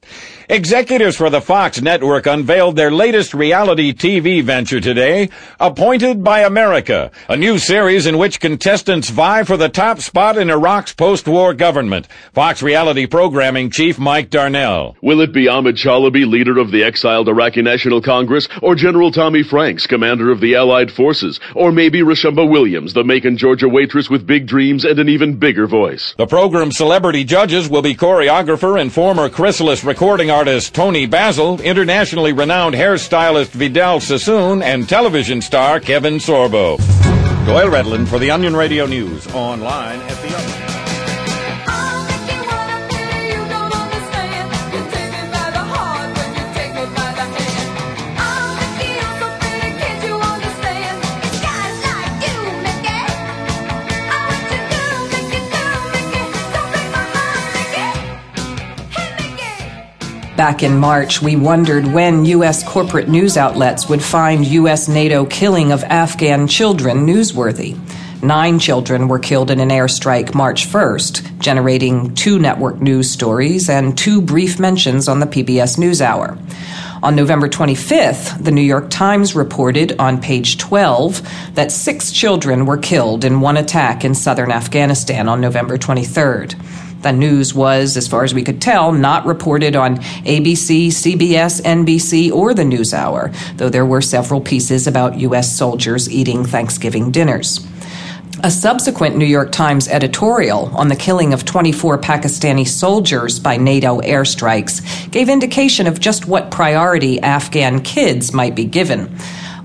Executives 0.51 1.15
for 1.15 1.29
the 1.29 1.43
Fox 1.43 1.83
network 1.83 2.25
unveiled 2.27 2.75
their 2.75 2.91
latest 2.91 3.35
reality 3.35 3.93
TV 3.93 4.43
venture 4.43 4.81
today, 4.81 5.29
Appointed 5.61 6.25
by 6.25 6.41
America, 6.41 7.11
a 7.29 7.37
new 7.37 7.59
series 7.59 8.07
in 8.07 8.17
which 8.17 8.41
contestants 8.41 9.11
vie 9.11 9.43
for 9.43 9.59
the 9.59 9.69
top 9.69 9.99
spot 9.99 10.39
in 10.39 10.49
Iraq's 10.49 10.95
post-war 10.95 11.53
government. 11.53 12.09
Fox 12.33 12.63
reality 12.63 13.07
programming 13.07 13.69
chief 13.71 13.99
Mike 13.99 14.31
Darnell. 14.31 14.97
Will 15.03 15.21
it 15.21 15.35
be 15.35 15.49
Ahmed 15.49 15.77
Chalabi, 15.77 16.27
leader 16.27 16.59
of 16.59 16.71
the 16.71 16.83
exiled 16.83 17.29
Iraqi 17.29 17.61
National 17.61 18.01
Congress, 18.01 18.49
or 18.63 18.75
General 18.75 19.13
Tommy 19.13 19.43
Franks, 19.43 19.87
commander 19.87 20.31
of 20.31 20.41
the 20.41 20.55
Allied 20.55 20.91
forces, 20.91 21.39
or 21.57 21.73
maybe 21.73 22.01
Rashamba 22.01 22.49
Williams, 22.49 22.95
the 22.95 23.05
Macon, 23.05 23.37
Georgia 23.37 23.69
waitress 23.69 24.09
with 24.09 24.27
big 24.27 24.47
dreams 24.47 24.87
and 24.87 24.99
an 24.99 25.11
even 25.11 25.37
bigger 25.39 25.67
voice? 25.67 26.15
The 26.17 26.27
program's 26.27 26.79
celebrity 26.79 27.25
judges 27.25 27.69
will 27.69 27.83
be 27.83 27.95
choreographer 27.95 28.81
and 28.81 28.91
former 28.91 29.29
Chrysalis 29.29 29.85
recording 29.85 30.31
artist 30.39 30.73
Toni 30.73 31.05
Basil, 31.05 31.61
internationally 31.63 32.33
renowned 32.33 32.77
hairstylist 32.77 33.49
Vidal 33.49 33.99
Sassoon, 33.99 34.63
and 34.63 34.89
television 34.89 35.43
star 35.43 35.81
Kevin 35.81 36.19
Sorbo. 36.19 36.79
Doyle 37.45 37.67
Redland 37.67 38.07
for 38.07 38.21
the 38.21 38.31
Onion 38.31 38.55
Radio 38.55 38.87
News, 38.87 39.27
online 39.35 39.99
at 39.99 40.23
the 40.23 40.39
Onion. 40.39 40.58
Back 60.39 60.63
in 60.63 60.79
March, 60.79 61.21
we 61.21 61.35
wondered 61.35 61.85
when 61.89 62.25
U.S. 62.25 62.63
corporate 62.63 63.09
news 63.09 63.37
outlets 63.37 63.89
would 63.89 64.01
find 64.01 64.47
U.S. 64.47 64.87
NATO 64.87 65.27
killing 65.27 65.73
of 65.73 65.83
Afghan 65.83 66.47
children 66.47 67.05
newsworthy. 67.05 67.77
Nine 68.23 68.61
children 68.61 69.09
were 69.09 69.19
killed 69.19 69.51
in 69.51 69.59
an 69.59 69.71
airstrike 69.71 70.37
March 70.37 70.69
1st, 70.69 71.41
generating 71.41 72.15
two 72.15 72.39
network 72.39 72.81
news 72.81 73.11
stories 73.11 73.69
and 73.69 73.99
two 73.99 74.23
brief 74.23 74.61
mentions 74.61 75.09
on 75.09 75.19
the 75.19 75.27
PBS 75.27 75.77
NewsHour. 75.77 76.39
On 77.03 77.17
November 77.17 77.49
25th, 77.49 78.41
the 78.43 78.53
New 78.53 78.61
York 78.61 78.91
Times 78.91 79.35
reported 79.35 79.99
on 79.99 80.21
page 80.21 80.57
12 80.59 81.55
that 81.55 81.73
six 81.73 82.13
children 82.13 82.65
were 82.65 82.79
killed 82.79 83.25
in 83.25 83.41
one 83.41 83.57
attack 83.57 84.05
in 84.05 84.15
southern 84.15 84.53
Afghanistan 84.53 85.29
on 85.29 85.41
November 85.41 85.77
23rd. 85.77 86.55
The 87.09 87.13
news 87.15 87.55
was, 87.55 87.97
as 87.97 88.07
far 88.07 88.23
as 88.23 88.35
we 88.35 88.43
could 88.43 88.61
tell, 88.61 88.93
not 88.93 89.25
reported 89.25 89.75
on 89.75 89.97
ABC, 90.27 90.89
CBS, 90.89 91.63
NBC, 91.63 92.31
or 92.31 92.53
the 92.53 92.65
NewsHour, 92.65 93.35
though 93.57 93.71
there 93.71 93.87
were 93.87 94.03
several 94.03 94.43
pieces 94.43 94.87
about 94.87 95.19
U.S. 95.21 95.57
soldiers 95.57 96.11
eating 96.11 96.45
Thanksgiving 96.45 97.11
dinners. 97.11 97.67
A 98.45 98.51
subsequent 98.51 99.17
New 99.17 99.25
York 99.25 99.53
Times 99.53 99.89
editorial 99.89 100.67
on 100.77 100.89
the 100.89 100.97
killing 100.97 101.33
of 101.33 101.47
24 101.47 101.97
Pakistani 101.97 102.69
soldiers 102.69 103.39
by 103.39 103.57
NATO 103.57 104.03
airstrikes 104.03 105.11
gave 105.11 105.31
indication 105.31 105.87
of 105.87 106.01
just 106.01 106.29
what 106.29 106.51
priority 106.51 107.23
Afghan 107.23 107.81
kids 107.81 108.35
might 108.35 108.55
be 108.55 108.67
given. 108.67 109.17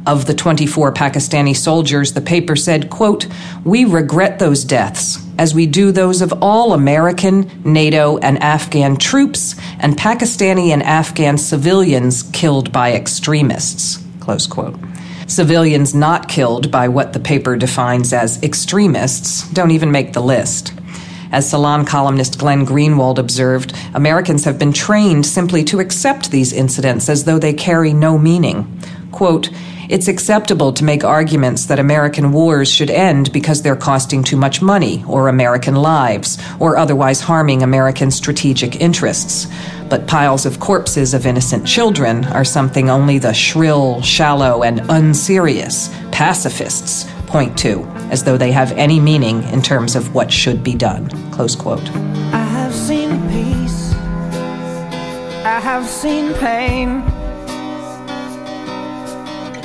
Of 0.06 0.26
the 0.26 0.34
24 0.34 0.94
Pakistani 0.94 1.56
soldiers, 1.56 2.12
the 2.12 2.20
paper 2.20 2.58
said, 2.58 2.90
quote, 2.90 3.26
We 3.64 3.86
regret 3.86 4.38
those 4.38 4.66
deaths, 4.66 5.26
as 5.38 5.56
we 5.56 5.66
do 5.66 5.94
those 5.94 6.22
of 6.22 6.34
all 6.42 6.74
American, 6.74 7.50
NATO, 7.64 8.18
and 8.18 8.42
Afghan 8.44 8.98
troops 8.98 9.56
and 9.80 9.98
Pakistani 9.98 10.70
and 10.70 10.84
Afghan 10.84 11.38
civilians 11.38 12.24
killed 12.24 12.74
by 12.74 12.92
extremists, 12.94 14.04
close 14.20 14.46
quote. 14.46 14.76
Civilians 15.26 15.96
not 15.96 16.28
killed 16.28 16.70
by 16.70 16.90
what 16.90 17.14
the 17.14 17.20
paper 17.20 17.56
defines 17.56 18.12
as 18.12 18.44
extremists 18.44 19.50
don't 19.52 19.72
even 19.72 19.90
make 19.90 20.12
the 20.12 20.22
list. 20.22 20.74
As 21.32 21.50
Salon 21.50 21.86
columnist 21.86 22.38
Glenn 22.38 22.66
Greenwald 22.66 23.18
observed, 23.18 23.74
Americans 23.94 24.44
have 24.44 24.60
been 24.60 24.74
trained 24.74 25.26
simply 25.26 25.64
to 25.64 25.80
accept 25.80 26.30
these 26.30 26.52
incidents 26.52 27.08
as 27.08 27.24
though 27.24 27.40
they 27.40 27.54
carry 27.54 27.94
no 27.94 28.18
meaning. 28.18 28.80
Quote, 29.12 29.50
It's 29.94 30.08
acceptable 30.08 30.74
to 30.74 30.84
make 30.84 31.04
arguments 31.04 31.66
that 31.68 31.78
American 31.78 32.32
wars 32.32 32.68
should 32.68 32.90
end 32.90 33.32
because 33.32 33.62
they're 33.62 33.76
costing 33.76 34.24
too 34.24 34.38
much 34.38 34.60
money, 34.60 35.04
or 35.08 35.28
American 35.28 35.76
lives, 35.76 36.40
or 36.60 36.78
otherwise 36.78 37.22
harming 37.22 37.62
American 37.62 38.10
strategic 38.10 38.82
interests. 38.82 39.46
But 39.90 40.08
piles 40.08 40.48
of 40.48 40.60
corpses 40.60 41.14
of 41.14 41.28
innocent 41.28 41.68
children 41.68 42.26
are 42.26 42.44
something 42.44 42.90
only 42.90 43.20
the 43.20 43.36
shrill, 43.36 44.02
shallow, 44.02 44.64
and 44.64 44.82
unserious 44.90 45.96
pacifists 46.12 47.06
point 47.28 47.56
to, 47.60 47.84
as 48.10 48.24
though 48.24 48.36
they 48.36 48.52
have 48.52 48.72
any 48.72 49.00
meaning 49.00 49.44
in 49.50 49.62
terms 49.62 49.96
of 49.96 50.16
what 50.16 50.34
should 50.34 50.64
be 50.64 50.74
done. 50.74 51.08
Close 51.30 51.56
quote. 51.56 51.88
I 52.34 52.44
have 52.44 52.74
seen 52.74 53.12
peace. 53.30 53.94
I 55.46 55.60
have 55.62 55.86
seen 55.86 56.34
pain. 56.34 57.13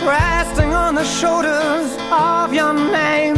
Resting 0.08 0.72
on 0.72 0.94
the 0.94 1.04
shoulders 1.04 1.94
of 2.10 2.54
your 2.54 2.72
name. 2.72 3.34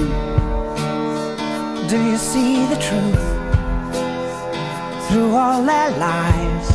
Do 1.88 2.00
you 2.00 2.16
see 2.16 2.64
the 2.66 2.76
truth 2.76 3.26
through 5.08 5.34
all 5.34 5.64
their 5.64 5.90
lies? 5.98 6.68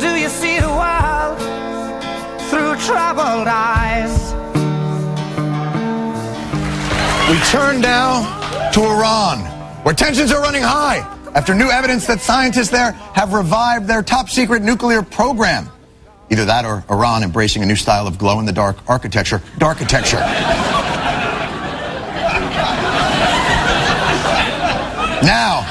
Do 0.00 0.16
you 0.16 0.30
see 0.30 0.58
the 0.60 0.72
world 0.82 1.38
through 2.48 2.74
troubled 2.86 3.48
eyes? 3.48 4.32
We 7.28 7.36
turn 7.50 7.82
now 7.82 8.70
to 8.70 8.80
Iran, 8.80 9.40
where 9.84 9.94
tensions 9.94 10.32
are 10.32 10.40
running 10.40 10.62
high 10.62 11.00
after 11.34 11.54
new 11.54 11.68
evidence 11.68 12.06
that 12.06 12.22
scientists 12.22 12.70
there 12.70 12.92
have 13.12 13.34
revived 13.34 13.86
their 13.86 14.02
top 14.02 14.30
secret 14.30 14.62
nuclear 14.62 15.02
program. 15.02 15.68
Either 16.30 16.44
that 16.44 16.64
or 16.64 16.84
Iran 16.90 17.22
embracing 17.22 17.62
a 17.62 17.66
new 17.66 17.76
style 17.76 18.06
of 18.06 18.18
glow 18.18 18.40
in 18.40 18.46
the 18.46 18.52
dark 18.52 18.76
architecture, 18.88 19.38
darkitecture. 19.58 20.20
now, 25.22 25.64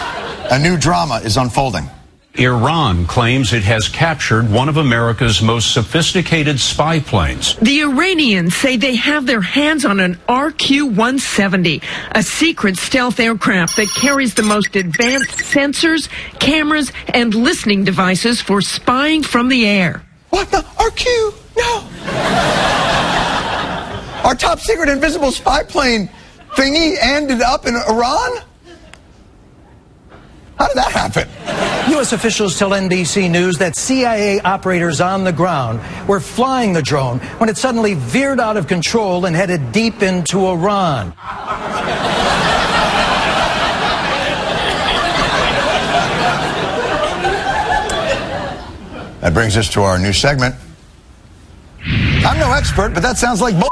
a 0.52 0.60
new 0.60 0.78
drama 0.78 1.22
is 1.24 1.38
unfolding. 1.38 1.90
Iran 2.36 3.06
claims 3.06 3.54
it 3.54 3.62
has 3.64 3.88
captured 3.88 4.50
one 4.50 4.68
of 4.68 4.78
America's 4.78 5.40
most 5.40 5.72
sophisticated 5.72 6.60
spy 6.60 7.00
planes. 7.00 7.56
The 7.58 7.82
Iranians 7.82 8.56
say 8.56 8.76
they 8.76 8.96
have 8.96 9.28
their 9.28 9.42
hands 9.42 9.86
on 9.86 10.00
an 10.00 10.16
RQ 10.28 10.86
170, 10.86 11.82
a 12.12 12.24
secret 12.24 12.78
stealth 12.78 13.20
aircraft 13.20 13.76
that 13.76 13.90
carries 13.90 14.34
the 14.34 14.42
most 14.42 14.76
advanced 14.76 15.38
sensors, 15.42 16.10
cameras, 16.40 16.92
and 17.14 17.36
listening 17.36 17.84
devices 17.84 18.42
for 18.42 18.62
spying 18.62 19.22
from 19.22 19.48
the 19.50 19.68
air. 19.68 20.02
What 20.34 20.50
the? 20.50 20.58
RQ? 20.58 21.06
No. 21.56 21.88
Our 24.28 24.34
top 24.34 24.60
secret 24.60 24.90
invisible 24.90 25.32
spy 25.32 25.62
plane 25.62 26.10
thingy 26.56 26.98
ended 27.00 27.44
up 27.44 27.68
in 27.68 27.76
Iran? 27.76 28.40
How 30.58 30.68
did 30.70 30.78
that 30.78 30.92
happen? 30.92 31.92
U.S. 31.92 32.14
officials 32.14 32.58
tell 32.58 32.72
NBC 32.72 33.30
News 33.30 33.58
that 33.58 33.76
CIA 33.76 34.40
operators 34.40 35.02
on 35.02 35.24
the 35.24 35.32
ground 35.32 35.80
were 36.08 36.20
flying 36.20 36.74
the 36.74 36.82
drone 36.82 37.20
when 37.38 37.48
it 37.48 37.58
suddenly 37.58 37.94
veered 37.94 38.40
out 38.40 38.58
of 38.58 38.66
control 38.66 39.28
and 39.28 39.36
headed 39.36 39.72
deep 39.72 40.02
into 40.02 40.48
Iran. 40.48 41.14
That 49.24 49.34
brings 49.34 49.56
us 49.56 49.70
to 49.70 49.84
our 49.84 49.98
new 49.98 50.12
segment. 50.12 50.54
I'm 51.86 52.38
no 52.38 52.52
expert, 52.52 52.94
but 52.94 53.02
that 53.04 53.16
sounds 53.18 53.40
like 53.40 53.58
bull. 53.58 53.70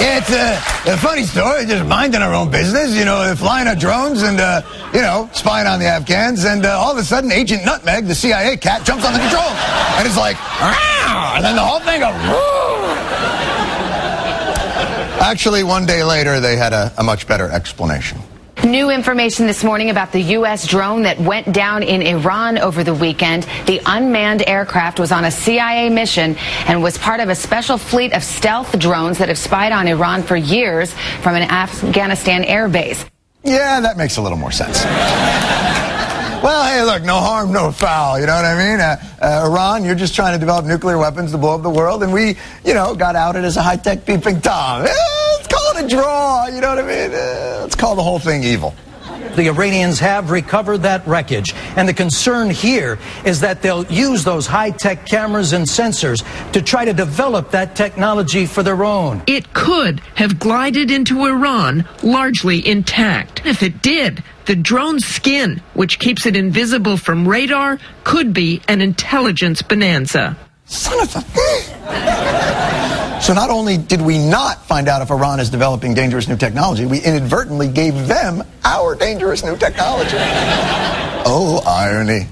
It's 0.00 0.30
a, 0.32 0.92
a 0.92 0.96
funny 0.96 1.22
story. 1.22 1.66
Just 1.66 1.86
minding 1.86 2.20
our 2.20 2.34
own 2.34 2.50
business, 2.50 2.96
you 2.96 3.04
know, 3.04 3.32
flying 3.36 3.68
our 3.68 3.76
drones 3.76 4.22
and, 4.22 4.40
uh, 4.40 4.62
you 4.92 5.00
know, 5.00 5.30
spying 5.32 5.68
on 5.68 5.78
the 5.78 5.86
Afghans. 5.86 6.44
And 6.44 6.66
uh, 6.66 6.76
all 6.76 6.90
of 6.90 6.98
a 6.98 7.04
sudden, 7.04 7.30
Agent 7.30 7.64
Nutmeg, 7.64 8.06
the 8.06 8.14
CIA 8.16 8.56
cat, 8.56 8.84
jumps 8.84 9.04
on 9.04 9.12
the 9.12 9.20
control. 9.20 9.50
And 9.94 10.04
it's 10.04 10.16
like, 10.16 10.36
and 10.60 11.44
then 11.44 11.54
the 11.54 11.62
whole 11.62 11.78
thing 11.78 12.00
goes. 12.00 12.67
Actually, 15.20 15.64
one 15.64 15.84
day 15.84 16.04
later, 16.04 16.38
they 16.40 16.56
had 16.56 16.72
a, 16.72 16.92
a 16.96 17.02
much 17.02 17.26
better 17.26 17.50
explanation. 17.50 18.20
New 18.64 18.90
information 18.90 19.46
this 19.46 19.62
morning 19.62 19.90
about 19.90 20.12
the 20.12 20.20
U.S. 20.20 20.66
drone 20.66 21.02
that 21.02 21.18
went 21.20 21.52
down 21.52 21.82
in 21.82 22.02
Iran 22.02 22.58
over 22.58 22.82
the 22.82 22.94
weekend. 22.94 23.46
The 23.66 23.80
unmanned 23.86 24.42
aircraft 24.48 24.98
was 24.98 25.12
on 25.12 25.24
a 25.24 25.30
CIA 25.30 25.90
mission 25.90 26.36
and 26.66 26.82
was 26.82 26.98
part 26.98 27.20
of 27.20 27.28
a 27.28 27.34
special 27.34 27.78
fleet 27.78 28.12
of 28.12 28.22
stealth 28.22 28.78
drones 28.78 29.18
that 29.18 29.28
have 29.28 29.38
spied 29.38 29.72
on 29.72 29.86
Iran 29.86 30.22
for 30.22 30.36
years 30.36 30.92
from 31.22 31.34
an 31.36 31.48
Afghanistan 31.50 32.44
air 32.44 32.68
base. 32.68 33.04
Yeah, 33.44 33.80
that 33.80 33.96
makes 33.96 34.16
a 34.16 34.22
little 34.22 34.38
more 34.38 34.52
sense. 34.52 34.84
Well, 36.42 36.64
hey, 36.64 36.82
look, 36.84 37.02
no 37.02 37.16
harm, 37.16 37.52
no 37.52 37.72
foul. 37.72 38.20
You 38.20 38.26
know 38.26 38.34
what 38.34 38.44
I 38.44 38.56
mean? 38.56 38.80
Uh, 38.80 38.96
uh, 39.20 39.48
Iran, 39.50 39.84
you're 39.84 39.94
just 39.94 40.14
trying 40.14 40.34
to 40.34 40.38
develop 40.38 40.64
nuclear 40.64 40.98
weapons 40.98 41.32
to 41.32 41.38
blow 41.38 41.54
up 41.54 41.62
the 41.62 41.70
world, 41.70 42.02
and 42.02 42.12
we, 42.12 42.36
you 42.64 42.74
know, 42.74 42.94
got 42.94 43.16
outed 43.16 43.44
as 43.44 43.56
a 43.56 43.62
high-tech 43.62 44.04
peeping 44.04 44.40
tom. 44.40 44.82
Eh, 44.82 44.88
let's 45.36 45.48
call 45.48 45.76
it 45.76 45.84
a 45.84 45.88
draw. 45.88 46.46
You 46.46 46.60
know 46.60 46.68
what 46.68 46.78
I 46.78 46.82
mean? 46.82 47.14
Uh, 47.14 47.58
let's 47.62 47.74
call 47.74 47.94
the 47.94 48.02
whole 48.02 48.18
thing 48.18 48.44
evil. 48.44 48.74
The 49.38 49.46
Iranians 49.46 50.00
have 50.00 50.32
recovered 50.32 50.78
that 50.78 51.06
wreckage, 51.06 51.54
and 51.76 51.88
the 51.88 51.94
concern 51.94 52.50
here 52.50 52.98
is 53.24 53.38
that 53.38 53.62
they'll 53.62 53.86
use 53.86 54.24
those 54.24 54.48
high 54.48 54.72
tech 54.72 55.06
cameras 55.06 55.52
and 55.52 55.64
sensors 55.64 56.24
to 56.50 56.60
try 56.60 56.84
to 56.84 56.92
develop 56.92 57.52
that 57.52 57.76
technology 57.76 58.46
for 58.46 58.64
their 58.64 58.82
own. 58.82 59.22
It 59.28 59.52
could 59.52 60.00
have 60.16 60.40
glided 60.40 60.90
into 60.90 61.24
Iran 61.24 61.86
largely 62.02 62.66
intact. 62.66 63.46
If 63.46 63.62
it 63.62 63.80
did, 63.80 64.24
the 64.46 64.56
drone's 64.56 65.06
skin, 65.06 65.62
which 65.74 66.00
keeps 66.00 66.26
it 66.26 66.34
invisible 66.34 66.96
from 66.96 67.28
radar, 67.28 67.78
could 68.02 68.32
be 68.32 68.60
an 68.66 68.80
intelligence 68.80 69.62
bonanza. 69.62 70.36
Son 70.66 71.00
of 71.00 71.14
a. 71.86 73.04
So 73.20 73.34
not 73.34 73.50
only 73.50 73.76
did 73.76 74.00
we 74.00 74.18
not 74.18 74.64
find 74.66 74.88
out 74.88 75.02
if 75.02 75.10
Iran 75.10 75.40
is 75.40 75.50
developing 75.50 75.92
dangerous 75.92 76.28
new 76.28 76.36
technology, 76.36 76.86
we 76.86 77.00
inadvertently 77.00 77.68
gave 77.68 78.06
them 78.06 78.42
our 78.64 78.94
dangerous 78.94 79.44
new 79.44 79.56
technology. 79.56 80.16
Oh, 81.30 81.62
irony. 81.66 82.26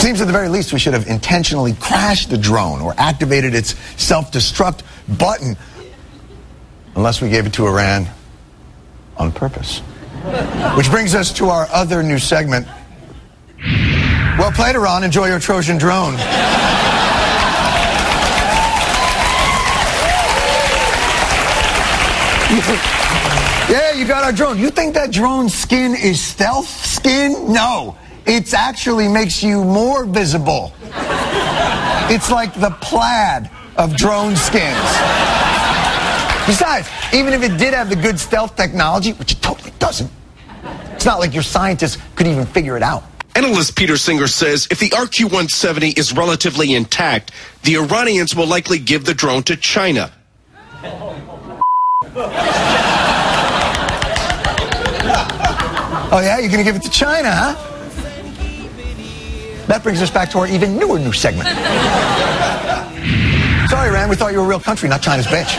Seems 0.00 0.20
at 0.20 0.26
the 0.26 0.32
very 0.32 0.48
least 0.48 0.72
we 0.72 0.80
should 0.80 0.94
have 0.94 1.06
intentionally 1.06 1.74
crashed 1.74 2.30
the 2.30 2.38
drone 2.38 2.80
or 2.80 2.92
activated 2.98 3.54
its 3.54 3.76
self-destruct 4.02 4.82
button. 5.16 5.56
Unless 6.96 7.22
we 7.22 7.28
gave 7.28 7.46
it 7.46 7.52
to 7.52 7.66
Iran 7.68 8.08
on 9.16 9.30
purpose. 9.30 9.78
Which 10.76 10.90
brings 10.90 11.14
us 11.14 11.32
to 11.34 11.50
our 11.50 11.68
other 11.72 12.02
new 12.02 12.18
segment. 12.18 12.66
Well 14.38 14.50
played, 14.50 14.74
Iran. 14.74 15.04
Enjoy 15.04 15.26
your 15.28 15.38
Trojan 15.38 15.78
drone. 15.78 16.14
yeah, 23.70 23.92
you 23.92 24.06
got 24.06 24.24
our 24.24 24.32
drone. 24.32 24.58
You 24.58 24.68
think 24.68 24.92
that 24.92 25.10
drone 25.10 25.48
skin 25.48 25.94
is 25.94 26.20
stealth 26.20 26.68
skin? 26.68 27.50
No. 27.50 27.96
It 28.26 28.52
actually 28.52 29.08
makes 29.08 29.42
you 29.42 29.64
more 29.64 30.04
visible. 30.04 30.74
It's 32.10 32.30
like 32.30 32.52
the 32.52 32.70
plaid 32.82 33.50
of 33.76 33.96
drone 33.96 34.36
skins. 34.36 34.76
Besides, 36.46 36.90
even 37.14 37.32
if 37.32 37.42
it 37.42 37.56
did 37.56 37.72
have 37.72 37.88
the 37.88 37.96
good 37.96 38.20
stealth 38.20 38.54
technology, 38.54 39.12
which 39.14 39.32
it 39.32 39.40
totally 39.40 39.72
doesn't, 39.78 40.10
it's 40.92 41.06
not 41.06 41.20
like 41.20 41.32
your 41.32 41.42
scientists 41.42 41.96
could 42.16 42.26
even 42.26 42.44
figure 42.44 42.76
it 42.76 42.82
out. 42.82 43.02
Analyst 43.34 43.76
Peter 43.76 43.96
Singer 43.96 44.26
says 44.26 44.68
if 44.70 44.78
the 44.78 44.90
RQ 44.90 45.24
170 45.24 45.88
is 45.90 46.12
relatively 46.12 46.74
intact, 46.74 47.30
the 47.62 47.76
Iranians 47.76 48.36
will 48.36 48.46
likely 48.46 48.78
give 48.78 49.06
the 49.06 49.14
drone 49.14 49.42
to 49.44 49.56
China. 49.56 50.12
Oh, 56.14 56.20
yeah? 56.22 56.38
You're 56.38 56.50
going 56.50 56.58
to 56.58 56.64
give 56.64 56.76
it 56.76 56.82
to 56.82 56.90
China, 56.90 57.30
huh? 57.32 57.54
That 59.66 59.82
brings 59.82 60.02
us 60.02 60.10
back 60.10 60.30
to 60.32 60.38
our 60.38 60.46
even 60.46 60.76
newer 60.76 60.98
new 60.98 61.12
segment. 61.12 61.48
Sorry, 63.70 63.88
Iran, 63.88 64.10
we 64.10 64.16
thought 64.16 64.32
you 64.32 64.38
were 64.38 64.44
a 64.44 64.48
real 64.48 64.60
country, 64.60 64.88
not 64.90 65.00
China's 65.00 65.26
bitch. 65.26 65.56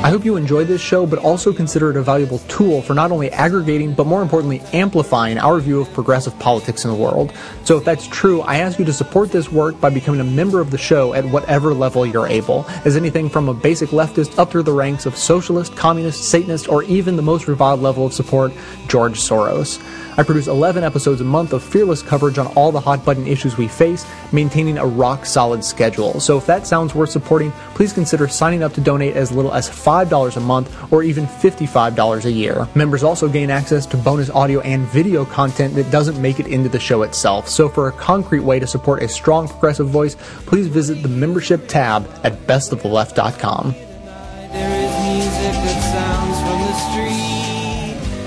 I 0.00 0.10
hope 0.10 0.24
you 0.24 0.36
enjoyed 0.36 0.68
this 0.68 0.80
show, 0.80 1.06
but 1.06 1.18
also 1.18 1.52
consider 1.52 1.90
it 1.90 1.96
a 1.96 2.02
valuable 2.02 2.38
tool 2.46 2.82
for 2.82 2.94
not 2.94 3.10
only 3.10 3.32
aggregating, 3.32 3.94
but 3.94 4.06
more 4.06 4.22
importantly, 4.22 4.60
amplifying 4.72 5.38
our 5.38 5.58
view 5.58 5.80
of 5.80 5.92
progressive 5.92 6.38
politics 6.38 6.84
in 6.84 6.92
the 6.92 6.96
world. 6.96 7.32
So 7.64 7.78
if 7.78 7.84
that's 7.84 8.06
true, 8.06 8.40
I 8.42 8.58
ask 8.58 8.78
you 8.78 8.84
to 8.84 8.92
support 8.92 9.32
this 9.32 9.50
work 9.50 9.80
by 9.80 9.90
becoming 9.90 10.20
a 10.20 10.24
member 10.24 10.60
of 10.60 10.70
the 10.70 10.78
show 10.78 11.14
at 11.14 11.24
whatever 11.24 11.74
level 11.74 12.06
you're 12.06 12.28
able, 12.28 12.64
as 12.84 12.96
anything 12.96 13.28
from 13.28 13.48
a 13.48 13.54
basic 13.54 13.88
leftist 13.88 14.38
up 14.38 14.52
through 14.52 14.62
the 14.62 14.72
ranks 14.72 15.04
of 15.04 15.16
socialist, 15.16 15.74
communist, 15.74 16.30
Satanist, 16.30 16.68
or 16.68 16.84
even 16.84 17.16
the 17.16 17.22
most 17.22 17.48
reviled 17.48 17.80
level 17.80 18.06
of 18.06 18.12
support, 18.12 18.52
George 18.86 19.18
Soros. 19.18 19.82
I 20.18 20.24
produce 20.24 20.48
11 20.48 20.82
episodes 20.82 21.20
a 21.20 21.24
month 21.24 21.52
of 21.52 21.62
fearless 21.62 22.02
coverage 22.02 22.38
on 22.38 22.48
all 22.48 22.72
the 22.72 22.80
hot 22.80 23.04
button 23.04 23.24
issues 23.24 23.56
we 23.56 23.68
face, 23.68 24.04
maintaining 24.32 24.76
a 24.76 24.84
rock 24.84 25.24
solid 25.24 25.64
schedule. 25.64 26.18
So 26.18 26.36
if 26.36 26.46
that 26.46 26.66
sounds 26.66 26.92
worth 26.92 27.10
supporting, 27.10 27.52
please 27.74 27.92
consider 27.92 28.26
signing 28.26 28.64
up 28.64 28.72
to 28.72 28.80
donate 28.80 29.14
as 29.14 29.30
little 29.30 29.54
as 29.54 29.70
$5 29.70 30.36
a 30.36 30.40
month 30.40 30.92
or 30.92 31.04
even 31.04 31.24
$55 31.24 32.24
a 32.24 32.32
year. 32.32 32.66
Members 32.74 33.04
also 33.04 33.28
gain 33.28 33.48
access 33.48 33.86
to 33.86 33.96
bonus 33.96 34.28
audio 34.30 34.58
and 34.62 34.82
video 34.88 35.24
content 35.24 35.76
that 35.76 35.92
doesn't 35.92 36.20
make 36.20 36.40
it 36.40 36.48
into 36.48 36.68
the 36.68 36.80
show 36.80 37.02
itself. 37.02 37.48
So 37.48 37.68
for 37.68 37.86
a 37.86 37.92
concrete 37.92 38.40
way 38.40 38.58
to 38.58 38.66
support 38.66 39.04
a 39.04 39.08
strong 39.08 39.46
progressive 39.46 39.88
voice, 39.88 40.16
please 40.46 40.66
visit 40.66 41.00
the 41.00 41.08
membership 41.08 41.68
tab 41.68 42.10
at 42.24 42.44
bestoftheleft.com. 42.48 43.87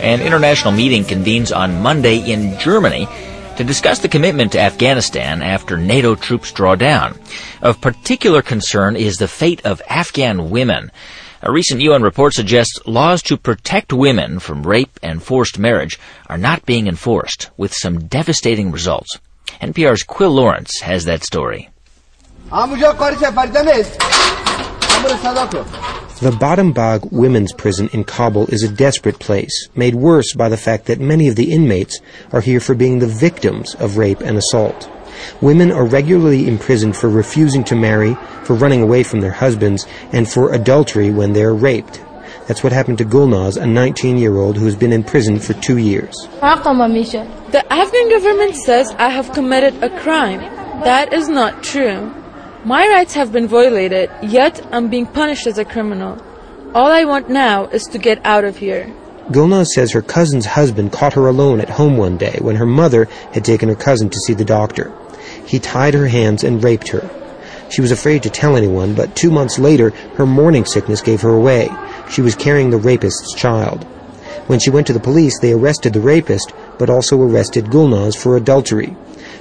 An 0.02 0.20
international 0.20 0.74
meeting 0.74 1.04
convenes 1.04 1.52
on 1.52 1.82
Monday 1.84 2.18
in 2.18 2.58
Germany 2.58 3.08
to 3.58 3.64
discuss 3.64 4.00
the 4.00 4.10
commitment 4.10 4.52
to 4.54 4.60
Afghanistan 4.60 5.44
after 5.44 5.78
NATO 5.78 6.16
troops 6.16 6.52
draw 6.52 6.74
down. 6.74 7.20
Of 7.62 7.82
particular 7.82 8.42
concern 8.42 8.96
is 8.96 9.18
the 9.18 9.28
fate 9.28 9.64
of 9.64 9.80
Afghan 9.88 10.50
women. 10.50 10.92
A 11.44 11.52
recent 11.52 11.82
UN 11.82 12.02
report 12.02 12.34
suggests 12.34 12.80
laws 12.88 13.22
to 13.24 13.38
protect 13.38 13.94
women 13.94 14.40
from 14.40 14.64
rape 14.64 15.00
and 15.04 15.22
forced 15.22 15.60
marriage 15.60 16.00
are 16.28 16.38
not 16.38 16.66
being 16.66 16.88
enforced, 16.88 17.52
with 17.56 17.72
some 17.72 18.08
devastating 18.08 18.72
results. 18.72 19.20
NPR's 19.62 20.02
Quil 20.02 20.32
Lawrence 20.32 20.80
has 20.82 21.06
that 21.06 21.24
story. 21.24 21.70
The 26.22 26.30
Badam 26.30 26.72
Bagh 26.72 27.06
Women's 27.12 27.52
Prison 27.52 27.90
in 27.94 28.04
Kabul 28.04 28.46
is 28.54 28.62
a 28.62 28.70
desperate 28.70 29.18
place, 29.18 29.70
made 29.74 29.96
worse 29.96 30.36
by 30.36 30.50
the 30.50 30.56
fact 30.56 30.86
that 30.86 31.00
many 31.00 31.28
of 31.28 31.36
the 31.36 31.52
inmates 31.52 32.00
are 32.32 32.42
here 32.42 32.60
for 32.60 32.76
being 32.76 33.00
the 33.00 33.08
victims 33.08 33.74
of 33.80 33.98
rape 33.98 34.22
and 34.22 34.38
assault. 34.38 34.88
Women 35.42 35.72
are 35.72 35.84
regularly 35.84 36.48
imprisoned 36.48 36.96
for 36.96 37.10
refusing 37.10 37.64
to 37.64 37.76
marry, 37.76 38.14
for 38.44 38.54
running 38.54 38.84
away 38.84 39.02
from 39.02 39.22
their 39.22 39.32
husbands, 39.32 39.88
and 40.14 40.30
for 40.30 40.54
adultery 40.54 41.10
when 41.10 41.34
they 41.34 41.42
are 41.42 41.56
raped. 41.56 42.00
That's 42.48 42.64
what 42.64 42.72
happened 42.72 43.00
to 43.00 43.06
Gulnaz, 43.06 43.58
a 43.58 43.66
19-year-old 43.66 44.58
who 44.58 44.66
has 44.66 44.76
been 44.76 44.94
in 44.94 45.04
prison 45.04 45.40
for 45.40 45.54
two 45.54 45.78
years. 45.78 46.16
The 47.50 47.66
Afghan 47.68 48.10
government 48.12 48.56
says 48.58 48.92
I 49.00 49.10
have 49.10 49.34
committed 49.34 49.84
a 49.84 49.90
crime. 50.02 50.42
That 50.84 51.14
is 51.14 51.30
not 51.30 51.64
true. 51.64 52.14
My 52.64 52.88
rights 52.88 53.16
have 53.16 53.32
been 53.32 53.48
violated, 53.48 54.12
yet 54.22 54.64
I'm 54.72 54.88
being 54.88 55.08
punished 55.08 55.48
as 55.48 55.58
a 55.58 55.66
criminal. 55.66 56.24
All 56.76 56.92
I 56.92 57.06
want 57.06 57.28
now 57.28 57.66
is 57.66 57.86
to 57.86 57.98
get 57.98 58.24
out 58.24 58.44
of 58.44 58.58
here. 58.58 58.86
Gulnaz 59.32 59.70
says 59.70 59.92
her 59.92 60.04
cousin's 60.04 60.46
husband 60.46 60.92
caught 60.92 61.14
her 61.14 61.26
alone 61.26 61.60
at 61.60 61.72
home 61.72 61.98
one 61.98 62.18
day 62.18 62.38
when 62.40 62.58
her 62.58 62.68
mother 62.68 63.06
had 63.34 63.44
taken 63.44 63.68
her 63.68 63.76
cousin 63.76 64.12
to 64.12 64.20
see 64.20 64.36
the 64.36 64.46
doctor. 64.46 64.94
He 65.44 65.58
tied 65.58 65.96
her 65.96 66.06
hands 66.06 66.44
and 66.44 66.64
raped 66.64 66.90
her. 66.90 67.10
She 67.72 67.82
was 67.82 67.90
afraid 67.90 68.22
to 68.24 68.30
tell 68.30 68.56
anyone, 68.56 68.94
but 68.94 69.16
two 69.16 69.32
months 69.32 69.58
later, 69.58 69.90
her 70.18 70.28
morning 70.28 70.66
sickness 70.66 71.02
gave 71.02 71.22
her 71.22 71.34
away. 71.34 71.68
She 72.12 72.22
was 72.22 72.36
carrying 72.36 72.70
the 72.70 72.78
rapist's 72.78 73.34
child. 73.34 73.86
When 74.46 74.60
she 74.60 74.70
went 74.70 74.86
to 74.86 74.94
the 74.94 75.00
police, 75.00 75.40
they 75.40 75.54
arrested 75.54 75.94
the 75.94 76.00
rapist, 76.00 76.54
but 76.78 76.92
also 76.92 77.20
arrested 77.20 77.72
Gulnaz 77.72 78.16
for 78.16 78.38
adultery. 78.38 78.96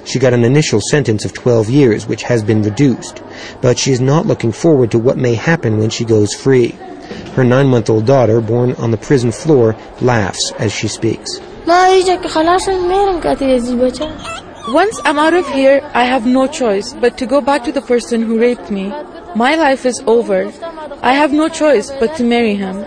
She 0.04 0.18
got 0.18 0.32
an 0.32 0.44
initial 0.44 0.80
sentence 0.80 1.24
of 1.24 1.32
12 1.32 1.70
years, 1.70 2.06
which 2.06 2.22
has 2.24 2.42
been 2.42 2.62
reduced, 2.62 3.22
but 3.60 3.78
she 3.78 3.92
is 3.92 4.00
not 4.00 4.26
looking 4.26 4.52
forward 4.52 4.90
to 4.92 4.98
what 4.98 5.18
may 5.18 5.34
happen 5.34 5.78
when 5.78 5.90
she 5.90 6.04
goes 6.04 6.34
free. 6.34 6.76
Her 7.34 7.44
nine-month-old 7.44 8.06
daughter, 8.06 8.40
born 8.40 8.72
on 8.74 8.90
the 8.90 8.96
prison 8.96 9.32
floor, 9.32 9.76
laughs 10.00 10.52
as 10.58 10.72
she 10.72 10.88
speaks. 10.88 11.40
Once 14.68 15.00
I'm 15.04 15.18
out 15.18 15.34
of 15.34 15.48
here, 15.48 15.80
I 15.94 16.04
have 16.04 16.26
no 16.26 16.46
choice 16.46 16.92
but 16.92 17.18
to 17.18 17.26
go 17.26 17.40
back 17.40 17.64
to 17.64 17.72
the 17.72 17.80
person 17.80 18.22
who 18.22 18.38
raped 18.38 18.70
me. 18.70 18.92
My 19.34 19.54
life 19.56 19.86
is 19.86 20.02
over. 20.06 20.52
I 21.02 21.12
have 21.12 21.32
no 21.32 21.48
choice 21.48 21.90
but 21.90 22.16
to 22.16 22.24
marry 22.24 22.54
him. 22.54 22.84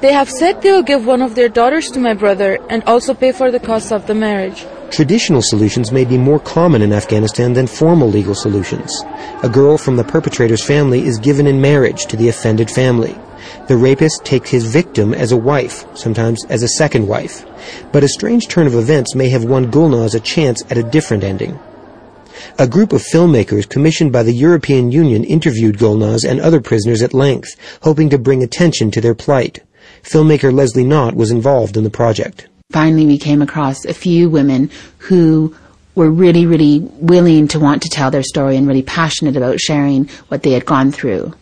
They 0.00 0.12
have 0.12 0.28
said 0.28 0.60
they'll 0.60 0.82
give 0.82 1.06
one 1.06 1.22
of 1.22 1.34
their 1.34 1.48
daughters 1.48 1.88
to 1.92 2.00
my 2.00 2.14
brother 2.14 2.58
and 2.68 2.82
also 2.84 3.14
pay 3.14 3.32
for 3.32 3.50
the 3.50 3.60
cost 3.60 3.92
of 3.92 4.06
the 4.06 4.14
marriage. 4.14 4.66
Traditional 4.92 5.40
solutions 5.40 5.90
may 5.90 6.04
be 6.04 6.18
more 6.18 6.38
common 6.38 6.82
in 6.82 6.92
Afghanistan 6.92 7.54
than 7.54 7.66
formal 7.66 8.08
legal 8.08 8.34
solutions. 8.34 9.02
A 9.42 9.48
girl 9.48 9.78
from 9.78 9.96
the 9.96 10.04
perpetrator's 10.04 10.62
family 10.62 11.06
is 11.06 11.16
given 11.16 11.46
in 11.46 11.62
marriage 11.62 12.04
to 12.06 12.16
the 12.18 12.28
offended 12.28 12.70
family. 12.70 13.16
The 13.68 13.76
rapist 13.78 14.22
takes 14.26 14.50
his 14.50 14.66
victim 14.66 15.14
as 15.14 15.32
a 15.32 15.36
wife, 15.38 15.86
sometimes 15.96 16.44
as 16.50 16.62
a 16.62 16.68
second 16.68 17.08
wife. 17.08 17.46
But 17.90 18.04
a 18.04 18.08
strange 18.08 18.48
turn 18.48 18.66
of 18.66 18.74
events 18.74 19.14
may 19.14 19.30
have 19.30 19.44
won 19.44 19.70
Gulnaz 19.70 20.14
a 20.14 20.20
chance 20.20 20.62
at 20.68 20.76
a 20.76 20.82
different 20.82 21.24
ending. 21.24 21.58
A 22.58 22.68
group 22.68 22.92
of 22.92 23.00
filmmakers 23.00 23.66
commissioned 23.66 24.12
by 24.12 24.22
the 24.22 24.34
European 24.34 24.92
Union 24.92 25.24
interviewed 25.24 25.78
Gulnaz 25.78 26.22
and 26.22 26.38
other 26.38 26.60
prisoners 26.60 27.00
at 27.00 27.14
length, 27.14 27.56
hoping 27.80 28.10
to 28.10 28.18
bring 28.18 28.42
attention 28.42 28.90
to 28.90 29.00
their 29.00 29.14
plight. 29.14 29.62
Filmmaker 30.02 30.52
Leslie 30.52 30.84
Knott 30.84 31.14
was 31.14 31.30
involved 31.30 31.78
in 31.78 31.84
the 31.84 31.88
project. 31.88 32.46
Finally 32.72 33.06
we 33.06 33.18
came 33.18 33.42
across 33.42 33.84
a 33.84 33.94
few 33.94 34.28
women 34.30 34.70
who 34.98 35.54
were 35.94 36.10
really, 36.10 36.46
really 36.46 36.78
willing 36.78 37.48
to 37.48 37.60
want 37.60 37.82
to 37.82 37.88
tell 37.88 38.10
their 38.10 38.22
story 38.22 38.56
and 38.56 38.66
really 38.66 38.82
passionate 38.82 39.36
about 39.36 39.60
sharing 39.60 40.06
what 40.28 40.42
they 40.42 40.52
had 40.52 40.64
gone 40.64 40.90
through. 40.90 41.34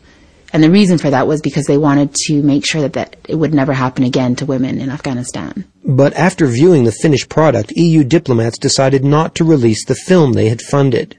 And 0.53 0.65
the 0.65 0.71
reason 0.71 0.99
for 0.99 1.11
that 1.11 1.29
was 1.29 1.41
because 1.41 1.67
they 1.67 1.79
wanted 1.79 2.13
to 2.27 2.43
make 2.43 2.67
sure 2.67 2.83
that, 2.83 2.95
that 2.95 3.17
it 3.29 3.37
would 3.37 3.55
never 3.55 3.73
happen 3.73 4.03
again 4.03 4.35
to 4.37 4.47
women 4.47 4.81
in 4.81 4.91
Afghanistan. 4.91 5.65
But 5.85 6.13
after 6.15 6.47
viewing 6.47 6.85
the 6.85 6.93
finished 6.93 7.29
product, 7.29 7.73
EU 7.77 8.03
diplomats 8.03 8.59
decided 8.59 9.05
not 9.05 9.37
to 9.37 9.45
release 9.45 9.85
the 9.85 9.95
film 9.95 10.33
they 10.33 10.49
had 10.49 10.61
funded. 10.61 11.17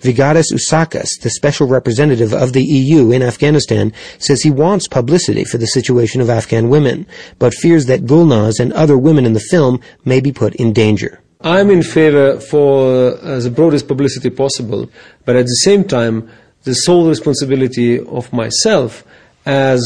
Vygaudas 0.00 0.52
Usackas, 0.52 1.08
the 1.20 1.30
special 1.30 1.66
representative 1.66 2.32
of 2.32 2.52
the 2.52 2.64
EU 2.64 3.10
in 3.10 3.22
Afghanistan, 3.22 3.92
says 4.18 4.42
he 4.42 4.50
wants 4.50 4.88
publicity 4.88 5.44
for 5.44 5.58
the 5.58 5.66
situation 5.66 6.20
of 6.20 6.30
Afghan 6.30 6.68
women, 6.68 7.06
but 7.38 7.54
fears 7.54 7.86
that 7.86 8.04
Gulnaz 8.04 8.58
and 8.58 8.72
other 8.72 8.98
women 8.98 9.26
in 9.26 9.32
the 9.32 9.40
film 9.40 9.80
may 10.04 10.20
be 10.20 10.32
put 10.32 10.54
in 10.56 10.72
danger. 10.72 11.20
I'm 11.40 11.70
in 11.70 11.82
favor 11.82 12.38
for 12.38 13.16
uh, 13.16 13.40
the 13.40 13.50
broadest 13.50 13.88
publicity 13.88 14.30
possible, 14.30 14.88
but 15.24 15.34
at 15.34 15.46
the 15.46 15.56
same 15.56 15.84
time, 15.84 16.30
the 16.62 16.74
sole 16.74 17.08
responsibility 17.08 17.98
of 17.98 18.32
myself 18.32 19.04
as 19.44 19.82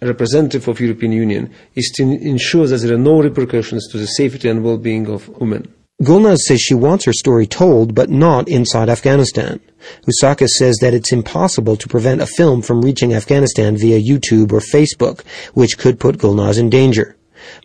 a 0.00 0.06
representative 0.06 0.68
of 0.68 0.80
European 0.80 1.12
Union 1.12 1.52
is 1.74 1.90
to 1.96 2.02
ensure 2.02 2.66
that 2.66 2.78
there 2.78 2.94
are 2.94 2.98
no 2.98 3.20
repercussions 3.20 3.88
to 3.88 3.98
the 3.98 4.06
safety 4.06 4.48
and 4.48 4.62
well-being 4.64 5.08
of 5.08 5.28
women. 5.40 5.72
Gulnaz 6.02 6.38
says 6.38 6.62
she 6.62 6.72
wants 6.72 7.04
her 7.04 7.12
story 7.12 7.46
told, 7.46 7.94
but 7.94 8.08
not 8.08 8.48
inside 8.48 8.88
Afghanistan. 8.88 9.60
Usackas 10.08 10.50
says 10.50 10.78
that 10.78 10.94
it's 10.94 11.12
impossible 11.12 11.76
to 11.76 11.88
prevent 11.88 12.22
a 12.22 12.26
film 12.26 12.62
from 12.62 12.80
reaching 12.80 13.12
Afghanistan 13.12 13.76
via 13.76 14.00
YouTube 14.00 14.50
or 14.50 14.60
Facebook, 14.60 15.22
which 15.52 15.76
could 15.76 16.00
put 16.00 16.16
Gulnaz 16.16 16.58
in 16.58 16.70
danger. 16.70 17.16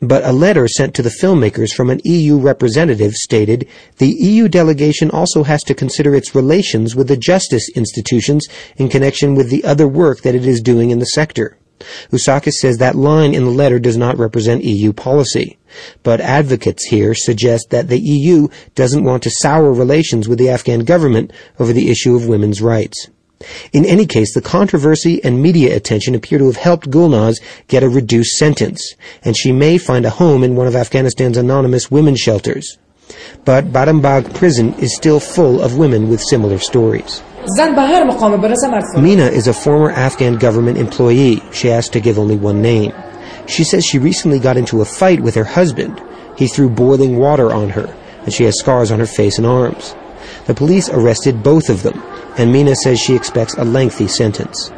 But 0.02 0.26
a 0.26 0.34
letter 0.34 0.68
sent 0.68 0.94
to 0.96 1.02
the 1.02 1.16
filmmakers 1.22 1.74
from 1.74 1.90
an 1.90 2.02
EU 2.04 2.38
representative 2.38 3.14
stated, 3.14 3.68
the 4.00 4.10
EU 4.10 4.50
delegation 4.50 5.10
also 5.12 5.44
has 5.44 5.64
to 5.64 5.74
consider 5.74 6.14
its 6.14 6.36
relations 6.36 6.94
with 6.94 7.08
the 7.08 7.18
justice 7.18 7.70
institutions 7.70 8.48
in 8.76 8.90
connection 8.90 9.36
with 9.36 9.50
the 9.50 9.64
other 9.64 9.88
work 9.88 10.22
that 10.22 10.36
it 10.36 10.46
is 10.46 10.62
doing 10.62 10.90
in 10.90 11.00
the 11.00 11.06
sector. 11.06 11.58
Usackas 12.12 12.54
says 12.54 12.78
that 12.78 12.96
line 12.96 13.34
in 13.34 13.44
the 13.44 13.50
letter 13.50 13.80
does 13.80 13.98
not 13.98 14.18
represent 14.18 14.64
EU 14.64 14.94
policy. 14.94 15.58
But 16.04 16.22
advocates 16.22 16.86
here 16.86 17.14
suggest 17.14 17.70
that 17.70 17.88
the 17.88 18.00
EU 18.00 18.48
doesn't 18.76 19.04
want 19.04 19.24
to 19.24 19.30
sour 19.30 19.72
relations 19.74 20.28
with 20.28 20.40
the 20.40 20.50
Afghan 20.50 20.86
government 20.86 21.32
over 21.60 21.74
the 21.74 21.90
issue 21.90 22.16
of 22.16 22.28
women's 22.28 22.62
rights. 22.62 23.10
In 23.74 23.86
any 23.86 24.06
case, 24.06 24.34
the 24.34 24.42
controversy 24.42 25.24
and 25.24 25.42
media 25.42 25.76
attention 25.76 26.16
appear 26.16 26.40
to 26.40 26.46
have 26.46 26.56
helped 26.56 26.90
Gulnaz 26.90 27.42
get 27.68 27.84
a 27.84 27.90
reduced 27.90 28.38
sentence, 28.38 28.96
and 29.24 29.36
she 29.36 29.52
may 29.52 29.78
find 29.78 30.06
a 30.06 30.10
home 30.10 30.44
in 30.44 30.56
one 30.56 30.68
of 30.68 30.76
Afghanistan's 30.76 31.38
anonymous 31.38 31.92
women's 31.92 32.20
shelters. 32.20 32.78
But 33.44 33.72
Badam 33.72 34.02
Bagh 34.02 34.34
prison 34.34 34.74
is 34.76 34.96
still 34.96 35.20
full 35.20 35.62
of 35.62 35.78
women 35.78 36.10
with 36.10 36.22
similar 36.22 36.58
stories. 36.58 37.22
Mina 38.98 39.26
is 39.26 39.48
a 39.48 39.54
former 39.54 39.92
Afghan 39.92 40.38
government 40.38 40.80
employee. 40.80 41.44
She 41.52 41.70
asked 41.70 41.94
to 41.94 42.00
give 42.00 42.18
only 42.18 42.36
one 42.36 42.62
name. 42.62 42.92
She 43.48 43.64
says 43.64 43.86
she 43.86 44.00
recently 44.00 44.40
got 44.40 44.58
into 44.58 44.82
a 44.82 44.86
fight 44.86 45.20
with 45.20 45.36
her 45.36 45.44
husband. 45.44 46.02
He 46.38 46.48
threw 46.48 46.70
boiling 46.70 47.18
water 47.18 47.54
on 47.54 47.70
her, 47.70 47.96
and 48.24 48.34
she 48.34 48.44
has 48.44 48.60
scars 48.60 48.92
on 48.92 49.00
her 49.00 49.06
face 49.06 49.38
and 49.38 49.46
arms. 49.48 49.96
The 50.48 50.54
police 50.54 50.90
arrested 50.90 51.44
both 51.44 51.70
of 51.70 51.84
them, 51.84 52.02
and 52.38 52.52
Mina 52.52 52.76
says 52.76 53.00
she 53.00 53.16
expects 53.16 53.56
a 53.56 53.64
lengthy 53.64 54.08
sentence. 54.08 54.72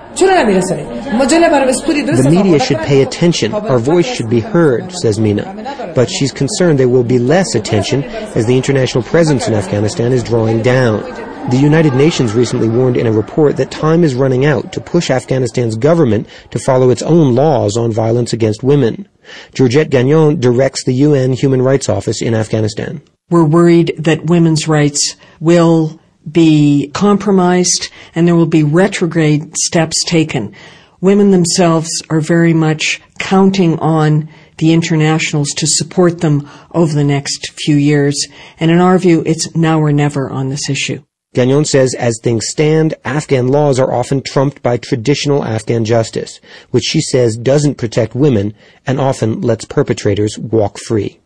The 2.24 2.30
media 2.32 2.60
should 2.60 2.80
pay 2.80 3.02
attention. 3.02 3.54
Our 3.54 3.80
voice 3.80 4.06
should 4.06 4.30
be 4.30 4.40
heard, 4.40 4.92
says 4.92 5.20
Mina. 5.20 5.92
But 5.96 6.10
she's 6.10 6.32
concerned 6.32 6.80
there 6.80 6.90
will 6.90 7.04
be 7.04 7.20
less 7.20 7.56
attention 7.56 8.04
as 8.04 8.46
the 8.46 8.56
international 8.56 9.04
presence 9.04 9.48
in 9.48 9.54
Afghanistan 9.54 10.12
is 10.14 10.24
drawing 10.24 10.62
down. 10.62 11.04
The 11.50 11.58
United 11.58 11.94
Nations 11.94 12.34
recently 12.34 12.68
warned 12.68 12.98
in 12.98 13.08
a 13.08 13.12
report 13.12 13.56
that 13.56 13.72
time 13.72 14.04
is 14.04 14.16
running 14.16 14.44
out 14.46 14.74
to 14.74 14.82
push 14.82 15.10
Afghanistan's 15.10 15.78
government 15.78 16.28
to 16.52 16.60
follow 16.60 16.90
its 16.90 17.02
own 17.02 17.36
laws 17.36 17.78
on 17.78 17.94
violence 17.94 18.34
against 18.34 18.64
women. 18.64 19.08
Georgette 19.54 19.90
Gagnon 19.90 20.42
directs 20.42 20.84
the 20.84 20.94
UN 20.96 21.32
Human 21.32 21.62
Rights 21.62 21.88
Office 21.88 22.22
in 22.22 22.36
Afghanistan. 22.36 23.02
We're 23.30 23.46
worried 23.46 23.94
that 23.98 24.26
women's 24.26 24.68
rights 24.68 25.16
will 25.40 26.02
be 26.30 26.92
compromised 26.94 27.90
and 28.16 28.28
there 28.28 28.36
will 28.36 28.46
be 28.46 28.64
retrograde 28.64 29.56
steps 29.58 30.04
taken. 30.04 30.54
Women 31.00 31.32
themselves 31.32 31.90
are 32.10 32.22
very 32.22 32.54
much 32.54 33.02
counting 33.20 33.78
on 33.80 34.30
the 34.58 34.74
internationals 34.74 35.50
to 35.50 35.68
support 35.68 36.22
them 36.22 36.50
over 36.74 36.94
the 36.94 37.04
next 37.04 37.52
few 37.52 37.76
years. 37.76 38.28
And 38.60 38.72
in 38.72 38.80
our 38.80 38.98
view, 38.98 39.24
it's 39.26 39.56
now 39.56 39.80
or 39.80 39.92
never 39.92 40.30
on 40.30 40.50
this 40.50 40.70
issue. 40.70 41.04
Gagnon 41.36 41.66
says 41.66 41.94
as 41.94 42.20
things 42.24 42.48
stand, 42.48 42.96
Afghan 43.06 43.50
laws 43.50 43.80
are 43.80 43.94
often 43.94 44.24
trumped 44.24 44.64
by 44.64 44.78
traditional 44.78 45.44
Afghan 45.44 45.86
justice, 45.86 46.40
which 46.72 46.86
she 46.86 47.02
says 47.02 47.38
doesn't 47.38 47.76
protect 47.78 48.16
women 48.16 48.56
and 48.88 49.00
often 49.00 49.42
lets 49.42 49.66
perpetrators 49.66 50.40
walk 50.40 50.80
free. 50.80 51.20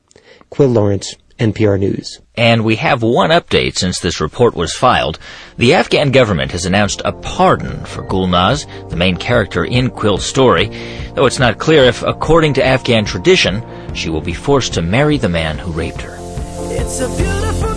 Quil 0.49 0.67
Lawrence, 0.67 1.15
NPR 1.41 1.79
News. 1.79 2.21
And 2.35 2.63
we 2.63 2.75
have 2.75 3.01
one 3.01 3.31
update 3.31 3.75
since 3.75 3.99
this 3.99 4.21
report 4.21 4.53
was 4.53 4.75
filed. 4.75 5.17
The 5.57 5.73
Afghan 5.73 6.11
government 6.11 6.51
has 6.51 6.65
announced 6.65 7.01
a 7.03 7.11
pardon 7.11 7.83
for 7.85 8.03
Gulnaz, 8.03 8.67
the 8.89 8.95
main 8.95 9.17
character 9.17 9.65
in 9.65 9.89
Quil's 9.89 10.23
story, 10.23 10.67
though 11.15 11.25
it's 11.25 11.39
not 11.39 11.57
clear 11.57 11.83
if, 11.83 12.03
according 12.03 12.53
to 12.53 12.65
Afghan 12.65 13.05
tradition, 13.05 13.63
she 13.95 14.09
will 14.09 14.21
be 14.21 14.33
forced 14.33 14.75
to 14.75 14.83
marry 14.83 15.17
the 15.17 15.29
man 15.29 15.57
who 15.57 15.71
raped 15.71 16.01
her. 16.01 17.70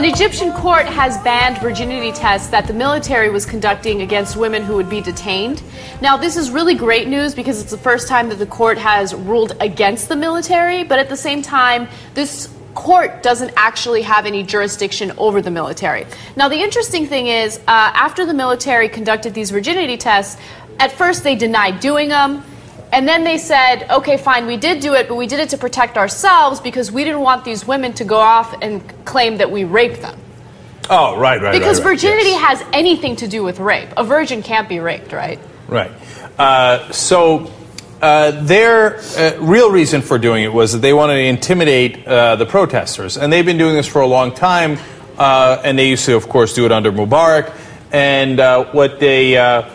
An 0.00 0.06
Egyptian 0.06 0.50
court 0.54 0.86
has 0.86 1.18
banned 1.18 1.58
virginity 1.58 2.10
tests 2.10 2.48
that 2.48 2.66
the 2.66 2.72
military 2.72 3.28
was 3.28 3.44
conducting 3.44 4.00
against 4.00 4.34
women 4.34 4.62
who 4.62 4.76
would 4.76 4.88
be 4.88 5.02
detained. 5.02 5.62
Now, 6.00 6.16
this 6.16 6.38
is 6.38 6.50
really 6.50 6.74
great 6.74 7.06
news 7.06 7.34
because 7.34 7.60
it's 7.60 7.70
the 7.70 7.76
first 7.76 8.08
time 8.08 8.30
that 8.30 8.38
the 8.38 8.46
court 8.46 8.78
has 8.78 9.14
ruled 9.14 9.54
against 9.60 10.08
the 10.08 10.16
military, 10.16 10.84
but 10.84 10.98
at 10.98 11.10
the 11.10 11.18
same 11.18 11.42
time, 11.42 11.86
this 12.14 12.48
court 12.74 13.22
doesn't 13.22 13.52
actually 13.58 14.00
have 14.00 14.24
any 14.24 14.42
jurisdiction 14.42 15.12
over 15.18 15.42
the 15.42 15.50
military. 15.50 16.06
Now, 16.34 16.48
the 16.48 16.62
interesting 16.62 17.06
thing 17.06 17.26
is, 17.26 17.58
uh, 17.58 17.62
after 17.66 18.24
the 18.24 18.32
military 18.32 18.88
conducted 18.88 19.34
these 19.34 19.50
virginity 19.50 19.98
tests, 19.98 20.40
at 20.78 20.92
first 20.92 21.24
they 21.24 21.34
denied 21.34 21.78
doing 21.80 22.08
them. 22.08 22.42
And 22.92 23.06
then 23.06 23.24
they 23.24 23.38
said, 23.38 23.88
okay, 23.90 24.16
fine, 24.16 24.46
we 24.46 24.56
did 24.56 24.80
do 24.80 24.94
it, 24.94 25.08
but 25.08 25.14
we 25.14 25.26
did 25.26 25.40
it 25.40 25.50
to 25.50 25.58
protect 25.58 25.96
ourselves 25.96 26.60
because 26.60 26.90
we 26.90 27.04
didn't 27.04 27.20
want 27.20 27.44
these 27.44 27.66
women 27.66 27.92
to 27.94 28.04
go 28.04 28.16
off 28.16 28.54
and 28.62 28.82
claim 29.04 29.36
that 29.36 29.50
we 29.50 29.64
raped 29.64 30.02
them. 30.02 30.18
Oh, 30.88 31.16
right, 31.16 31.40
right, 31.40 31.52
Because 31.52 31.78
right, 31.78 31.86
right. 31.86 32.00
virginity 32.00 32.32
has 32.32 32.64
anything 32.72 33.14
to 33.16 33.28
do 33.28 33.44
with 33.44 33.60
rape. 33.60 33.90
A 33.96 34.02
virgin 34.02 34.42
can't 34.42 34.68
be 34.68 34.80
raped, 34.80 35.12
right? 35.12 35.38
Right. 35.68 35.92
Uh, 36.36 36.90
so 36.90 37.52
uh, 38.02 38.32
their 38.42 38.96
uh, 38.96 39.38
real 39.40 39.70
reason 39.70 40.02
for 40.02 40.18
doing 40.18 40.42
it 40.42 40.52
was 40.52 40.72
that 40.72 40.78
they 40.78 40.92
wanted 40.92 41.14
to 41.14 41.24
intimidate 41.24 42.04
uh, 42.08 42.34
the 42.34 42.46
protesters, 42.46 43.16
and 43.16 43.32
they've 43.32 43.46
been 43.46 43.58
doing 43.58 43.76
this 43.76 43.86
for 43.86 44.00
a 44.00 44.06
long 44.06 44.34
time. 44.34 44.78
Uh, 45.20 45.60
and 45.64 45.78
they 45.78 45.90
used 45.90 46.06
to, 46.06 46.16
of 46.16 46.30
course, 46.30 46.54
do 46.54 46.64
it 46.64 46.72
under 46.72 46.90
Mubarak. 46.90 47.54
And 47.92 48.40
uh, 48.40 48.64
what 48.72 49.00
they, 49.00 49.36
uh, 49.36 49.68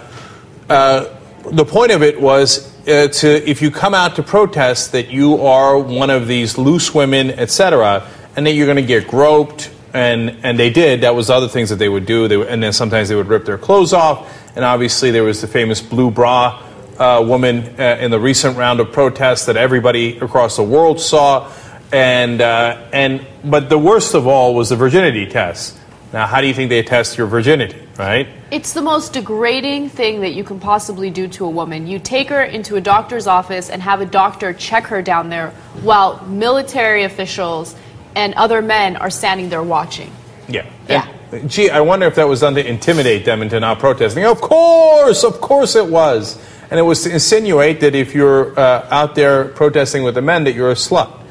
uh, 0.68 1.06
the 1.52 1.66
point 1.66 1.92
of 1.92 2.02
it 2.02 2.20
was 2.20 2.75
uh, 2.88 3.08
to, 3.08 3.50
if 3.50 3.62
you 3.62 3.72
come 3.72 3.94
out 3.94 4.16
to 4.16 4.24
protest, 4.24 4.92
that 4.92 5.10
you 5.10 5.42
are 5.46 5.78
one 5.78 6.10
of 6.10 6.28
these 6.28 6.58
loose 6.58 6.94
women, 6.94 7.32
etc., 7.32 8.08
and 8.36 8.46
that 8.46 8.52
you're 8.52 8.68
going 8.68 8.78
to 8.78 8.84
get 8.84 9.08
groped. 9.08 9.72
And, 9.94 10.38
and 10.44 10.60
they 10.60 10.70
did. 10.70 11.02
That 11.02 11.16
was 11.16 11.30
other 11.30 11.48
things 11.48 11.70
that 11.70 11.78
they 11.78 11.88
would 11.88 12.06
do. 12.06 12.28
They, 12.28 12.36
and 12.48 12.62
then 12.62 12.74
sometimes 12.74 13.08
they 13.10 13.16
would 13.16 13.28
rip 13.28 13.46
their 13.46 13.58
clothes 13.58 13.94
off. 13.94 14.30
And 14.56 14.66
obviously, 14.66 15.12
there 15.12 15.24
was 15.24 15.42
the 15.42 15.48
famous 15.48 15.82
blue 15.82 16.12
bra 16.12 16.62
uh, 17.00 17.24
woman 17.26 17.80
uh, 17.80 17.98
in 18.00 18.12
the 18.12 18.20
recent 18.20 18.58
round 18.58 18.80
of 18.82 18.92
protests 18.92 19.46
that 19.46 19.58
everybody 19.58 20.18
across 20.18 20.58
the 20.58 20.64
world 20.64 21.00
saw. 21.00 21.52
And, 21.94 22.42
uh, 22.42 22.90
and, 22.92 23.26
but 23.44 23.70
the 23.70 23.78
worst 23.78 24.16
of 24.16 24.28
all 24.28 24.54
was 24.54 24.70
the 24.70 24.76
virginity 24.76 25.28
test. 25.28 25.78
Now, 26.16 26.28
how 26.28 26.40
do 26.40 26.48
you 26.48 26.54
think 26.54 26.70
they 26.70 26.82
test 26.82 27.18
your 27.18 27.28
virginity, 27.28 27.78
right? 27.98 28.30
It's 28.50 28.72
the 28.72 28.82
most 28.82 29.12
degrading 29.12 29.90
thing 29.90 30.22
that 30.22 30.34
you 30.34 30.46
can 30.46 30.62
possibly 30.62 31.10
do 31.10 31.28
to 31.28 31.44
a 31.44 31.50
woman. 31.50 31.88
You 31.88 32.00
take 32.00 32.30
her 32.30 32.42
into 32.42 32.78
a 32.78 32.82
doctor's 32.82 33.28
office 33.28 33.70
and 33.70 33.82
have 33.82 34.00
a 34.00 34.06
doctor 34.06 34.54
check 34.54 34.86
her 34.86 35.02
down 35.02 35.28
there 35.28 35.50
while 35.82 36.26
military 36.26 37.04
officials 37.04 37.76
and 38.16 38.34
other 38.36 38.62
men 38.62 38.96
are 38.96 39.10
standing 39.10 39.50
there 39.50 39.62
watching. 39.62 40.10
Yeah. 40.48 40.66
Yeah. 40.88 41.06
gee, 41.48 41.70
I 41.70 41.82
wonder 41.82 42.06
if 42.06 42.16
that 42.16 42.30
was 42.30 42.40
done 42.40 42.56
to 42.56 42.66
intimidate 42.66 43.26
them 43.26 43.42
into 43.42 43.60
not 43.60 43.80
protesting. 43.80 44.24
Of 44.24 44.40
course, 44.40 45.26
of 45.26 45.42
course 45.42 45.76
it 45.76 45.86
was. 45.86 46.42
And 46.72 46.80
it 46.80 46.84
was 46.84 47.04
to 47.04 47.12
insinuate 47.12 47.82
that 47.82 47.94
if 47.94 48.16
you're 48.16 48.58
uh, 48.58 48.88
out 48.90 49.16
there 49.16 49.50
protesting 49.50 50.04
with 50.04 50.16
the 50.16 50.22
men, 50.22 50.46
that 50.46 50.56
you're 50.56 50.72
a 50.72 50.76
slut. 50.76 51.25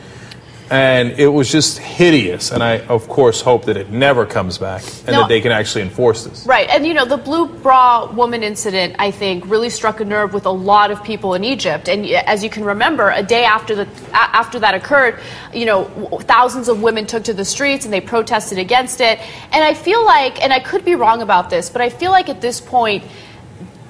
And 0.70 1.12
it 1.12 1.28
was 1.28 1.52
just 1.52 1.78
hideous. 1.78 2.50
And 2.50 2.62
I, 2.62 2.78
of 2.86 3.06
course, 3.08 3.40
hope 3.42 3.66
that 3.66 3.76
it 3.76 3.90
never 3.90 4.24
comes 4.24 4.56
back 4.58 4.82
and 5.06 5.08
No. 5.08 5.20
that 5.20 5.28
they 5.28 5.40
can 5.40 5.52
actually 5.52 5.82
enforce 5.82 6.24
this. 6.24 6.46
Right, 6.46 6.68
and 6.70 6.86
you 6.86 6.94
know, 6.94 7.04
the 7.04 7.18
blue 7.18 7.46
bra 7.46 8.10
woman 8.10 8.42
incident, 8.42 8.96
I 8.98 9.10
think, 9.10 9.44
really 9.46 9.70
struck 9.70 10.00
a 10.00 10.04
nerve 10.04 10.32
with 10.32 10.46
a 10.46 10.50
lot 10.50 10.90
of 10.90 11.04
people 11.04 11.34
in 11.34 11.44
Egypt. 11.44 11.88
And 11.88 12.06
as 12.06 12.42
you 12.42 12.50
can 12.50 12.64
remember, 12.64 13.10
a 13.10 13.22
day 13.22 13.44
after, 13.44 13.74
the, 13.74 13.88
after 14.12 14.58
that 14.60 14.74
occurred, 14.74 15.20
you 15.52 15.66
know, 15.66 15.84
thousands 16.22 16.68
of 16.68 16.82
women 16.82 17.06
took 17.06 17.24
to 17.24 17.34
the 17.34 17.44
streets 17.44 17.84
and 17.84 17.92
they 17.92 18.00
protested 18.00 18.58
against 18.58 19.00
it. 19.00 19.18
And 19.52 19.62
I 19.62 19.74
feel 19.74 20.04
like, 20.04 20.42
and 20.42 20.52
I 20.52 20.60
could 20.60 20.84
be 20.84 20.94
wrong 20.94 21.20
about 21.22 21.50
this, 21.50 21.68
but 21.68 21.82
I 21.82 21.90
feel 21.90 22.10
like 22.10 22.28
at 22.28 22.40
this 22.40 22.60
point, 22.60 23.04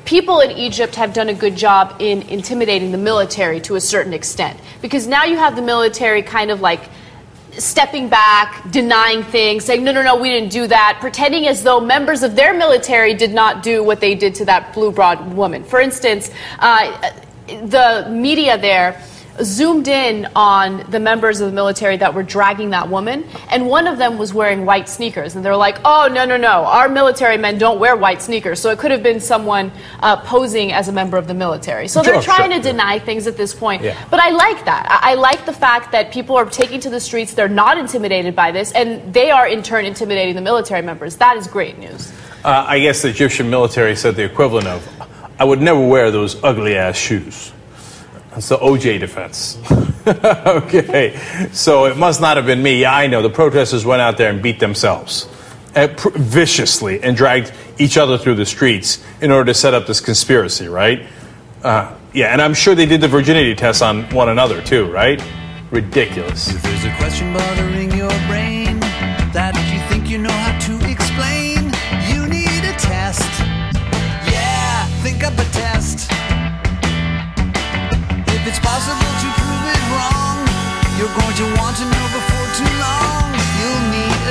people 0.04 0.40
in 0.40 0.50
Egypt 0.50 0.94
have 0.96 1.12
done 1.12 1.28
a 1.28 1.34
good 1.34 1.56
job 1.56 1.96
in 1.98 2.22
intimidating 2.22 2.92
the 2.92 2.98
military 2.98 3.60
to 3.62 3.76
a 3.76 3.80
certain 3.80 4.12
extent. 4.12 4.58
Because 4.82 5.06
now 5.06 5.24
you 5.24 5.36
have 5.36 5.56
the 5.56 5.62
military 5.62 6.22
kind 6.22 6.50
of 6.50 6.60
like 6.60 6.88
stepping 7.58 8.08
back, 8.08 8.70
denying 8.70 9.22
things, 9.22 9.64
saying, 9.64 9.84
no, 9.84 9.92
no, 9.92 10.02
no, 10.02 10.16
we 10.16 10.28
didn't 10.28 10.50
do 10.50 10.66
that, 10.66 10.98
pretending 11.00 11.46
as 11.46 11.62
though 11.62 11.80
members 11.80 12.22
of 12.22 12.34
their 12.34 12.52
military 12.52 13.14
did 13.14 13.32
not 13.32 13.62
do 13.62 13.82
what 13.82 14.00
they 14.00 14.14
did 14.14 14.34
to 14.34 14.44
that 14.44 14.74
blue 14.74 14.90
broad 14.90 15.34
woman. 15.34 15.62
For 15.64 15.80
instance, 15.80 16.30
uh, 16.58 17.12
the 17.46 18.08
media 18.10 18.58
there 18.58 19.00
zoomed 19.42 19.88
in 19.88 20.28
on 20.36 20.84
the 20.90 21.00
members 21.00 21.40
of 21.40 21.48
the 21.48 21.54
military 21.54 21.96
that 21.96 22.14
were 22.14 22.22
dragging 22.22 22.70
that 22.70 22.88
woman, 22.88 23.24
and 23.48 23.66
one 23.66 23.86
of 23.86 23.98
them 23.98 24.18
was 24.18 24.32
wearing 24.32 24.64
white 24.64 24.88
sneakers. 24.88 25.34
And 25.34 25.44
they're 25.44 25.56
like, 25.56 25.78
oh, 25.84 26.08
no, 26.12 26.24
no, 26.24 26.36
no, 26.36 26.64
our 26.64 26.88
military 26.88 27.36
men 27.36 27.58
don't 27.58 27.80
wear 27.80 27.96
white 27.96 28.22
sneakers. 28.22 28.60
So 28.60 28.70
it 28.70 28.78
could 28.78 28.90
have 28.90 29.02
been 29.02 29.20
someone 29.20 29.72
uh, 30.00 30.16
posing 30.18 30.72
as 30.72 30.88
a 30.88 30.92
member 30.92 31.16
of 31.16 31.26
the 31.26 31.34
military. 31.34 31.88
So 31.88 32.02
they're 32.02 32.22
trying 32.22 32.50
sure, 32.50 32.60
to 32.60 32.68
deny 32.70 32.98
things 32.98 33.26
at 33.26 33.36
this 33.36 33.54
point. 33.54 33.82
Yeah. 33.82 34.02
But 34.10 34.20
I 34.20 34.30
like 34.30 34.64
that. 34.64 34.86
I, 34.88 35.12
I 35.12 35.14
like 35.14 35.46
the 35.46 35.52
fact 35.52 35.92
that 35.92 36.12
people 36.12 36.36
are 36.36 36.46
taking 36.46 36.80
to 36.80 36.90
the 36.90 37.00
streets, 37.00 37.34
they're 37.34 37.48
not 37.48 37.78
intimidated 37.78 38.36
by 38.36 38.52
this, 38.52 38.72
and 38.72 39.12
they 39.12 39.30
are 39.30 39.48
in 39.48 39.62
turn 39.62 39.84
intimidating 39.84 40.34
the 40.34 40.40
military 40.40 40.82
members. 40.82 41.16
That 41.16 41.36
is 41.36 41.46
great 41.46 41.78
news. 41.78 42.12
Uh, 42.44 42.64
I 42.68 42.80
guess 42.80 43.02
the 43.02 43.08
Egyptian 43.08 43.48
military 43.48 43.96
said 43.96 44.16
the 44.16 44.24
equivalent 44.24 44.66
of, 44.66 44.86
I 45.38 45.44
would 45.44 45.60
never 45.60 45.84
wear 45.86 46.10
those 46.10 46.42
ugly 46.44 46.76
ass 46.76 46.96
shoes. 46.96 47.52
That's 48.34 48.48
the 48.48 48.58
OJ 48.58 49.00
defense. 49.00 49.58
okay, 50.06 51.18
so 51.52 51.86
it 51.86 51.96
must 51.96 52.20
not 52.20 52.36
have 52.36 52.46
been 52.46 52.62
me. 52.62 52.80
Yeah, 52.80 52.94
I 52.94 53.06
know. 53.06 53.22
The 53.22 53.30
protesters 53.30 53.86
went 53.86 54.02
out 54.02 54.18
there 54.18 54.28
and 54.28 54.42
beat 54.42 54.58
themselves 54.58 55.28
pr- 55.74 56.10
viciously 56.14 57.02
and 57.02 57.16
dragged 57.16 57.52
each 57.78 57.96
other 57.96 58.16
through 58.18 58.36
the 58.36 58.46
streets 58.46 59.04
in 59.20 59.30
order 59.30 59.46
to 59.46 59.54
set 59.54 59.74
up 59.74 59.86
this 59.86 60.00
conspiracy, 60.00 60.68
right? 60.68 61.06
Uh, 61.62 61.94
yeah, 62.12 62.26
and 62.26 62.40
I'm 62.40 62.54
sure 62.54 62.74
they 62.74 62.86
did 62.86 63.00
the 63.00 63.08
virginity 63.08 63.54
test 63.54 63.82
on 63.82 64.04
one 64.10 64.28
another 64.28 64.62
too, 64.62 64.90
right? 64.90 65.22
Ridiculous. 65.70 66.46
There's 66.46 66.84
a 66.84 66.94
question 66.96 67.32
bothering 67.32 67.92
your 67.92 68.10
brain 68.26 68.43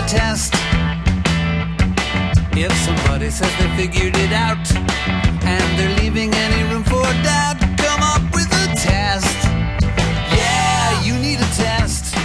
test. 0.07 0.53
If 2.55 2.71
somebody 2.85 3.29
says 3.29 3.51
they 3.57 3.69
figured 3.75 4.15
it 4.15 4.31
out 4.31 4.65
and 5.43 5.79
they're 5.79 5.95
leaving 5.97 6.33
any 6.33 6.63
room 6.71 6.83
for 6.83 7.03
doubt, 7.23 7.59
come 7.77 8.01
up 8.01 8.21
with 8.33 8.47
a 8.47 8.75
test. 8.75 9.37
Yeah, 10.31 11.03
you 11.03 11.15
need 11.15 11.39
a 11.39 11.49
test. 11.55 12.15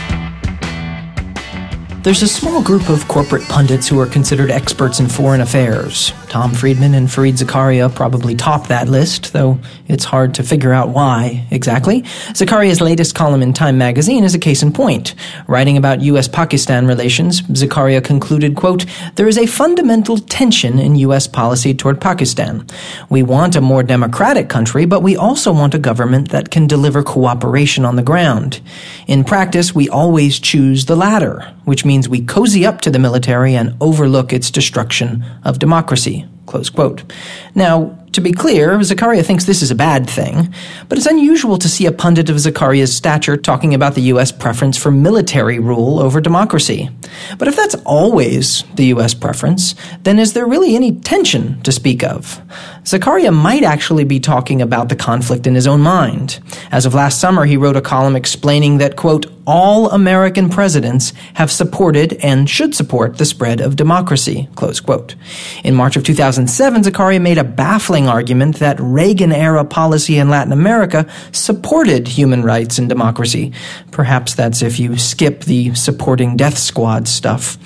There's 2.03 2.22
a 2.22 2.29
small 2.29 2.62
group 2.62 2.89
of 2.89 3.07
corporate 3.09 3.43
pundits 3.49 3.89
who 3.89 3.99
are 4.01 4.07
considered 4.07 4.51
experts 4.51 5.01
in 5.01 5.09
foreign 5.09 5.41
affairs. 5.41 6.12
Tom 6.29 6.53
Friedman 6.53 6.95
and 6.95 7.09
Fareed 7.09 7.39
Zakaria 7.39 7.93
probably 7.95 8.35
top 8.35 8.66
that 8.66 8.87
list, 8.89 9.33
though 9.33 9.59
it's 9.87 10.05
hard 10.05 10.35
to 10.35 10.43
figure 10.43 10.72
out 10.72 10.91
why 10.91 11.47
exactly. 11.51 12.03
Zakaria's 12.33 12.83
latest 12.83 13.14
column 13.14 13.43
in 13.43 13.55
Time 13.55 13.79
magazine 13.79 14.24
is 14.24 14.35
a 14.35 14.39
case 14.39 14.62
in 14.62 14.72
point. 14.72 15.14
Writing 15.47 15.79
about 15.79 16.03
U.S.-Pakistan 16.03 16.87
relations, 16.87 17.41
Zakaria 17.43 18.05
concluded, 18.05 18.57
quote, 18.57 18.85
There 19.14 19.26
is 19.26 19.39
a 19.39 19.47
fundamental 19.47 20.18
tension 20.18 20.79
in 20.79 20.97
U.S. 20.97 21.26
policy 21.26 21.72
toward 21.72 22.01
Pakistan. 22.01 22.66
We 23.09 23.22
want 23.22 23.57
a 23.57 23.61
more 23.62 23.83
democratic 23.83 24.51
country, 24.51 24.85
but 24.85 25.03
we 25.03 25.16
also 25.16 25.53
want 25.53 25.74
a 25.74 25.79
government 25.79 26.31
that 26.31 26.51
can 26.51 26.66
deliver 26.66 27.03
cooperation 27.03 27.87
on 27.87 27.97
the 27.97 28.03
ground. 28.03 28.61
In 29.07 29.24
practice, 29.24 29.74
we 29.74 29.89
always 29.89 30.39
choose 30.39 30.85
the 30.85 30.97
latter, 30.97 31.55
which 31.64 31.87
means 31.87 32.09
we 32.09 32.20
cozy 32.20 32.66
up 32.66 32.83
to 32.83 32.91
the 32.91 32.99
military 32.99 33.55
and 33.55 33.74
overlook 33.81 34.33
its 34.33 34.51
destruction 34.51 35.24
of 35.45 35.59
democracy 35.59 36.18
be. 36.19 36.38
Close 36.49 36.70
quote. 36.70 37.03
Now, 37.55 37.94
to 38.12 38.22
be 38.22 38.32
clear, 38.32 38.78
Zakaria 38.78 39.22
thinks 39.24 39.44
this 39.44 39.61
is 39.61 39.70
a 39.70 39.74
bad 39.74 40.09
thing, 40.09 40.55
but 40.88 40.96
it's 40.96 41.07
unusual 41.07 41.59
to 41.59 41.68
see 41.68 41.84
a 41.84 41.92
pundit 41.92 42.30
of 42.30 42.36
Zakaria's 42.36 42.96
stature 42.96 43.36
talking 43.36 43.74
about 43.74 43.94
the 43.94 44.09
U.S. 44.12 44.32
preference 44.32 44.78
for 44.78 44.90
military 44.90 45.59
rule 45.59 46.01
over 46.01 46.22
democracy. 46.22 46.88
But 47.36 47.49
if 47.49 47.57
that's 47.57 47.74
always 47.84 48.64
the 48.74 48.86
U.S. 48.86 49.12
preference, 49.12 49.74
then 50.05 50.18
is 50.18 50.32
there 50.32 50.46
really 50.46 50.74
any 50.74 50.92
tension 50.92 51.61
to 51.64 51.70
speak 51.70 52.03
of? 52.03 52.40
Zakaria 52.82 53.34
might 53.34 53.62
actually 53.62 54.05
be 54.05 54.18
talking 54.18 54.62
about 54.62 54.88
the 54.88 54.96
conflict 54.96 55.46
in 55.46 55.55
his 55.55 55.66
own 55.66 55.82
mind. 55.82 56.40
As 56.72 56.86
of 56.86 56.94
last 56.94 57.20
summer, 57.20 57.44
he 57.44 57.59
wrote 57.59 57.76
a 57.76 57.82
column 57.82 58.16
explaining 58.16 58.78
that, 58.78 58.96
quote, 58.96 59.26
all 59.46 59.90
American 59.90 60.51
presidents 60.51 61.14
have 61.34 61.51
supported 61.51 62.12
and 62.22 62.51
should 62.51 62.74
support 62.74 63.16
the 63.16 63.24
spread 63.24 63.62
of 63.62 63.76
democracy, 63.76 64.46
close 64.55 64.78
quote. 64.78 65.14
In 65.64 65.74
March 65.74 65.96
of 65.96 66.05
2007, 66.47 66.82
Zakaria 66.82 67.20
made 67.20 67.39
a 67.39 67.43
baffling 67.43 68.07
argument 68.07 68.59
that 68.59 68.78
Reagan 68.78 69.32
era 69.32 69.64
policy 69.64 70.18
in 70.18 70.28
Latin 70.28 70.53
America 70.53 71.05
supported 71.32 72.07
human 72.07 72.45
rights 72.45 72.78
and 72.78 72.89
democracy. 72.89 73.53
Perhaps 73.91 74.34
that's 74.34 74.62
if 74.62 74.78
you 74.78 74.97
skip 74.97 75.41
the 75.45 75.74
supporting 75.74 76.36
death 76.36 76.57
squad 76.57 77.09
stuff. 77.09 77.59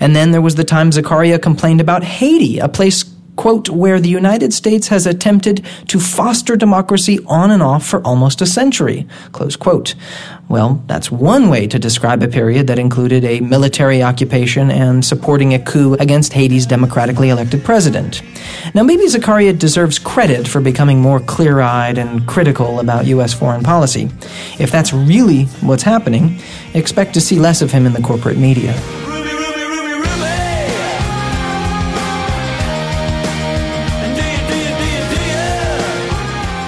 And 0.00 0.16
then 0.16 0.32
there 0.32 0.42
was 0.42 0.56
the 0.56 0.64
time 0.64 0.90
Zakaria 0.90 1.40
complained 1.40 1.80
about 1.80 2.02
Haiti, 2.02 2.58
a 2.58 2.68
place 2.68 3.04
quote, 3.36 3.68
where 3.68 4.00
the 4.00 4.08
United 4.08 4.52
States 4.52 4.88
has 4.88 5.06
attempted 5.06 5.64
to 5.88 6.00
foster 6.00 6.56
democracy 6.56 7.20
on 7.26 7.50
and 7.50 7.62
off 7.62 7.86
for 7.86 8.00
almost 8.06 8.42
a 8.42 8.46
century, 8.46 9.06
close 9.32 9.56
quote. 9.56 9.94
Well, 10.48 10.82
that's 10.86 11.10
one 11.10 11.48
way 11.48 11.66
to 11.66 11.78
describe 11.78 12.22
a 12.22 12.28
period 12.28 12.68
that 12.68 12.78
included 12.78 13.24
a 13.24 13.40
military 13.40 14.02
occupation 14.02 14.70
and 14.70 15.04
supporting 15.04 15.54
a 15.54 15.58
coup 15.58 15.94
against 15.94 16.32
Haiti's 16.32 16.66
democratically 16.66 17.30
elected 17.30 17.64
president. 17.64 18.22
Now, 18.72 18.84
maybe 18.84 19.06
Zakaria 19.06 19.58
deserves 19.58 19.98
credit 19.98 20.46
for 20.46 20.60
becoming 20.60 21.00
more 21.00 21.18
clear 21.18 21.60
eyed 21.60 21.98
and 21.98 22.26
critical 22.28 22.78
about 22.78 23.06
U.S. 23.06 23.34
foreign 23.34 23.64
policy. 23.64 24.08
If 24.60 24.70
that's 24.70 24.92
really 24.92 25.44
what's 25.62 25.82
happening, 25.82 26.38
expect 26.74 27.14
to 27.14 27.20
see 27.20 27.38
less 27.38 27.60
of 27.60 27.72
him 27.72 27.84
in 27.84 27.92
the 27.92 28.02
corporate 28.02 28.38
media. 28.38 28.72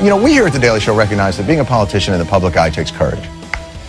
You 0.00 0.10
know, 0.10 0.22
we 0.22 0.32
here 0.32 0.46
at 0.46 0.52
The 0.52 0.58
Daily 0.58 0.78
Show 0.78 0.94
recognize 0.94 1.38
that 1.38 1.46
being 1.46 1.60
a 1.60 1.64
politician 1.64 2.12
in 2.12 2.20
the 2.20 2.26
public 2.26 2.58
eye 2.58 2.68
takes 2.68 2.90
courage, 2.90 3.26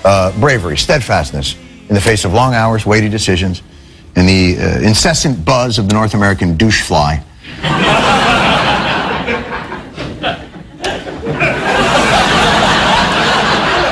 uh, 0.06 0.32
bravery, 0.40 0.78
steadfastness 0.78 1.56
in 1.90 1.96
the 1.96 2.00
face 2.00 2.24
of 2.24 2.32
long 2.34 2.54
hours, 2.54 2.86
weighty 2.86 3.10
decisions, 3.10 3.62
and 4.16 4.28
the 4.28 4.58
uh, 4.58 4.88
incessant 4.88 5.44
buzz 5.44 5.78
of 5.78 5.90
the 5.90 5.94
North 5.94 6.14
American 6.14 6.56
douche 6.56 6.82
fly. 6.82 7.22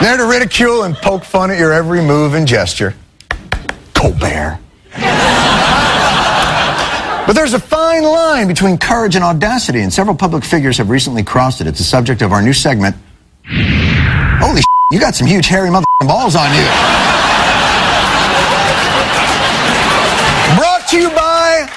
there 0.01 0.17
to 0.17 0.25
ridicule 0.25 0.83
and 0.83 0.95
poke 0.95 1.25
fun 1.25 1.51
at 1.51 1.59
your 1.59 1.73
every 1.73 2.01
move 2.01 2.33
and 2.33 2.47
gesture. 2.47 2.95
Colbert. 3.93 4.57
But 7.25 7.33
there's 7.33 7.53
a 7.53 7.59
fine 7.59 8.03
line 8.03 8.47
between 8.47 8.77
courage 8.77 9.15
and 9.15 9.23
audacity, 9.23 9.81
and 9.81 9.91
several 9.91 10.15
public 10.15 10.43
figures 10.43 10.77
have 10.77 10.91
recently 10.91 11.23
crossed 11.23 11.59
it. 11.59 11.65
It's 11.65 11.79
the 11.79 11.83
subject 11.83 12.21
of 12.21 12.31
our 12.31 12.41
new 12.41 12.53
segment. 12.53 12.95
Holy 13.43 14.61
you 14.91 14.99
got 14.99 15.15
some 15.15 15.25
huge 15.25 15.47
hairy 15.47 15.71
mother 15.71 15.87
balls 16.01 16.35
on 16.35 16.53
you. 16.53 16.63
Brought 20.55 20.87
to 20.89 20.99
you 20.99 21.09
by 21.09 21.67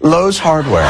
Lowe's 0.00 0.38
Hardware. 0.38 0.86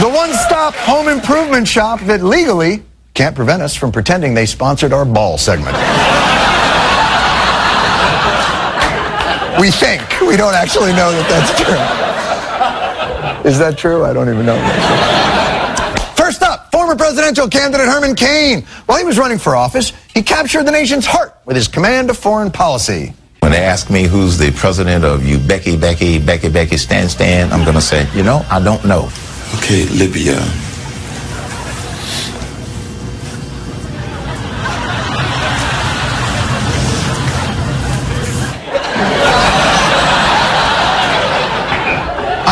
The 0.00 0.08
one-stop 0.08 0.74
home 0.74 1.08
improvement 1.08 1.66
shop 1.66 1.98
that 2.02 2.22
legally 2.22 2.84
can't 3.14 3.34
prevent 3.34 3.62
us 3.62 3.74
from 3.74 3.90
pretending 3.90 4.34
they 4.34 4.46
sponsored 4.46 4.92
our 4.92 5.04
ball 5.04 5.38
segment. 5.38 5.76
We 9.60 9.70
think. 9.70 10.02
We 10.20 10.36
don't 10.36 10.54
actually 10.54 10.92
know 10.92 11.10
that 11.12 11.28
that's 11.32 11.56
true. 13.42 13.50
Is 13.50 13.58
that 13.58 13.78
true? 13.78 14.04
I 14.04 14.12
don't 14.12 14.28
even 14.28 14.44
know. 14.44 14.58
First 16.14 16.42
up, 16.42 16.70
former 16.72 16.94
presidential 16.94 17.48
candidate 17.48 17.86
Herman 17.86 18.16
Cain. 18.16 18.62
While 18.84 18.98
he 18.98 19.04
was 19.04 19.16
running 19.18 19.38
for 19.38 19.56
office, 19.56 19.92
he 20.12 20.22
captured 20.22 20.64
the 20.64 20.72
nation's 20.72 21.06
heart 21.06 21.36
with 21.46 21.56
his 21.56 21.68
command 21.68 22.10
of 22.10 22.18
foreign 22.18 22.50
policy. 22.50 23.14
When 23.40 23.52
they 23.52 23.60
ask 23.62 23.88
me 23.90 24.04
who's 24.04 24.36
the 24.36 24.50
president 24.52 25.04
of 25.04 25.24
you, 25.24 25.38
Becky, 25.38 25.76
Becky, 25.76 26.18
Becky, 26.18 26.48
Becky, 26.48 26.76
Stan, 26.76 27.08
Stan, 27.08 27.52
I'm 27.52 27.62
going 27.62 27.76
to 27.76 27.80
say, 27.80 28.08
you 28.14 28.24
know, 28.24 28.44
I 28.50 28.60
don't 28.62 28.84
know. 28.84 29.08
Okay, 29.54 29.86
Libya. 29.86 30.34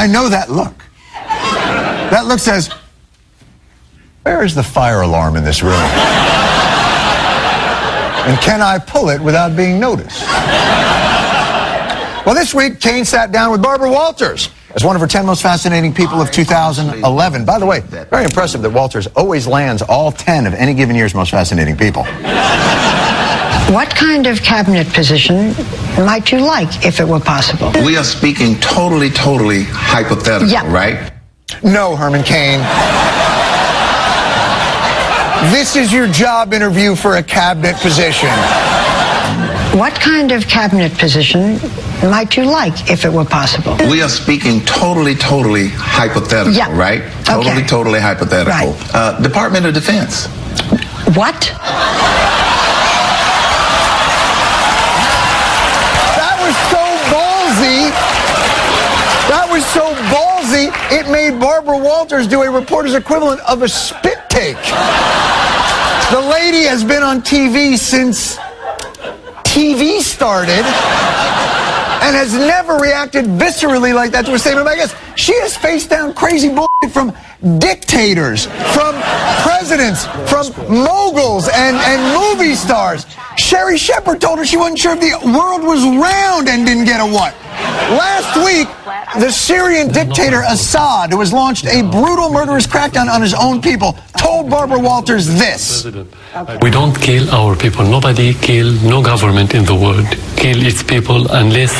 I 0.04 0.06
know 0.06 0.28
that 0.28 0.50
look. 0.50 0.74
That 2.12 2.26
look 2.26 2.38
says, 2.38 2.68
where 4.22 4.44
is 4.44 4.54
the 4.54 4.62
fire 4.62 5.00
alarm 5.00 5.34
in 5.34 5.44
this 5.44 5.62
room? 5.62 5.80
And 8.28 8.38
can 8.42 8.60
I 8.60 8.78
pull 8.78 9.08
it 9.08 9.18
without 9.18 9.56
being 9.56 9.80
noticed? 9.80 10.20
Well, 12.26 12.34
this 12.34 12.52
week, 12.52 12.80
Cain 12.80 13.06
sat 13.06 13.32
down 13.32 13.50
with 13.50 13.62
Barbara 13.62 13.90
Walters 13.90 14.50
as 14.74 14.84
one 14.84 14.94
of 14.94 15.00
her 15.00 15.08
10 15.08 15.24
most 15.24 15.40
fascinating 15.40 15.94
people 15.94 16.20
of 16.20 16.30
2011. 16.30 17.46
By 17.46 17.58
the 17.58 17.64
way, 17.64 17.80
very 17.80 18.24
impressive 18.24 18.60
that 18.60 18.68
Walters 18.68 19.06
always 19.16 19.46
lands 19.46 19.80
all 19.80 20.12
10 20.12 20.46
of 20.46 20.52
any 20.52 20.74
given 20.74 20.94
year's 20.96 21.14
most 21.14 21.30
fascinating 21.30 21.78
people. 21.78 22.04
What 23.72 23.88
kind 23.94 24.26
of 24.26 24.42
cabinet 24.42 24.86
position 24.92 25.54
might 26.04 26.30
you 26.30 26.38
like 26.38 26.84
if 26.84 27.00
it 27.00 27.08
were 27.08 27.18
possible? 27.20 27.72
We 27.84 27.96
are 27.96 28.04
speaking 28.04 28.56
totally, 28.60 29.08
totally 29.10 29.64
hypothetical, 29.64 30.48
Yeah. 30.48 30.70
right? 30.70 31.10
No, 31.62 31.96
Herman 31.96 32.22
Cain. 32.24 32.60
This 35.50 35.76
is 35.76 35.92
your 35.92 36.06
job 36.08 36.52
interview 36.52 36.94
for 36.94 37.16
a 37.16 37.22
cabinet 37.22 37.76
position. 37.76 38.28
What 39.78 39.94
kind 39.94 40.30
of 40.30 40.46
cabinet 40.46 40.96
position 40.98 41.58
might 42.02 42.36
you 42.36 42.44
like 42.44 42.90
if 42.90 43.04
it 43.04 43.12
were 43.12 43.24
possible? 43.24 43.76
We 43.90 44.02
are 44.02 44.08
speaking 44.10 44.60
totally, 44.66 45.14
totally 45.16 45.68
hypothetical, 45.68 46.52
Yeah. 46.52 46.68
right? 46.70 47.02
Totally, 47.24 47.50
Okay. 47.56 47.66
totally 47.66 48.00
hypothetical. 48.00 48.72
Right. 48.72 48.94
Uh, 48.94 49.20
Department 49.20 49.64
of 49.66 49.72
Defense. 49.74 50.26
What? 51.14 51.50
Ballsy. 57.54 57.90
That 59.28 59.48
was 59.50 59.64
so 59.66 59.94
ballsy, 60.10 60.70
it 60.90 61.10
made 61.10 61.38
Barbara 61.40 61.78
Walters 61.78 62.26
do 62.26 62.42
a 62.42 62.50
reporter's 62.50 62.94
equivalent 62.94 63.40
of 63.42 63.62
a 63.62 63.68
spit 63.68 64.18
take. 64.28 64.56
The 66.10 66.20
lady 66.20 66.64
has 66.64 66.84
been 66.84 67.02
on 67.02 67.22
TV 67.22 67.78
since 67.78 68.36
TV 69.44 70.00
started 70.00 70.64
and 72.02 72.14
has 72.14 72.34
never 72.34 72.76
reacted 72.76 73.24
viscerally 73.24 73.94
like 73.94 74.10
that 74.10 74.26
to 74.26 74.34
a 74.34 74.38
statement 74.38 74.66
like 74.66 74.78
this. 74.78 74.94
She 75.16 75.34
has 75.40 75.56
faced 75.56 75.90
down 75.90 76.12
crazy 76.12 76.48
bullshit 76.48 76.90
from 76.90 77.16
dictators, 77.58 78.46
from 78.74 79.00
presidents, 79.42 80.06
from 80.28 80.50
moguls 80.68 81.48
and, 81.48 81.76
and 81.76 82.38
movie 82.38 82.54
stars. 82.54 83.06
Sherri 83.36 83.78
Shepherd 83.78 84.20
told 84.20 84.38
her 84.38 84.44
she 84.44 84.56
wasn't 84.56 84.78
sure 84.78 84.94
if 84.94 85.00
the 85.00 85.12
world 85.26 85.62
was 85.62 85.82
round 85.82 86.48
and 86.48 86.66
didn't 86.66 86.84
get 86.84 87.00
a 87.00 87.06
what. 87.06 87.34
Last 87.90 88.36
week, 88.44 88.68
the 89.20 89.30
Syrian 89.30 89.88
dictator 89.92 90.42
Assad, 90.46 91.10
who 91.10 91.20
has 91.20 91.32
launched 91.32 91.66
a 91.66 91.82
brutal 91.82 92.30
murderous 92.30 92.66
crackdown 92.66 93.08
on 93.08 93.20
his 93.22 93.34
own 93.34 93.60
people, 93.60 93.96
told 94.18 94.50
Barbara 94.50 94.78
Walters 94.78 95.26
this. 95.26 95.84
We 96.62 96.70
don't 96.70 96.94
kill 97.00 97.30
our 97.30 97.54
people. 97.56 97.84
Nobody 97.84 98.34
kill, 98.34 98.72
no 98.82 99.02
government 99.02 99.54
in 99.54 99.64
the 99.64 99.74
world 99.74 100.06
kill 100.36 100.64
its 100.66 100.82
people 100.82 101.30
unless 101.30 101.72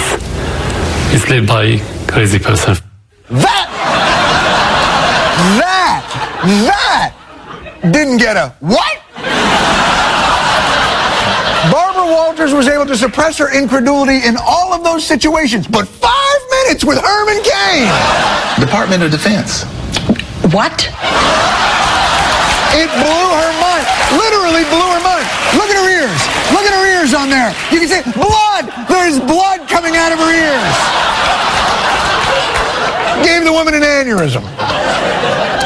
it's 1.12 1.28
led 1.28 1.46
by 1.46 1.78
crazy 2.06 2.38
person. 2.38 2.76
That, 3.30 3.68
that, 5.60 6.02
that 6.68 7.92
didn't 7.92 8.18
get 8.18 8.36
a 8.36 8.54
what? 8.60 9.03
Barbara 11.70 12.06
Walters 12.06 12.52
was 12.52 12.68
able 12.68 12.86
to 12.86 12.96
suppress 12.96 13.38
her 13.38 13.52
incredulity 13.56 14.26
in 14.26 14.36
all 14.36 14.72
of 14.72 14.84
those 14.84 15.06
situations, 15.06 15.66
but 15.66 15.88
five 15.88 16.40
minutes 16.50 16.84
with 16.84 16.98
Herman 16.98 17.42
Cain. 17.42 17.88
Department 18.60 19.02
of 19.02 19.10
Defense. 19.10 19.64
What? 20.52 20.88
It 22.74 22.90
blew 22.90 23.26
her 23.38 23.52
mind. 23.62 23.86
Literally 24.18 24.64
blew 24.68 24.88
her 24.92 25.02
mind. 25.02 25.26
Look 25.56 25.70
at 25.70 25.78
her 25.78 25.88
ears. 25.88 26.20
Look 26.52 26.66
at 26.66 26.74
her 26.74 26.86
ears 27.00 27.14
on 27.14 27.30
there. 27.30 27.54
You 27.70 27.80
can 27.80 27.88
see 27.88 28.02
blood. 28.12 28.66
There's 28.88 29.20
blood 29.20 29.68
coming 29.68 29.96
out 29.96 30.12
of 30.12 30.18
her 30.18 30.32
ears. 30.32 30.74
Gave 33.24 33.44
the 33.44 33.52
woman 33.52 33.74
an 33.74 33.82
aneurysm. 33.82 34.42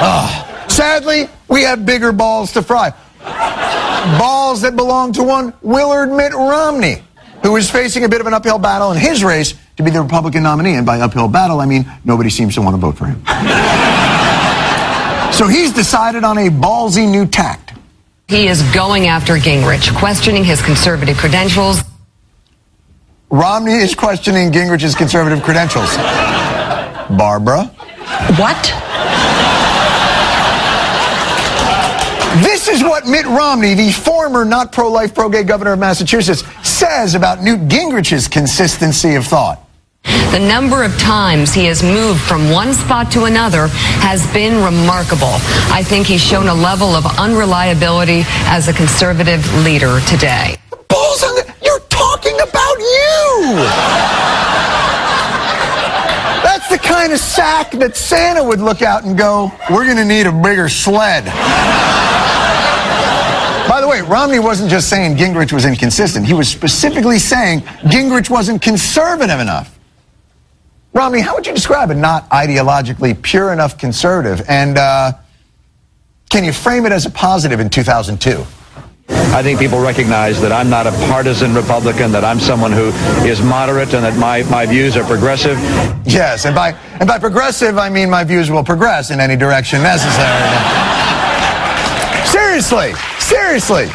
Ah. 0.00 0.66
Sadly, 0.68 1.28
we 1.48 1.62
have 1.62 1.84
bigger 1.84 2.12
balls 2.12 2.52
to 2.52 2.62
fry. 2.62 2.92
Balls 4.18 4.62
that 4.62 4.76
belong 4.76 5.12
to 5.14 5.22
one 5.22 5.52
Willard 5.62 6.10
Mitt 6.10 6.32
Romney, 6.32 7.02
who 7.42 7.56
is 7.56 7.70
facing 7.70 8.04
a 8.04 8.08
bit 8.08 8.20
of 8.20 8.26
an 8.26 8.34
uphill 8.34 8.58
battle 8.58 8.92
in 8.92 8.98
his 8.98 9.22
race 9.22 9.54
to 9.76 9.82
be 9.82 9.90
the 9.90 10.00
Republican 10.00 10.42
nominee. 10.42 10.74
And 10.74 10.86
by 10.86 11.00
uphill 11.00 11.28
battle, 11.28 11.60
I 11.60 11.66
mean 11.66 11.90
nobody 12.04 12.30
seems 12.30 12.54
to 12.54 12.62
want 12.62 12.74
to 12.74 12.80
vote 12.80 12.96
for 12.96 13.06
him. 13.06 13.22
So 15.32 15.46
he's 15.46 15.72
decided 15.72 16.24
on 16.24 16.38
a 16.38 16.48
ballsy 16.48 17.08
new 17.08 17.26
tact. 17.26 17.74
He 18.28 18.48
is 18.48 18.62
going 18.74 19.06
after 19.06 19.34
Gingrich, 19.34 19.94
questioning 19.96 20.42
his 20.44 20.60
conservative 20.60 21.16
credentials. 21.16 21.80
Romney 23.30 23.74
is 23.74 23.94
questioning 23.94 24.50
Gingrich's 24.50 24.94
conservative 24.94 25.42
credentials. 25.42 25.96
Barbara? 27.16 27.64
What? 28.36 28.72
This 32.36 32.68
is 32.68 32.82
what 32.82 33.06
Mitt 33.06 33.24
Romney, 33.24 33.74
the 33.74 33.90
former 33.90 34.44
not 34.44 34.70
pro 34.70 34.90
life, 34.90 35.14
pro 35.14 35.28
gay 35.30 35.42
governor 35.42 35.72
of 35.72 35.78
Massachusetts, 35.78 36.44
says 36.62 37.14
about 37.14 37.42
Newt 37.42 37.68
Gingrich's 37.68 38.28
consistency 38.28 39.14
of 39.14 39.26
thought. 39.26 39.64
The 40.04 40.38
number 40.38 40.84
of 40.84 40.96
times 40.98 41.54
he 41.54 41.64
has 41.64 41.82
moved 41.82 42.20
from 42.20 42.50
one 42.50 42.74
spot 42.74 43.10
to 43.12 43.24
another 43.24 43.68
has 44.04 44.30
been 44.32 44.62
remarkable. 44.62 45.40
I 45.72 45.82
think 45.82 46.06
he's 46.06 46.22
shown 46.22 46.48
a 46.48 46.54
level 46.54 46.88
of 46.88 47.06
unreliability 47.18 48.22
as 48.46 48.68
a 48.68 48.72
conservative 48.72 49.42
leader 49.64 50.00
today. 50.06 50.56
Balls 50.88 51.22
on 51.24 51.34
the. 51.34 51.54
You're 51.62 51.80
talking 51.88 52.38
about 52.40 52.78
you! 52.78 54.37
Kind 56.98 57.12
of 57.12 57.20
sack 57.20 57.70
that 57.78 57.96
Santa 57.96 58.42
would 58.42 58.58
look 58.58 58.82
out 58.82 59.04
and 59.04 59.16
go, 59.16 59.52
We're 59.70 59.84
going 59.84 59.98
to 59.98 60.04
need 60.04 60.26
a 60.26 60.32
bigger 60.32 60.68
sled. 60.68 61.26
By 63.68 63.80
the 63.80 63.86
way, 63.86 64.00
Romney 64.00 64.40
wasn't 64.40 64.68
just 64.68 64.90
saying 64.90 65.16
Gingrich 65.16 65.52
was 65.52 65.64
inconsistent, 65.64 66.26
he 66.26 66.34
was 66.34 66.48
specifically 66.48 67.20
saying 67.20 67.60
Gingrich 67.86 68.28
wasn't 68.28 68.62
conservative 68.62 69.38
enough. 69.38 69.78
Romney, 70.92 71.20
how 71.20 71.36
would 71.36 71.46
you 71.46 71.54
describe 71.54 71.90
a 71.90 71.94
not 71.94 72.28
ideologically 72.30 73.22
pure 73.22 73.52
enough 73.52 73.78
conservative? 73.78 74.44
And 74.48 74.76
uh, 74.76 75.12
can 76.30 76.42
you 76.42 76.52
frame 76.52 76.84
it 76.84 76.90
as 76.90 77.06
a 77.06 77.10
positive 77.10 77.60
in 77.60 77.70
2002? 77.70 78.44
I 79.08 79.42
think 79.42 79.58
people 79.58 79.80
recognize 79.80 80.40
that 80.40 80.52
I'm 80.52 80.68
not 80.68 80.86
a 80.86 80.90
partisan 81.08 81.54
Republican, 81.54 82.12
that 82.12 82.24
I'm 82.24 82.40
someone 82.40 82.72
who 82.72 82.88
is 83.24 83.40
moderate 83.40 83.94
and 83.94 84.04
that 84.04 84.16
my, 84.18 84.42
my 84.44 84.66
views 84.66 84.96
are 84.96 85.04
progressive. 85.04 85.56
Yes, 86.04 86.44
and 86.44 86.54
by 86.54 86.72
and 86.98 87.06
by 87.06 87.18
progressive, 87.18 87.78
I 87.78 87.88
mean 87.88 88.10
my 88.10 88.24
views 88.24 88.50
will 88.50 88.64
progress 88.64 89.10
in 89.10 89.20
any 89.20 89.36
direction 89.36 89.82
necessary. 89.82 90.42
seriously, 92.26 92.94
seriously. 93.18 93.86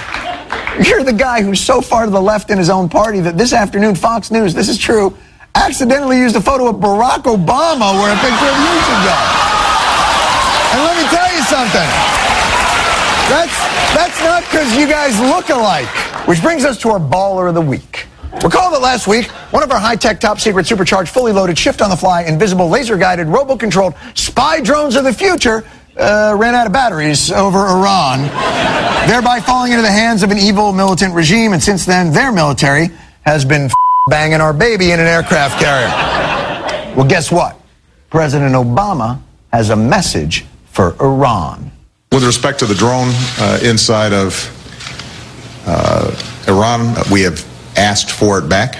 You're 0.81 1.03
the 1.03 1.13
guy 1.13 1.43
who's 1.43 1.61
so 1.61 1.81
far 1.81 2.05
to 2.05 2.11
the 2.11 2.21
left 2.21 2.49
in 2.49 2.57
his 2.57 2.69
own 2.69 2.89
party 2.89 3.19
that 3.19 3.37
this 3.37 3.53
afternoon 3.53 3.95
Fox 3.95 4.31
News, 4.31 4.53
this 4.53 4.69
is 4.69 4.77
true, 4.77 5.15
accidentally 5.53 6.17
used 6.17 6.35
a 6.35 6.41
photo 6.41 6.69
of 6.69 6.77
Barack 6.77 7.29
Obama 7.29 7.93
where 7.99 8.09
a 8.09 8.19
picture 8.23 8.49
of 8.49 8.57
you 8.57 8.75
should 8.81 9.01
go. 9.05 9.17
And 10.73 10.79
let 10.81 10.95
me 10.97 11.05
tell 11.13 11.29
you 11.29 11.43
something. 11.45 11.89
That's 13.29 13.62
that's 13.95 14.19
not 14.21 14.43
because 14.43 14.75
you 14.77 14.87
guys 14.87 15.19
look 15.19 15.49
alike. 15.49 15.87
Which 16.27 16.41
brings 16.41 16.63
us 16.65 16.79
to 16.81 16.89
our 16.89 16.99
baller 16.99 17.49
of 17.49 17.55
the 17.55 17.61
week. 17.61 18.07
Recall 18.43 18.71
that 18.71 18.81
last 18.81 19.07
week, 19.07 19.27
one 19.51 19.61
of 19.61 19.71
our 19.71 19.79
high-tech, 19.79 20.19
top-secret, 20.19 20.65
supercharged, 20.65 21.11
fully 21.11 21.31
loaded, 21.31 21.57
shift-on-the-fly, 21.57 22.23
invisible, 22.23 22.67
laser-guided, 22.67 23.27
robo-controlled 23.27 23.93
spy 24.15 24.59
drones 24.59 24.95
of 24.95 25.03
the 25.03 25.13
future 25.13 25.63
uh, 25.97 26.35
ran 26.37 26.55
out 26.55 26.65
of 26.65 26.73
batteries 26.73 27.31
over 27.31 27.59
Iran, 27.59 28.21
thereby 29.07 29.39
falling 29.39 29.71
into 29.71 29.83
the 29.83 29.91
hands 29.91 30.23
of 30.23 30.31
an 30.31 30.37
evil 30.37 30.73
militant 30.73 31.13
regime. 31.13 31.53
And 31.53 31.61
since 31.61 31.85
then, 31.85 32.11
their 32.11 32.31
military 32.31 32.89
has 33.21 33.45
been 33.45 33.69
banging 34.09 34.41
our 34.41 34.53
baby 34.53 34.91
in 34.91 34.99
an 34.99 35.07
aircraft 35.07 35.59
carrier. 35.61 35.87
Well, 36.95 37.07
guess 37.07 37.31
what? 37.31 37.59
President 38.09 38.53
Obama 38.55 39.21
has 39.51 39.69
a 39.69 39.75
message 39.75 40.45
for 40.65 40.95
Iran. 41.01 41.71
With 42.13 42.23
respect 42.23 42.59
to 42.59 42.67
the 42.67 42.75
drone 42.75 43.09
uh, 43.39 43.59
inside 43.63 44.13
of 44.13 44.35
uh, 45.65 46.15
Iran, 46.47 46.95
we 47.11 47.21
have 47.21 47.43
asked 47.75 48.11
for 48.11 48.37
it 48.37 48.47
back. 48.47 48.75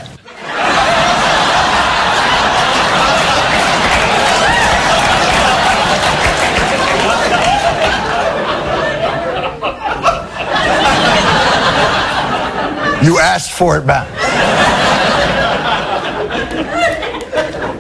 You 13.04 13.18
asked 13.18 13.52
for 13.54 13.80
it 13.80 13.88
back. 13.88 14.08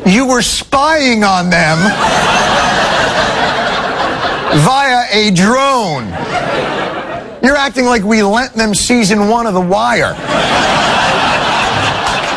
You 0.07 0.25
were 0.25 0.41
spying 0.41 1.23
on 1.23 1.51
them 1.51 1.77
via 4.55 4.82
a 5.13 5.29
drone. 5.29 6.07
You're 7.43 7.55
acting 7.55 7.85
like 7.85 8.03
we 8.03 8.23
lent 8.23 8.53
them 8.53 8.73
season 8.73 9.29
one 9.29 9.45
of 9.45 9.53
The 9.53 9.61
Wire. 9.61 10.15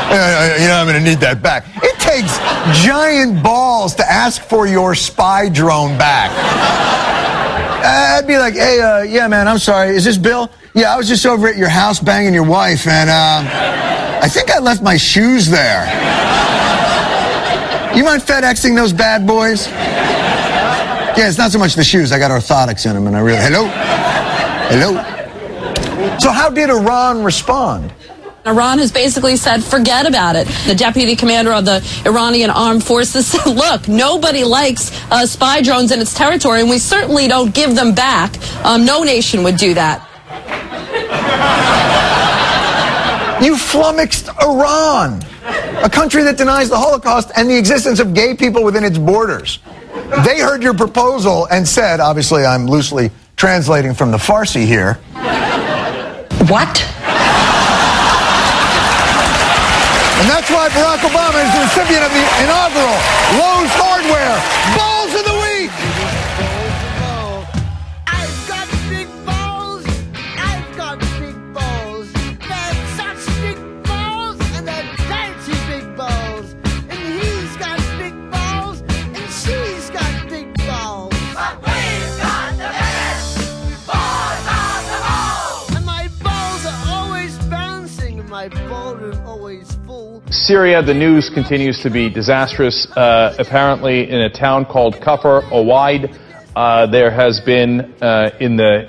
Uh, 0.09 0.57
you 0.61 0.69
know, 0.69 0.77
I'm 0.77 0.87
going 0.87 1.03
to 1.03 1.09
need 1.09 1.19
that 1.21 1.43
back. 1.43 1.65
It 1.83 1.99
takes 1.99 2.39
giant 2.85 3.43
balls 3.43 3.95
to 3.97 4.05
ask 4.11 4.43
for 4.43 4.67
your 4.67 4.95
spy 4.95 5.49
drone 5.49 5.97
back. 5.97 6.31
Uh, 7.83 8.19
I'd 8.19 8.27
be 8.27 8.37
like, 8.37 8.55
hey, 8.55 8.81
uh, 8.81 9.03
yeah, 9.03 9.27
man, 9.27 9.49
I'm 9.49 9.59
sorry. 9.59 9.97
Is 9.97 10.05
this 10.05 10.19
Bill? 10.19 10.51
Yeah, 10.75 10.93
I 10.93 10.97
was 10.97 11.09
just 11.09 11.25
over 11.25 11.49
at 11.49 11.57
your 11.57 11.69
house 11.69 11.99
banging 11.99 12.35
your 12.35 12.47
wife, 12.47 12.87
and 12.87 13.09
uh, 13.09 14.21
I 14.23 14.29
think 14.29 14.51
I 14.51 14.59
left 14.59 14.83
my 14.83 14.97
shoes 14.97 15.49
there. 15.49 15.87
You 17.97 18.05
mind 18.05 18.23
FedExing 18.23 18.77
those 18.77 18.93
bad 18.93 19.27
boys? 19.27 19.67
Yeah, 21.17 21.29
it's 21.29 21.39
not 21.39 21.51
so 21.51 21.59
much 21.59 21.75
the 21.75 21.85
shoes. 21.85 22.13
I 22.13 22.19
got 22.19 22.31
orthotics 22.31 22.85
in 22.85 22.95
them, 22.95 23.07
and 23.07 23.17
I 23.17 23.21
really. 23.21 23.39
Hello? 23.39 23.67
Hello. 24.69 24.93
So 26.19 26.31
how 26.31 26.51
did 26.51 26.69
Iran 26.69 27.25
respond? 27.25 27.93
Iran 28.47 28.79
has 28.79 28.93
basically 28.93 29.37
said, 29.37 29.65
forget 29.65 30.07
about 30.07 30.37
it. 30.37 30.47
The 30.67 30.75
deputy 30.75 31.17
commander 31.17 31.53
of 31.53 31.65
the 31.65 31.83
Iranian 32.07 32.51
armed 32.51 32.85
forces 32.85 33.27
said, 33.33 33.47
look, 33.47 33.89
nobody 33.89 34.45
likes 34.45 34.93
uh, 35.11 35.27
spy 35.27 35.63
drones 35.63 35.91
in 35.91 36.01
its 36.01 36.15
territory, 36.15 36.61
and 36.61 36.71
we 36.71 36.79
certainly 36.79 37.29
don't 37.29 37.55
give 37.55 37.75
them 37.75 37.95
back. 37.95 38.37
Um, 38.65 38.85
no 38.85 39.03
nation 39.03 39.43
would 39.43 39.57
do 39.57 39.75
that. 39.75 40.03
You 43.43 43.57
flummoxed 43.57 44.29
Iran, 44.41 45.23
a 45.83 45.91
country 45.91 46.23
that 46.23 46.37
denies 46.39 46.71
the 46.71 46.79
Holocaust 46.79 47.31
and 47.37 47.51
the 47.51 47.57
existence 47.57 48.01
of 48.01 48.15
gay 48.15 48.35
people 48.35 48.65
within 48.65 48.83
its 48.85 48.97
borders. 48.97 49.59
They 50.25 50.41
heard 50.41 50.63
your 50.63 50.75
proposal 50.75 51.47
and 51.51 51.67
said, 51.67 52.01
obviously, 52.01 52.45
I'm 52.45 52.67
loosely 52.67 53.11
translating 53.37 53.95
from 53.95 54.11
the 54.11 54.19
Farsi 54.19 54.65
here. 54.65 54.95
What? 56.49 56.85
And 60.17 60.27
that's 60.31 60.49
why 60.51 60.69
Barack 60.71 61.05
Obama 61.05 61.45
is 61.45 61.53
the 61.53 61.61
recipient 61.61 62.03
of 62.05 62.13
the 62.13 62.25
inaugural 62.41 62.97
Lowe's 63.37 63.73
Hardware 63.77 64.41
Balls 64.79 64.96
Syria, 90.47 90.81
the 90.81 90.95
news 90.95 91.29
continues 91.29 91.81
to 91.81 91.91
be 91.91 92.09
disastrous. 92.09 92.87
Uh, 92.97 93.35
apparently, 93.37 94.09
in 94.09 94.21
a 94.21 94.31
town 94.31 94.65
called 94.65 94.95
Kafr 94.95 95.43
Owaid, 95.51 96.17
uh, 96.55 96.87
there 96.87 97.11
has 97.11 97.41
been 97.41 97.93
uh, 98.01 98.31
in 98.39 98.57
the 98.57 98.89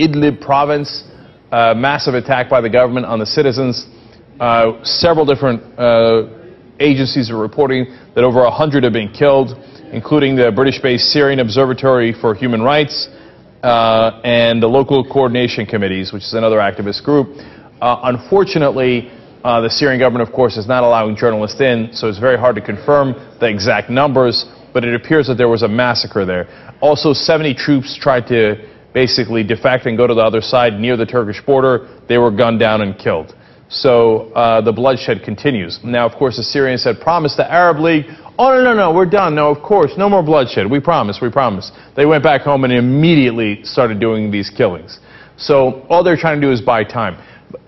Idlib 0.00 0.40
province 0.40 1.04
a 1.52 1.74
massive 1.74 2.14
attack 2.14 2.48
by 2.48 2.62
the 2.62 2.70
government 2.70 3.04
on 3.04 3.18
the 3.18 3.26
citizens. 3.26 3.84
Uh, 4.40 4.82
several 4.82 5.26
different 5.26 5.60
uh, 5.78 6.22
agencies 6.80 7.30
are 7.30 7.36
reporting 7.36 7.94
that 8.14 8.24
over 8.24 8.40
100 8.40 8.82
have 8.82 8.94
been 8.94 9.12
killed, 9.12 9.62
including 9.92 10.36
the 10.36 10.50
British-based 10.50 11.04
Syrian 11.10 11.38
Observatory 11.38 12.14
for 12.18 12.34
Human 12.34 12.62
Rights 12.62 13.10
uh, 13.62 14.22
and 14.24 14.62
the 14.62 14.68
local 14.68 15.04
coordination 15.04 15.66
committees, 15.66 16.14
which 16.14 16.22
is 16.22 16.32
another 16.32 16.60
activist 16.60 17.04
group. 17.04 17.28
Uh, 17.82 18.00
unfortunately, 18.04 19.12
uh, 19.46 19.60
the 19.60 19.70
Syrian 19.70 20.00
government, 20.00 20.28
of 20.28 20.34
course, 20.34 20.56
is 20.56 20.66
not 20.66 20.82
allowing 20.82 21.14
journalists 21.14 21.60
in, 21.60 21.90
so 21.92 22.08
it's 22.08 22.18
very 22.18 22.36
hard 22.36 22.56
to 22.56 22.60
confirm 22.60 23.12
the 23.38 23.46
exact 23.46 23.88
numbers, 23.88 24.44
but 24.74 24.84
it 24.84 24.92
appears 24.92 25.28
that 25.28 25.36
there 25.36 25.48
was 25.48 25.62
a 25.62 25.68
massacre 25.68 26.24
there. 26.24 26.48
Also, 26.80 27.12
70 27.12 27.54
troops 27.54 27.96
tried 27.96 28.26
to 28.26 28.68
basically 28.92 29.44
defect 29.44 29.86
and 29.86 29.96
go 29.96 30.04
to 30.04 30.14
the 30.14 30.20
other 30.20 30.40
side 30.40 30.80
near 30.80 30.96
the 30.96 31.06
Turkish 31.06 31.40
border. 31.40 31.86
They 32.08 32.18
were 32.18 32.32
gunned 32.32 32.58
down 32.58 32.80
and 32.80 32.98
killed. 32.98 33.36
So 33.68 34.32
uh, 34.32 34.62
the 34.62 34.72
bloodshed 34.72 35.22
continues. 35.22 35.78
Now, 35.84 36.06
of 36.06 36.18
course, 36.18 36.38
the 36.38 36.42
Syrians 36.42 36.82
had 36.82 36.98
promised 36.98 37.36
the 37.36 37.48
Arab 37.48 37.78
League, 37.78 38.06
oh, 38.40 38.50
no, 38.50 38.64
no, 38.64 38.74
no, 38.74 38.92
we're 38.92 39.06
done. 39.06 39.36
No, 39.36 39.50
of 39.50 39.62
course, 39.62 39.92
no 39.96 40.08
more 40.08 40.24
bloodshed. 40.24 40.68
We 40.68 40.80
promise, 40.80 41.20
we 41.22 41.30
promise. 41.30 41.70
They 41.94 42.04
went 42.04 42.24
back 42.24 42.40
home 42.40 42.64
and 42.64 42.72
immediately 42.72 43.62
started 43.62 44.00
doing 44.00 44.32
these 44.32 44.50
killings. 44.50 44.98
So 45.36 45.86
all 45.88 46.02
they're 46.02 46.16
trying 46.16 46.40
to 46.40 46.46
do 46.48 46.52
is 46.52 46.60
buy 46.60 46.82
time. 46.82 47.16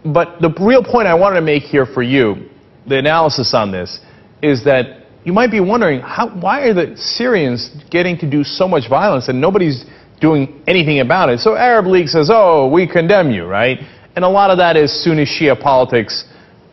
But 0.04 0.40
the 0.40 0.50
real 0.60 0.82
point 0.82 1.06
I 1.06 1.14
wanted 1.14 1.36
to 1.36 1.42
make 1.42 1.62
here 1.62 1.86
for 1.86 2.02
you, 2.02 2.48
the 2.86 2.98
analysis 2.98 3.54
on 3.54 3.70
this, 3.70 4.00
is 4.42 4.64
that 4.64 5.04
you 5.24 5.32
might 5.32 5.50
be 5.50 5.60
wondering, 5.60 6.00
how, 6.00 6.28
why 6.28 6.62
are 6.62 6.74
the 6.74 6.96
Syrians 6.96 7.70
getting 7.90 8.16
to 8.18 8.30
do 8.30 8.44
so 8.44 8.66
much 8.68 8.88
violence 8.88 9.28
and 9.28 9.40
nobody's 9.40 9.84
doing 10.20 10.62
anything 10.66 11.00
about 11.00 11.28
it? 11.28 11.40
So 11.40 11.56
Arab 11.56 11.86
League 11.86 12.08
says, 12.08 12.30
oh, 12.32 12.68
we 12.68 12.86
condemn 12.86 13.30
you, 13.30 13.44
right? 13.44 13.78
And 14.16 14.24
a 14.24 14.28
lot 14.28 14.50
of 14.50 14.58
that 14.58 14.76
is 14.76 14.92
Sunni 15.04 15.24
Shia 15.24 15.60
politics, 15.60 16.24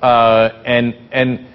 uh, 0.01 0.61
and, 0.65 0.95
and, 1.11 1.47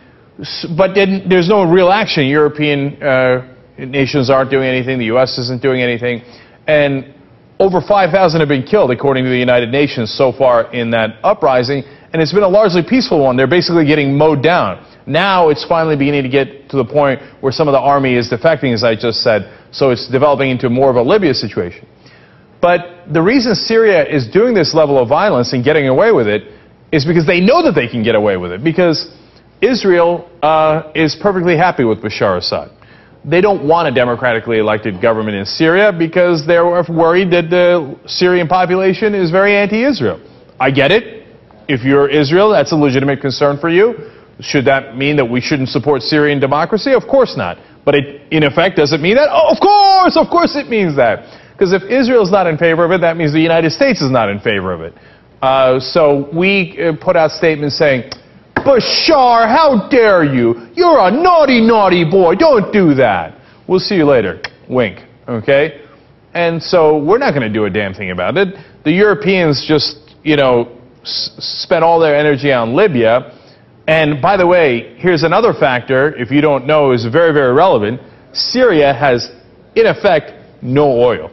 but 0.76 0.94
then 0.94 1.26
there's 1.28 1.48
no 1.48 1.62
real 1.64 1.90
action. 1.90 2.26
European 2.26 3.03
uh, 3.03 3.55
nations 3.78 4.30
aren't 4.30 4.51
doing 4.51 4.68
anything, 4.68 4.98
the 4.98 5.07
U.S. 5.07 5.38
isn't 5.38 5.62
doing 5.62 5.82
anything, 5.82 6.22
and 6.66 7.14
over 7.61 7.82
5,000 7.82 8.40
have 8.40 8.48
been 8.48 8.62
killed, 8.62 8.90
according 8.90 9.24
to 9.24 9.30
the 9.30 9.36
United 9.36 9.70
Nations, 9.70 10.11
so 10.11 10.32
far 10.32 10.72
in 10.72 10.90
that 10.92 11.18
uprising, 11.22 11.84
and 12.12 12.22
it's 12.22 12.32
been 12.32 12.42
a 12.42 12.48
largely 12.48 12.82
peaceful 12.82 13.22
one. 13.22 13.36
They're 13.36 13.46
basically 13.46 13.84
getting 13.84 14.16
mowed 14.16 14.42
down. 14.42 14.84
Now 15.06 15.50
it's 15.50 15.64
finally 15.64 15.94
beginning 15.94 16.22
to 16.22 16.30
get 16.30 16.70
to 16.70 16.78
the 16.78 16.84
point 16.84 17.20
where 17.42 17.52
some 17.52 17.68
of 17.68 17.72
the 17.72 17.78
army 17.78 18.16
is 18.16 18.30
defecting, 18.30 18.72
as 18.72 18.82
I 18.82 18.94
just 18.94 19.22
said, 19.22 19.52
so 19.72 19.90
it's 19.90 20.08
developing 20.08 20.50
into 20.50 20.70
more 20.70 20.88
of 20.88 20.96
a 20.96 21.02
Libya 21.02 21.34
situation. 21.34 21.86
But 22.62 23.12
the 23.12 23.20
reason 23.20 23.54
Syria 23.54 24.08
is 24.08 24.26
doing 24.26 24.54
this 24.54 24.74
level 24.74 24.98
of 24.98 25.08
violence 25.08 25.52
and 25.52 25.62
getting 25.62 25.88
away 25.88 26.12
with 26.12 26.28
it 26.28 26.44
is 26.92 27.04
because 27.04 27.26
they 27.26 27.40
know 27.40 27.62
that 27.62 27.74
they 27.74 27.88
can 27.88 28.02
get 28.02 28.14
away 28.14 28.38
with 28.38 28.52
it. 28.52 28.64
Because 28.64 29.14
Israel 29.61 30.30
uh, 30.42 30.90
is 30.94 31.14
perfectly 31.20 31.56
happy 31.56 31.84
with 31.84 32.02
Bashar 32.02 32.38
Assad. 32.38 32.70
They 33.25 33.41
don't 33.41 33.68
want 33.68 33.87
a 33.87 33.91
democratically 33.91 34.59
elected 34.59 35.03
government 35.03 35.37
in 35.37 35.45
Syria 35.45 35.93
because 35.93 36.47
they're 36.47 36.64
worried 36.64 37.31
that 37.33 37.51
the 37.51 37.99
Syrian 38.07 38.49
population 38.49 39.14
is 39.14 39.31
very 39.31 39.55
anti-Israel. 39.55 40.21
I 40.59 40.71
get 40.71 40.91
it. 40.91 41.27
If 41.68 41.85
you're 41.85 42.09
Israel, 42.09 42.51
that's 42.51 42.73
a 42.73 42.77
legitimate 42.77 43.21
concern 43.21 43.59
for 43.59 43.68
you. 43.68 44.11
Should 44.41 44.64
that 44.64 44.97
mean 44.97 45.16
that 45.16 45.27
we 45.27 45.41
shouldn't 45.41 45.68
support 45.68 46.03
Syrian 46.03 46.41
democracy? 46.41 46.93
Of 46.93 47.03
course 47.07 47.37
not. 47.37 47.59
But 47.85 47.95
it, 47.95 48.23
in 48.33 48.43
effect, 48.43 48.77
does 48.77 48.93
it 48.93 49.01
mean 49.01 49.16
that? 49.16 49.29
Oh, 49.31 49.53
of 49.53 49.61
course, 49.61 50.16
of 50.16 50.29
course 50.31 50.57
it 50.57 50.68
means 50.68 50.97
that. 50.97 51.25
Because 51.53 51.73
if 51.75 51.83
Israel's 51.83 52.31
not 52.31 52.47
in 52.47 52.57
favor 52.57 52.85
of 52.85 52.91
it, 52.91 53.03
that 53.03 53.18
means 53.18 53.33
the 53.33 53.41
United 53.41 53.73
States 53.73 54.01
is 54.01 54.11
not 54.11 54.31
in 54.31 54.41
favor 54.41 54.73
of 54.73 54.81
it. 54.81 54.95
Uh, 55.43 55.79
so 55.79 56.29
we 56.35 56.77
uh, 56.81 56.93
put 57.01 57.16
out 57.16 57.31
statements 57.31 57.77
saying, 57.77 58.11
Bashar, 58.57 59.48
how 59.48 59.88
dare 59.88 60.24
you? 60.24 60.68
You're 60.74 60.98
a 61.01 61.11
naughty, 61.11 61.61
naughty 61.61 62.05
boy. 62.09 62.34
Don't 62.34 62.72
do 62.72 62.94
that. 62.94 63.38
We'll 63.66 63.80
see 63.80 63.96
you 63.96 64.05
later. 64.05 64.42
Wink. 64.68 65.01
Okay? 65.28 65.86
And 66.34 66.62
so 66.62 66.98
we're 67.03 67.18
not 67.18 67.30
going 67.32 67.42
to 67.42 67.53
do 67.53 67.64
a 67.64 67.70
damn 67.70 67.94
thing 67.94 68.11
about 68.11 68.36
it. 68.36 68.55
The 68.84 68.92
Europeans 68.92 69.64
just, 69.66 69.98
you 70.22 70.36
know, 70.36 70.78
s- 71.03 71.30
spent 71.38 71.82
all 71.84 71.98
their 71.98 72.14
energy 72.16 72.53
on 72.53 72.74
Libya. 72.76 73.36
And 73.88 74.20
by 74.22 74.36
the 74.36 74.46
way, 74.46 74.94
here's 74.98 75.22
another 75.22 75.53
factor, 75.53 76.14
if 76.16 76.30
you 76.30 76.40
don't 76.40 76.66
know, 76.66 76.92
is 76.92 77.05
very, 77.07 77.32
very 77.32 77.53
relevant. 77.53 78.01
Syria 78.32 78.92
has, 78.92 79.30
in 79.74 79.86
effect, 79.86 80.32
no 80.62 80.86
oil. 81.01 81.30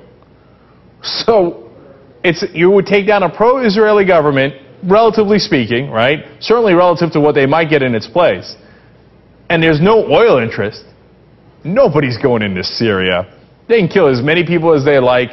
So 1.03 1.70
it's, 2.24 2.43
you 2.53 2.72
would 2.72 2.86
take 2.88 3.05
down 3.05 3.24
a 3.24 3.30
pro-Israeli 3.30 4.05
government, 4.05 4.55
relatively 4.84 5.39
speaking, 5.39 5.89
right? 5.89 6.25
Certainly 6.39 6.73
relative 6.73 7.11
to 7.13 7.19
what 7.19 7.36
they 7.36 7.45
might 7.45 7.69
get 7.69 7.82
in 7.82 7.95
its 7.95 8.07
place. 8.07 8.55
And 9.49 9.61
there's 9.61 9.82
no 9.82 10.05
oil 10.11 10.39
interest. 10.39 10.84
Nobody's 11.63 12.17
going 12.17 12.41
into 12.41 12.63
Syria. 12.63 13.34
They 13.67 13.80
can 13.80 13.88
kill 13.88 14.07
as 14.07 14.21
many 14.21 14.45
people 14.45 14.73
as 14.73 14.86
they 14.86 14.99
like. 14.99 15.30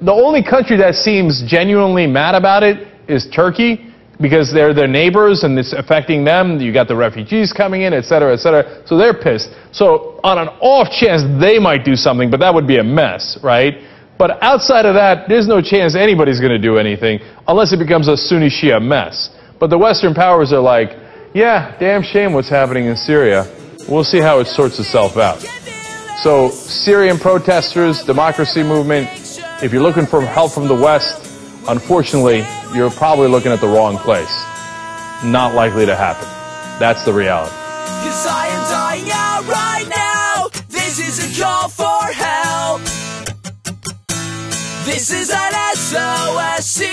The 0.00 0.12
only 0.12 0.42
country 0.42 0.76
that 0.78 0.94
seems 0.94 1.42
genuinely 1.46 2.06
mad 2.06 2.34
about 2.34 2.62
it 2.62 2.88
is 3.08 3.26
Turkey 3.34 3.90
because 4.20 4.52
they're 4.52 4.72
their 4.72 4.86
neighbors 4.86 5.42
and 5.42 5.58
it's 5.58 5.72
affecting 5.72 6.24
them. 6.24 6.60
You 6.60 6.72
got 6.72 6.88
the 6.88 6.96
refugees 6.96 7.52
coming 7.52 7.82
in, 7.82 7.92
et 7.92 8.04
cetera, 8.04 8.32
et 8.32 8.38
cetera. 8.38 8.82
So 8.86 8.96
they're 8.96 9.14
pissed. 9.14 9.50
So 9.72 10.20
on 10.22 10.38
an 10.38 10.48
off 10.60 10.88
chance 10.90 11.22
they 11.40 11.58
might 11.58 11.84
do 11.84 11.96
something, 11.96 12.30
but 12.30 12.40
that 12.40 12.54
would 12.54 12.66
be 12.66 12.78
a 12.78 12.84
mess, 12.84 13.38
right? 13.42 13.74
But 14.18 14.42
outside 14.42 14.86
of 14.86 14.94
that, 14.94 15.28
there's 15.28 15.48
no 15.48 15.60
chance 15.60 15.94
anybody's 15.94 16.40
going 16.40 16.52
to 16.52 16.58
do 16.58 16.78
anything 16.78 17.20
unless 17.48 17.72
it 17.72 17.78
becomes 17.78 18.08
a 18.08 18.16
Sunni 18.16 18.48
Shia 18.48 18.80
mess. 18.80 19.30
But 19.58 19.70
the 19.70 19.78
Western 19.78 20.14
powers 20.14 20.52
are 20.52 20.60
like, 20.60 20.96
yeah, 21.34 21.76
damn 21.78 22.02
shame 22.02 22.32
what's 22.32 22.48
happening 22.48 22.86
in 22.86 22.96
Syria. 22.96 23.46
We'll 23.88 24.04
see 24.04 24.20
how 24.20 24.38
it 24.38 24.46
sorts 24.46 24.78
itself 24.78 25.16
out. 25.16 25.40
So, 26.22 26.50
Syrian 26.50 27.18
protesters, 27.18 28.04
democracy 28.04 28.62
movement, 28.62 29.08
if 29.62 29.72
you're 29.72 29.82
looking 29.82 30.06
for 30.06 30.24
help 30.24 30.52
from 30.52 30.68
the 30.68 30.74
West, 30.74 31.20
unfortunately, 31.68 32.46
you're 32.74 32.90
probably 32.90 33.28
looking 33.28 33.52
at 33.52 33.60
the 33.60 33.68
wrong 33.68 33.98
place. 33.98 34.32
Not 35.24 35.54
likely 35.54 35.86
to 35.86 35.96
happen. 35.96 36.28
That's 36.78 37.04
the 37.04 37.12
reality. 37.12 37.52
Cause 37.52 38.24
This 44.94 45.10
is 45.10 45.30
an 45.30 45.52
SOS 45.74 46.74
to 46.78 46.86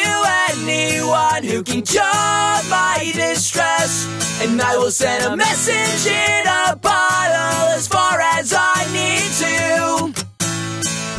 anyone 0.50 1.44
who 1.44 1.62
can 1.62 1.84
cure 1.84 2.02
my 2.02 3.12
distress. 3.14 4.08
And 4.42 4.60
I 4.60 4.76
will 4.78 4.90
send 4.90 5.24
a 5.24 5.38
message 5.38 6.12
in 6.12 6.44
a 6.48 6.76
bottle 6.78 7.78
as 7.78 7.88
far 7.88 8.20
as 8.20 8.56
I 8.58 8.78
need 8.98 9.30
to. 9.44 10.22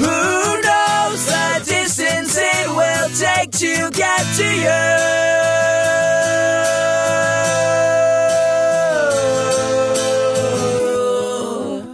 Who 0.02 0.60
knows 0.66 1.20
the 1.24 1.62
distance 1.70 2.36
it 2.36 2.68
will 2.68 3.08
take? 3.10 3.52
to 3.62 3.90
get 3.92 4.24
to 4.38 4.48
you. 4.56 5.61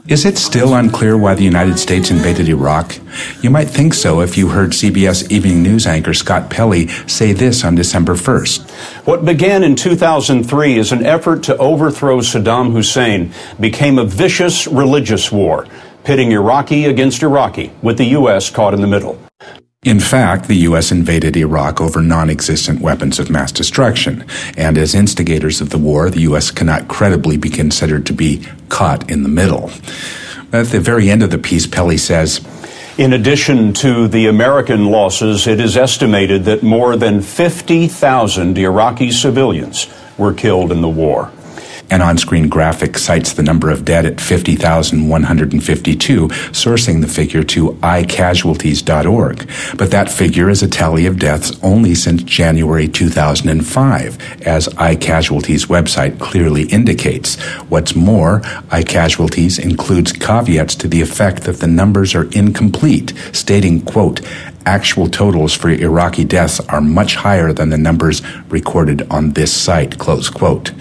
Is 0.08 0.24
it 0.24 0.38
still 0.38 0.72
unclear 0.74 1.18
why 1.18 1.34
the 1.34 1.44
United 1.44 1.78
States 1.78 2.10
invaded 2.10 2.48
Iraq? 2.48 2.98
You 3.42 3.50
might 3.50 3.68
think 3.68 3.92
so 3.92 4.22
if 4.22 4.38
you 4.38 4.48
heard 4.48 4.70
CBS 4.70 5.30
Evening 5.30 5.62
News 5.62 5.86
anchor 5.86 6.14
Scott 6.14 6.48
Pelley 6.48 6.88
say 7.06 7.34
this 7.34 7.62
on 7.62 7.74
December 7.74 8.14
1st. 8.14 8.70
What 9.06 9.26
began 9.26 9.62
in 9.62 9.76
2003 9.76 10.78
as 10.78 10.92
an 10.92 11.04
effort 11.04 11.42
to 11.42 11.56
overthrow 11.58 12.20
Saddam 12.20 12.72
Hussein 12.72 13.34
became 13.60 13.98
a 13.98 14.04
vicious 14.06 14.66
religious 14.66 15.30
war, 15.30 15.66
pitting 16.04 16.32
Iraqi 16.32 16.86
against 16.86 17.22
Iraqi, 17.22 17.70
with 17.82 17.98
the 17.98 18.06
U.S. 18.06 18.48
caught 18.48 18.72
in 18.72 18.80
the 18.80 18.86
middle. 18.86 19.27
In 19.84 20.00
fact, 20.00 20.48
the 20.48 20.56
U.S. 20.56 20.90
invaded 20.90 21.36
Iraq 21.36 21.80
over 21.80 22.02
non 22.02 22.30
existent 22.30 22.80
weapons 22.80 23.20
of 23.20 23.30
mass 23.30 23.52
destruction, 23.52 24.24
and 24.56 24.76
as 24.76 24.92
instigators 24.92 25.60
of 25.60 25.70
the 25.70 25.78
war, 25.78 26.10
the 26.10 26.22
U.S. 26.22 26.50
cannot 26.50 26.88
credibly 26.88 27.36
be 27.36 27.48
considered 27.48 28.04
to 28.06 28.12
be 28.12 28.44
caught 28.68 29.08
in 29.08 29.22
the 29.22 29.28
middle. 29.28 29.70
At 30.52 30.66
the 30.66 30.80
very 30.80 31.08
end 31.08 31.22
of 31.22 31.30
the 31.30 31.38
piece, 31.38 31.68
Pelley 31.68 31.96
says, 31.96 32.44
In 32.98 33.12
addition 33.12 33.72
to 33.74 34.08
the 34.08 34.26
American 34.26 34.86
losses, 34.86 35.46
it 35.46 35.60
is 35.60 35.76
estimated 35.76 36.42
that 36.46 36.64
more 36.64 36.96
than 36.96 37.22
50,000 37.22 38.58
Iraqi 38.58 39.12
civilians 39.12 39.86
were 40.18 40.34
killed 40.34 40.72
in 40.72 40.80
the 40.80 40.88
war. 40.88 41.30
An 41.90 42.02
on 42.02 42.18
screen 42.18 42.48
graphic 42.48 42.98
cites 42.98 43.32
the 43.32 43.42
number 43.42 43.70
of 43.70 43.84
dead 43.84 44.04
at 44.04 44.20
50,152, 44.20 46.28
sourcing 46.28 47.00
the 47.00 47.08
figure 47.08 47.42
to 47.44 47.70
icasualties.org. 47.82 49.50
But 49.78 49.90
that 49.90 50.10
figure 50.10 50.50
is 50.50 50.62
a 50.62 50.68
tally 50.68 51.06
of 51.06 51.18
deaths 51.18 51.58
only 51.62 51.94
since 51.94 52.22
January 52.22 52.88
2005, 52.88 54.42
as 54.42 54.68
iCasualties' 54.68 55.66
website 55.66 56.18
clearly 56.18 56.64
indicates. 56.64 57.40
What's 57.70 57.96
more, 57.96 58.40
iCasualties 58.68 59.58
includes 59.58 60.12
caveats 60.12 60.74
to 60.76 60.88
the 60.88 61.00
effect 61.00 61.44
that 61.44 61.60
the 61.60 61.66
numbers 61.66 62.14
are 62.14 62.30
incomplete, 62.32 63.14
stating, 63.32 63.80
quote, 63.80 64.20
actual 64.68 65.08
totals 65.08 65.54
for 65.54 65.70
Iraqi 65.70 66.24
deaths 66.24 66.60
are 66.68 66.82
much 66.82 67.16
higher 67.16 67.54
than 67.54 67.70
the 67.70 67.78
numbers 67.78 68.20
recorded 68.50 69.10
on 69.10 69.32
this 69.32 69.50
site, 69.50 69.98
close 69.98 70.28
quote. 70.28 70.72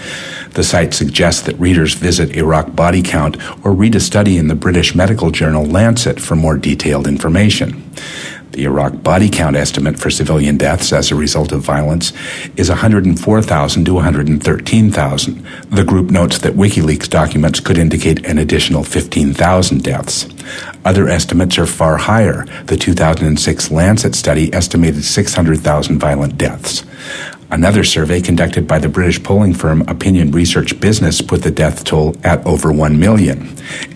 The 0.55 0.63
site 0.63 0.93
suggests 0.93 1.43
that 1.43 1.57
readers 1.57 1.93
visit 1.93 2.35
Iraq 2.35 2.75
Body 2.75 3.01
Count 3.01 3.37
or 3.63 3.71
read 3.71 3.95
a 3.95 4.01
study 4.01 4.37
in 4.37 4.49
the 4.49 4.55
British 4.55 4.93
medical 4.93 5.31
journal 5.31 5.65
Lancet 5.65 6.19
for 6.19 6.35
more 6.35 6.57
detailed 6.57 7.07
information. 7.07 7.89
The 8.57 8.65
Iraq 8.65 9.03
body 9.03 9.29
count 9.29 9.55
estimate 9.55 9.99
for 9.99 10.09
civilian 10.09 10.57
deaths 10.57 10.91
as 10.91 11.11
a 11.11 11.15
result 11.15 11.51
of 11.51 11.61
violence 11.61 12.11
is 12.55 12.69
104,000 12.69 13.85
to 13.85 13.93
113,000. 13.93 15.45
The 15.69 15.83
group 15.83 16.09
notes 16.09 16.39
that 16.39 16.55
WikiLeaks 16.55 17.07
documents 17.07 17.59
could 17.59 17.77
indicate 17.77 18.25
an 18.25 18.39
additional 18.39 18.83
15,000 18.83 19.83
deaths. 19.83 20.27
Other 20.83 21.07
estimates 21.07 21.59
are 21.59 21.67
far 21.67 21.97
higher. 21.97 22.47
The 22.65 22.77
2006 22.77 23.69
Lancet 23.69 24.15
study 24.15 24.51
estimated 24.51 25.03
600,000 25.03 25.99
violent 25.99 26.39
deaths. 26.39 26.83
Another 27.49 27.85
survey 27.85 28.19
conducted 28.19 28.67
by 28.67 28.77
the 28.77 28.89
British 28.89 29.23
polling 29.23 29.53
firm 29.53 29.81
Opinion 29.87 30.31
Research 30.31 30.77
Business 30.81 31.21
put 31.21 31.43
the 31.43 31.51
death 31.51 31.85
toll 31.85 32.13
at 32.21 32.45
over 32.45 32.73
1 32.73 32.99
million. 32.99 33.55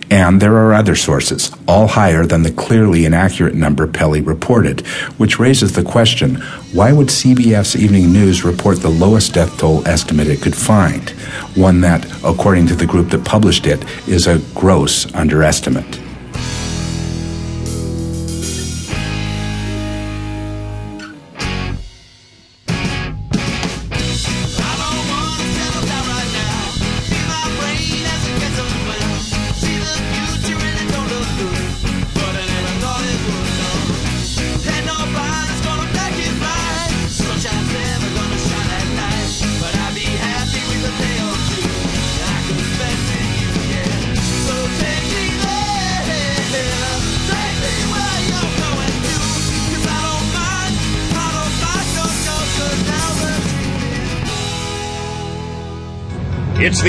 And 0.09 0.41
there 0.41 0.55
are 0.55 0.73
other 0.73 0.95
sources, 0.95 1.51
all 1.67 1.87
higher 1.87 2.25
than 2.25 2.43
the 2.43 2.51
clearly 2.51 3.03
inaccurate 3.03 3.53
number 3.53 3.87
Pelley 3.87 4.21
reported, 4.21 4.87
which 5.17 5.37
raises 5.37 5.73
the 5.73 5.83
question 5.83 6.35
why 6.71 6.93
would 6.93 7.07
CBS 7.07 7.75
Evening 7.75 8.13
News 8.13 8.45
report 8.45 8.79
the 8.79 8.89
lowest 8.89 9.33
death 9.33 9.57
toll 9.57 9.85
estimate 9.85 10.27
it 10.27 10.41
could 10.41 10.55
find? 10.55 11.09
One 11.55 11.81
that, 11.81 12.05
according 12.23 12.67
to 12.67 12.75
the 12.75 12.85
group 12.85 13.09
that 13.09 13.25
published 13.25 13.67
it, 13.67 13.83
is 14.07 14.27
a 14.27 14.39
gross 14.55 15.13
underestimate. 15.13 15.99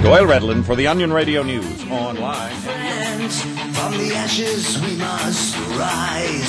Doyle 0.03 0.27
Redland 0.27 0.65
for 0.65 0.77
the 0.77 0.87
Onion 0.87 1.13
Radio 1.13 1.43
News 1.43 1.83
online. 1.91 2.55
From 3.75 3.93
the 3.99 4.15
ashes 4.15 4.81
we 4.83 4.97
must 4.97 5.57
rise. 5.77 6.46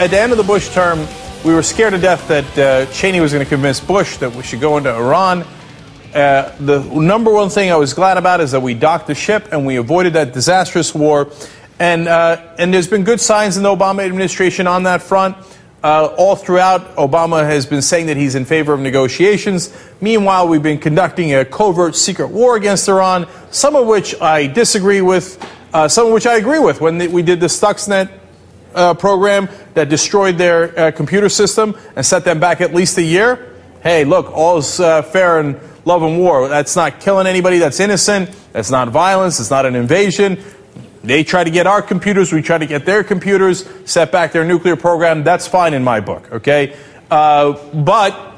At 0.00 0.12
the 0.12 0.18
end 0.18 0.32
of 0.32 0.38
the 0.38 0.44
Bush 0.44 0.70
term, 0.70 1.06
we 1.44 1.52
were 1.52 1.62
scared 1.62 1.92
to 1.92 1.98
death 1.98 2.26
that 2.28 2.58
uh, 2.58 2.90
Cheney 2.90 3.20
was 3.20 3.34
going 3.34 3.44
to 3.44 3.48
convince 3.48 3.80
Bush 3.80 4.16
that 4.16 4.34
we 4.34 4.42
should 4.42 4.58
go 4.58 4.78
into 4.78 4.90
Iran. 4.90 5.42
Uh, 6.14 6.56
the 6.58 6.82
number 6.82 7.30
one 7.30 7.50
thing 7.50 7.70
I 7.70 7.76
was 7.76 7.92
glad 7.92 8.16
about 8.16 8.40
is 8.40 8.52
that 8.52 8.60
we 8.60 8.72
docked 8.72 9.08
the 9.08 9.14
ship 9.14 9.48
and 9.52 9.66
we 9.66 9.76
avoided 9.76 10.14
that 10.14 10.32
disastrous 10.32 10.94
war. 10.94 11.30
And, 11.78 12.08
uh, 12.08 12.54
and 12.56 12.72
there's 12.72 12.88
been 12.88 13.04
good 13.04 13.20
signs 13.20 13.58
in 13.58 13.62
the 13.62 13.68
Obama 13.68 14.02
administration 14.06 14.66
on 14.66 14.84
that 14.84 15.02
front. 15.02 15.36
Uh, 15.84 16.06
all 16.16 16.34
throughout, 16.34 16.96
Obama 16.96 17.44
has 17.44 17.66
been 17.66 17.82
saying 17.82 18.06
that 18.06 18.16
he's 18.16 18.34
in 18.34 18.46
favor 18.46 18.72
of 18.72 18.80
negotiations. 18.80 19.70
Meanwhile, 20.00 20.48
we've 20.48 20.62
been 20.62 20.78
conducting 20.78 21.34
a 21.34 21.44
covert 21.44 21.94
secret 21.94 22.28
war 22.28 22.56
against 22.56 22.88
Iran, 22.88 23.28
some 23.50 23.76
of 23.76 23.86
which 23.86 24.18
I 24.18 24.46
disagree 24.46 25.02
with, 25.02 25.46
uh, 25.74 25.88
some 25.88 26.06
of 26.06 26.14
which 26.14 26.24
I 26.24 26.36
agree 26.36 26.58
with. 26.58 26.80
When 26.80 27.12
we 27.12 27.20
did 27.20 27.38
the 27.40 27.48
Stuxnet 27.48 28.19
uh, 28.74 28.94
program 28.94 29.48
that 29.74 29.88
destroyed 29.88 30.38
their 30.38 30.78
uh, 30.78 30.90
computer 30.90 31.28
system 31.28 31.76
and 31.96 32.04
set 32.04 32.24
them 32.24 32.40
back 32.40 32.60
at 32.60 32.74
least 32.74 32.98
a 32.98 33.02
year. 33.02 33.54
Hey, 33.82 34.04
look, 34.04 34.30
all's 34.30 34.78
uh, 34.80 35.02
fair 35.02 35.40
in 35.40 35.58
love 35.84 36.02
and 36.02 36.18
war. 36.18 36.48
That's 36.48 36.76
not 36.76 37.00
killing 37.00 37.26
anybody 37.26 37.58
that's 37.58 37.80
innocent. 37.80 38.30
That's 38.52 38.70
not 38.70 38.88
violence. 38.88 39.40
It's 39.40 39.50
not 39.50 39.66
an 39.66 39.74
invasion. 39.74 40.42
They 41.02 41.24
try 41.24 41.44
to 41.44 41.50
get 41.50 41.66
our 41.66 41.80
computers, 41.80 42.32
we 42.32 42.42
try 42.42 42.58
to 42.58 42.66
get 42.66 42.84
their 42.84 43.02
computers, 43.02 43.66
set 43.86 44.12
back 44.12 44.32
their 44.32 44.44
nuclear 44.44 44.76
program. 44.76 45.24
That's 45.24 45.46
fine 45.46 45.72
in 45.72 45.82
my 45.82 46.00
book, 46.00 46.30
okay? 46.30 46.76
Uh, 47.10 47.52
but 47.72 48.34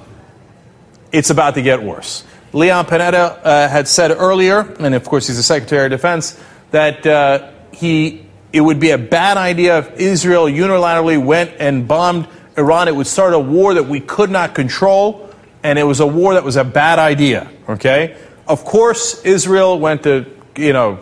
it's 1.11 1.31
about 1.31 1.55
to 1.55 1.63
get 1.63 1.83
worse. 1.83 2.25
Leon 2.53 2.85
Panetta 2.87 3.41
uh, 3.43 3.69
had 3.69 3.89
said 3.89 4.13
earlier, 4.13 4.61
and 4.79 4.95
of 4.95 5.05
course 5.05 5.27
he's 5.27 5.39
the 5.39 5.43
Secretary 5.43 5.87
of 5.87 5.91
Defense, 5.91 6.41
that 6.71 7.05
uh, 7.05 7.51
he 7.73 8.27
it 8.53 8.61
would 8.61 8.81
be 8.81 8.91
a 8.91 8.99
bad 8.99 9.37
idea 9.37 9.79
if 9.79 9.97
Israel 9.99 10.45
unilaterally 10.45 11.23
went 11.23 11.53
and 11.59 11.89
bombed 11.89 12.29
Iran. 12.57 12.89
It 12.89 12.97
would 12.97 13.07
start 13.07 13.35
a 13.35 13.39
war 13.39 13.75
that 13.75 13.85
we 13.85 14.01
could 14.01 14.31
not 14.31 14.55
control, 14.55 15.31
and 15.63 15.79
it 15.79 15.85
was 15.85 16.01
a 16.01 16.07
war 16.07 16.35
that 16.35 16.45
was 16.45 16.57
a 16.57 16.65
bad 16.65 16.99
idea. 16.99 17.51
Okay, 17.69 18.17
of 18.47 18.65
course 18.65 19.23
Israel 19.25 19.79
went 19.79 20.03
to 20.05 20.27
you 20.57 20.73
know. 20.73 20.99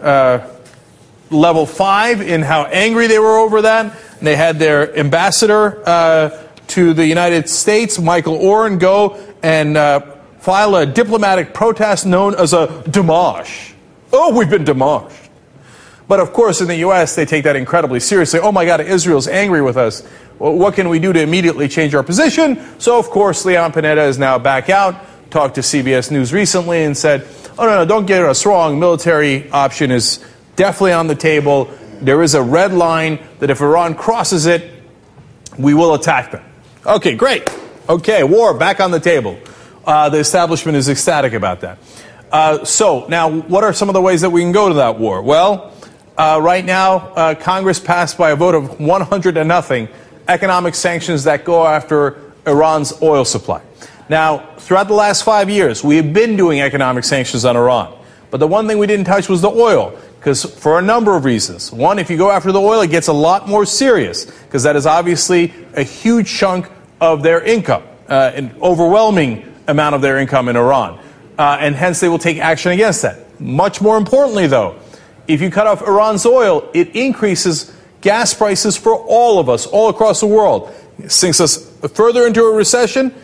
Uh, 0.00 0.48
level 1.32 1.66
five 1.66 2.20
in 2.20 2.42
how 2.42 2.64
angry 2.64 3.06
they 3.06 3.18
were 3.18 3.38
over 3.38 3.62
that. 3.62 3.96
And 4.18 4.26
they 4.26 4.36
had 4.36 4.58
their 4.58 4.96
ambassador 4.96 5.82
uh, 5.88 6.46
to 6.68 6.94
the 6.94 7.06
United 7.06 7.48
States, 7.48 7.98
Michael 7.98 8.36
Oren, 8.36 8.78
go 8.78 9.18
and 9.42 9.76
uh, 9.76 10.00
file 10.38 10.76
a 10.76 10.86
diplomatic 10.86 11.52
protest 11.52 12.06
known 12.06 12.34
as 12.34 12.52
a 12.52 12.66
demarche. 12.86 13.72
Oh, 14.12 14.36
we've 14.36 14.50
been 14.50 14.64
demarched. 14.64 15.28
But 16.12 16.20
of 16.20 16.34
course, 16.34 16.60
in 16.60 16.68
the 16.68 16.76
U.S., 16.76 17.14
they 17.14 17.24
take 17.24 17.44
that 17.44 17.56
incredibly 17.56 17.98
seriously. 17.98 18.38
Oh 18.38 18.52
my 18.52 18.66
God, 18.66 18.82
Israel's 18.82 19.26
angry 19.26 19.62
with 19.62 19.78
us. 19.78 20.02
What 20.36 20.74
can 20.74 20.90
we 20.90 20.98
do 20.98 21.10
to 21.10 21.18
immediately 21.18 21.68
change 21.68 21.94
our 21.94 22.02
position? 22.02 22.62
So, 22.78 22.98
of 22.98 23.08
course, 23.08 23.46
Leon 23.46 23.72
Panetta 23.72 24.06
is 24.06 24.18
now 24.18 24.38
back 24.38 24.68
out, 24.68 24.94
talked 25.30 25.54
to 25.54 25.62
CBS 25.62 26.10
News 26.10 26.30
recently 26.30 26.84
and 26.84 26.94
said, 26.94 27.26
oh, 27.58 27.64
no, 27.64 27.76
no, 27.76 27.84
don't 27.86 28.04
get 28.04 28.22
us 28.26 28.44
wrong. 28.44 28.78
Military 28.78 29.50
option 29.52 29.90
is 29.90 30.22
definitely 30.54 30.92
on 30.92 31.06
the 31.06 31.14
table. 31.14 31.70
There 32.02 32.22
is 32.22 32.34
a 32.34 32.42
red 32.42 32.74
line 32.74 33.18
that 33.38 33.48
if 33.48 33.62
Iran 33.62 33.94
crosses 33.94 34.44
it, 34.44 34.70
we 35.58 35.72
will 35.72 35.94
attack 35.94 36.32
them. 36.32 36.44
Okay, 36.84 37.14
great. 37.14 37.48
Okay, 37.88 38.22
war 38.22 38.52
back 38.52 38.80
on 38.80 38.90
the 38.90 39.00
table. 39.00 39.38
Uh, 39.86 40.10
the 40.10 40.18
establishment 40.18 40.76
is 40.76 40.90
ecstatic 40.90 41.32
about 41.32 41.62
that. 41.62 41.78
Uh, 42.30 42.66
so, 42.66 43.06
now, 43.08 43.30
what 43.30 43.64
are 43.64 43.72
some 43.72 43.88
of 43.88 43.94
the 43.94 44.02
ways 44.02 44.20
that 44.20 44.28
we 44.28 44.42
can 44.42 44.52
go 44.52 44.68
to 44.68 44.74
that 44.74 44.98
war? 44.98 45.22
Well, 45.22 45.71
uh, 46.16 46.38
right 46.42 46.64
now, 46.64 46.96
uh, 47.14 47.34
Congress 47.34 47.80
passed 47.80 48.18
by 48.18 48.30
a 48.30 48.36
vote 48.36 48.54
of 48.54 48.80
100 48.80 49.34
to 49.34 49.44
nothing 49.44 49.88
economic 50.28 50.74
sanctions 50.74 51.24
that 51.24 51.44
go 51.44 51.66
after 51.66 52.32
Iran's 52.46 53.00
oil 53.02 53.24
supply. 53.24 53.62
Now, 54.08 54.38
throughout 54.58 54.88
the 54.88 54.94
last 54.94 55.24
five 55.24 55.48
years, 55.48 55.82
we 55.82 55.96
have 55.96 56.12
been 56.12 56.36
doing 56.36 56.60
economic 56.60 57.04
sanctions 57.04 57.44
on 57.44 57.56
Iran. 57.56 57.96
But 58.30 58.38
the 58.38 58.46
one 58.46 58.66
thing 58.66 58.78
we 58.78 58.86
didn't 58.86 59.06
touch 59.06 59.28
was 59.28 59.42
the 59.42 59.50
oil, 59.50 59.96
because 60.18 60.44
for 60.44 60.78
a 60.78 60.82
number 60.82 61.16
of 61.16 61.24
reasons. 61.24 61.72
One, 61.72 61.98
if 61.98 62.10
you 62.10 62.16
go 62.16 62.30
after 62.30 62.52
the 62.52 62.60
oil, 62.60 62.80
it 62.80 62.90
gets 62.90 63.08
a 63.08 63.12
lot 63.12 63.48
more 63.48 63.64
serious, 63.64 64.24
because 64.24 64.62
that 64.64 64.76
is 64.76 64.86
obviously 64.86 65.52
a 65.74 65.82
huge 65.82 66.30
chunk 66.30 66.70
of 67.00 67.22
their 67.22 67.42
income, 67.42 67.82
uh, 68.08 68.32
an 68.34 68.54
overwhelming 68.60 69.52
amount 69.68 69.94
of 69.94 70.02
their 70.02 70.18
income 70.18 70.48
in 70.48 70.56
Iran. 70.56 70.98
Uh, 71.38 71.58
and 71.60 71.74
hence 71.74 72.00
they 72.00 72.08
will 72.08 72.18
take 72.18 72.38
action 72.38 72.72
against 72.72 73.02
that. 73.02 73.40
Much 73.40 73.80
more 73.80 73.96
importantly, 73.96 74.46
though, 74.46 74.78
if 75.32 75.40
you 75.40 75.50
cut 75.50 75.66
off 75.66 75.82
Iran's 75.82 76.26
oil, 76.26 76.68
it 76.74 76.94
increases 76.94 77.74
gas 78.00 78.34
prices 78.34 78.76
for 78.76 78.94
all 78.94 79.38
of 79.38 79.48
us, 79.48 79.66
all 79.66 79.88
across 79.88 80.20
the 80.20 80.26
world. 80.26 80.74
It 80.98 81.10
sinks 81.10 81.40
us 81.40 81.70
further 81.94 82.26
into 82.26 82.42
a 82.44 82.54
recession 82.54 83.14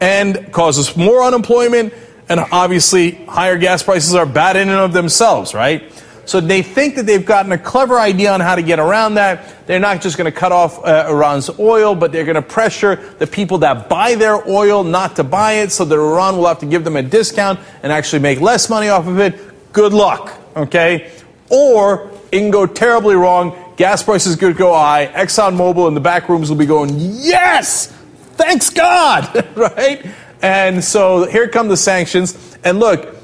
and 0.00 0.52
causes 0.52 0.96
more 0.96 1.22
unemployment. 1.22 1.92
And 2.28 2.40
obviously, 2.52 3.12
higher 3.26 3.58
gas 3.58 3.82
prices 3.82 4.14
are 4.14 4.26
bad 4.26 4.56
in 4.56 4.68
and 4.68 4.78
of 4.78 4.92
themselves, 4.92 5.54
right? 5.54 5.92
So 6.28 6.42
they 6.42 6.60
think 6.60 6.96
that 6.96 7.06
they've 7.06 7.24
gotten 7.24 7.52
a 7.52 7.58
clever 7.58 7.98
idea 7.98 8.30
on 8.32 8.40
how 8.40 8.54
to 8.54 8.60
get 8.60 8.78
around 8.78 9.14
that. 9.14 9.66
They're 9.66 9.80
not 9.80 10.02
just 10.02 10.18
going 10.18 10.30
to 10.30 10.38
cut 10.38 10.52
off 10.52 10.84
uh, 10.84 11.06
Iran's 11.08 11.48
oil, 11.58 11.94
but 11.94 12.12
they're 12.12 12.26
going 12.26 12.34
to 12.34 12.42
pressure 12.42 12.96
the 13.18 13.26
people 13.26 13.58
that 13.58 13.88
buy 13.88 14.14
their 14.14 14.46
oil 14.46 14.84
not 14.84 15.16
to 15.16 15.24
buy 15.24 15.52
it 15.54 15.72
so 15.72 15.86
that 15.86 15.94
Iran 15.94 16.36
will 16.36 16.46
have 16.46 16.58
to 16.58 16.66
give 16.66 16.84
them 16.84 16.96
a 16.96 17.02
discount 17.02 17.58
and 17.82 17.90
actually 17.90 18.18
make 18.18 18.42
less 18.42 18.68
money 18.68 18.90
off 18.90 19.06
of 19.06 19.18
it. 19.18 19.72
Good 19.72 19.94
luck, 19.94 20.38
okay? 20.54 21.10
Or 21.50 22.10
it 22.30 22.38
can 22.38 22.50
go 22.50 22.66
terribly 22.66 23.14
wrong. 23.14 23.56
Gas 23.76 24.02
prices 24.02 24.36
could 24.36 24.56
go 24.56 24.74
high. 24.74 25.06
ExxonMobil 25.06 25.88
in 25.88 25.94
the 25.94 26.00
back 26.00 26.28
rooms 26.28 26.50
will 26.50 26.56
be 26.56 26.66
going, 26.66 26.90
yes, 26.96 27.86
thanks 28.34 28.70
God, 28.70 29.46
right? 29.56 30.04
And 30.42 30.82
so 30.82 31.26
here 31.26 31.48
come 31.48 31.68
the 31.68 31.76
sanctions. 31.76 32.58
And 32.64 32.78
look, 32.78 33.16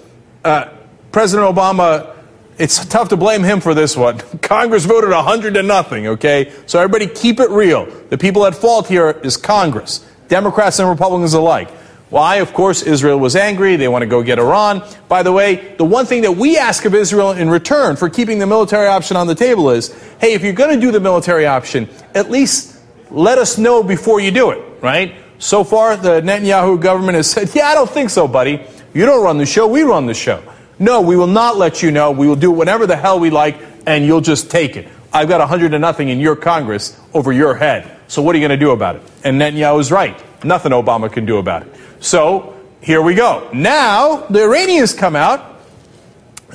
uh, 0.45 0.71
President 1.13 1.55
Obama, 1.55 2.15
it's 2.59 2.85
tough 2.87 3.09
to 3.11 3.17
blame 3.17 3.43
him 3.43 3.61
for 3.61 3.75
this 3.75 3.97
one. 3.97 4.19
Congress 4.43 4.85
voted 4.85 5.11
100 5.11 5.55
to 5.55 5.63
nothing, 5.63 6.07
okay? 6.07 6.53
So 6.67 6.79
everybody 6.79 7.07
keep 7.07 7.41
it 7.41 7.51
real. 7.51 7.87
The 8.11 8.19
people 8.19 8.47
at 8.47 8.55
fault 8.55 8.89
here 8.89 9.11
is 9.11 9.37
Congress, 9.37 10.07
Democrats 10.29 10.79
and 10.79 10.89
Republicans 10.89 11.35
alike. 11.35 11.71
Why? 12.11 12.37
Of 12.37 12.53
course, 12.53 12.83
Israel 12.83 13.19
was 13.19 13.35
angry. 13.35 13.77
They 13.77 13.89
want 13.89 14.03
to 14.03 14.07
go 14.07 14.23
get 14.23 14.39
Iran. 14.39 14.83
By 15.09 15.23
the 15.23 15.33
way, 15.33 15.75
the 15.77 15.85
one 15.85 16.07
thing 16.07 16.23
that 16.23 16.33
we 16.33 16.59
ask 16.59 16.85
of 16.85 16.95
Israel 16.95 17.33
in 17.33 17.51
return 17.51 17.97
for 17.97 18.09
keeping 18.09 18.39
the 18.39 18.47
military 18.47 18.87
option 18.87 19.17
on 19.17 19.27
the 19.27 19.35
table 19.35 19.71
is 19.71 19.93
hey, 20.21 20.35
if 20.35 20.43
you're 20.43 20.53
going 20.53 20.79
to 20.79 20.81
do 20.81 20.93
the 20.93 21.01
military 21.01 21.47
option, 21.47 21.89
at 22.15 22.31
least 22.31 22.79
let 23.11 23.39
us 23.39 23.59
know 23.59 23.83
before 23.83 24.21
you 24.21 24.31
do 24.31 24.51
it, 24.51 24.63
right? 24.83 25.15
So 25.39 25.65
far, 25.65 25.97
the 25.97 26.21
Netanyahu 26.21 26.81
government 26.81 27.17
has 27.17 27.31
said, 27.31 27.55
yeah, 27.55 27.67
I 27.67 27.75
don't 27.75 27.91
think 27.91 28.11
so, 28.11 28.29
buddy. 28.29 28.65
You 28.93 29.07
don't 29.07 29.23
run 29.23 29.39
the 29.39 29.47
show, 29.47 29.67
we 29.67 29.83
run 29.83 30.07
the 30.07 30.15
show. 30.15 30.43
No, 30.79 31.01
we 31.01 31.17
will 31.17 31.27
not 31.27 31.57
let 31.57 31.83
you 31.83 31.91
know. 31.91 32.11
We 32.11 32.27
will 32.27 32.37
do 32.37 32.51
whatever 32.51 32.87
the 32.87 32.97
hell 32.97 33.21
we 33.21 33.31
like, 33.31 33.57
and 33.87 34.05
you'll 34.05 34.21
just 34.21 34.51
take 34.51 34.77
it. 34.77 34.89
I've 35.13 35.29
got 35.29 35.39
100 35.41 35.71
to 35.71 35.79
nothing 35.79 36.09
in 36.09 36.19
your 36.19 36.35
Congress 36.35 36.99
over 37.13 37.33
your 37.33 37.55
head. 37.55 37.91
So 38.09 38.23
what 38.23 38.35
are 38.35 38.39
you 38.39 38.47
going 38.47 38.59
to 38.59 38.65
do 38.65 38.73
about 38.73 38.97
it? 38.97 39.03
And 39.23 39.41
Netanyahu 39.41 39.81
is 39.81 39.93
right. 39.93 40.21
Nothing 40.45 40.73
Obama 40.73 41.11
can 41.11 41.25
do 41.25 41.39
about 41.39 41.63
it. 41.63 41.73
So 42.05 42.55
here 42.83 43.01
we 43.01 43.15
go. 43.15 43.49
Now 43.55 44.27
the 44.29 44.43
Iranians 44.43 44.93
come 44.93 45.17
out, 45.17 45.59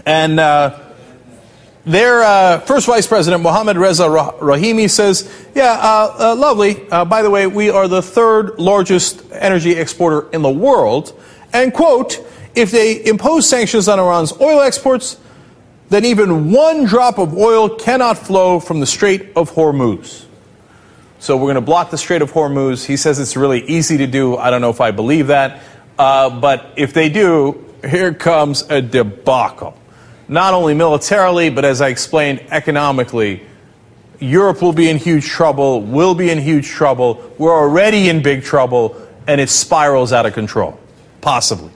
and 0.06 0.40
uh, 0.40 0.80
their 1.88 2.22
uh, 2.22 2.60
first 2.60 2.86
vice 2.86 3.08
president, 3.08 3.42
Mohammad 3.42 3.76
Reza 3.76 4.04
Rahimi, 4.04 4.88
says, 4.88 5.28
Yeah, 5.56 5.72
uh, 5.72 6.16
uh, 6.20 6.36
lovely. 6.36 6.88
Uh, 6.92 7.04
by 7.04 7.24
the 7.24 7.32
way, 7.32 7.48
we 7.48 7.72
are 7.72 7.88
the 7.88 8.04
third 8.04 8.60
largest 8.60 9.24
energy 9.32 9.72
exporter 9.72 10.30
in 10.30 10.44
the 10.44 10.52
world. 10.52 11.20
And, 11.52 11.74
quote, 11.74 12.24
if 12.54 12.70
they 12.70 13.04
impose 13.04 13.50
sanctions 13.50 13.88
on 13.88 13.98
Iran's 13.98 14.40
oil 14.40 14.62
exports, 14.62 15.18
then 15.90 16.06
even 16.06 16.52
one 16.52 16.86
drop 16.86 17.18
of 17.18 17.36
oil 17.36 17.70
cannot 17.70 18.20
flow 18.20 18.60
from 18.60 18.82
the 18.82 18.86
Strait 18.86 19.32
of 19.36 19.50
Hormuz. 19.54 20.28
So 21.22 21.36
we're 21.36 21.48
going 21.48 21.56
to 21.56 21.62
block 21.62 21.92
the 21.92 21.98
Strait 21.98 22.22
of 22.22 22.32
Hormuz. 22.32 22.86
He 22.86 22.96
says 22.96 23.20
it's 23.20 23.36
really 23.36 23.62
easy 23.68 23.98
to 23.98 24.08
do. 24.08 24.38
I 24.38 24.50
don't 24.50 24.62
know 24.62 24.70
if 24.70 24.80
I 24.80 24.92
believe 24.92 25.28
that. 25.28 25.62
Uh, 25.98 26.30
but 26.40 26.72
if 26.78 26.94
they 26.94 27.10
do, 27.10 27.66
here 27.86 28.14
comes 28.14 28.62
a 28.70 28.82
debacle. 28.82 29.78
Not 30.30 30.54
only 30.54 30.74
militarily, 30.74 31.50
but 31.50 31.66
as 31.66 31.82
I 31.82 31.90
explained, 31.90 32.42
economically. 32.52 33.44
Europe 34.22 34.62
will 34.62 34.72
be 34.72 34.90
in 34.90 34.96
huge 34.96 35.26
trouble, 35.26 35.82
will 35.82 36.16
be 36.16 36.30
in 36.30 36.40
huge 36.40 36.70
trouble. 36.70 37.34
We're 37.38 37.58
already 37.58 38.08
in 38.08 38.22
big 38.22 38.44
trouble, 38.44 38.96
and 39.28 39.42
it 39.42 39.50
spirals 39.50 40.14
out 40.14 40.26
of 40.26 40.34
control. 40.34 40.80
Possibly. 41.20 41.72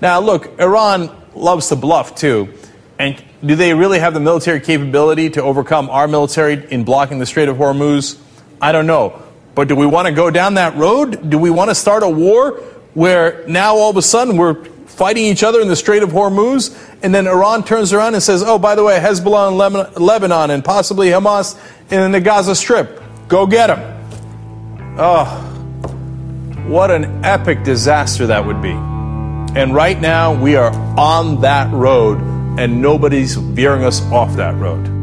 Now, 0.00 0.20
look, 0.20 0.58
Iran 0.58 1.14
loves 1.34 1.68
to 1.68 1.76
bluff 1.76 2.14
too. 2.14 2.54
And 2.98 3.22
do 3.44 3.56
they 3.56 3.74
really 3.74 3.98
have 3.98 4.14
the 4.14 4.20
military 4.20 4.60
capability 4.60 5.28
to 5.30 5.42
overcome 5.42 5.90
our 5.90 6.08
military 6.08 6.66
in 6.70 6.84
blocking 6.84 7.18
the 7.18 7.26
Strait 7.26 7.50
of 7.50 7.58
Hormuz? 7.58 8.18
I 8.60 8.72
don't 8.72 8.86
know. 8.86 9.22
But 9.54 9.68
do 9.68 9.76
we 9.76 9.86
want 9.86 10.06
to 10.06 10.12
go 10.12 10.30
down 10.30 10.54
that 10.54 10.76
road? 10.76 11.30
Do 11.30 11.38
we 11.38 11.50
want 11.50 11.70
to 11.70 11.74
start 11.74 12.02
a 12.02 12.08
war 12.08 12.52
where 12.94 13.46
now 13.48 13.76
all 13.76 13.90
of 13.90 13.96
a 13.96 14.02
sudden 14.02 14.36
we're 14.36 14.64
fighting 14.86 15.24
each 15.24 15.42
other 15.42 15.60
in 15.60 15.68
the 15.68 15.76
Strait 15.76 16.02
of 16.02 16.10
Hormuz? 16.10 16.76
And 17.02 17.14
then 17.14 17.26
Iran 17.26 17.64
turns 17.64 17.92
around 17.92 18.14
and 18.14 18.22
says, 18.22 18.42
oh, 18.42 18.58
by 18.58 18.74
the 18.74 18.84
way, 18.84 18.98
Hezbollah 18.98 19.96
in 19.96 20.02
Lebanon, 20.02 20.50
and 20.50 20.64
possibly 20.64 21.08
Hamas 21.08 21.58
in 21.90 22.12
the 22.12 22.20
Gaza 22.20 22.54
Strip. 22.54 23.02
Go 23.28 23.46
get 23.46 23.68
them. 23.68 24.96
Oh, 24.98 25.24
what 26.66 26.90
an 26.90 27.24
epic 27.24 27.62
disaster 27.64 28.26
that 28.26 28.44
would 28.44 28.60
be. 28.60 28.72
And 28.72 29.74
right 29.74 29.98
now 30.00 30.34
we 30.34 30.56
are 30.56 30.70
on 30.98 31.40
that 31.40 31.72
road 31.72 32.18
and 32.58 32.82
nobody's 32.82 33.36
veering 33.36 33.84
us 33.84 34.02
off 34.10 34.36
that 34.36 34.54
road. 34.56 34.95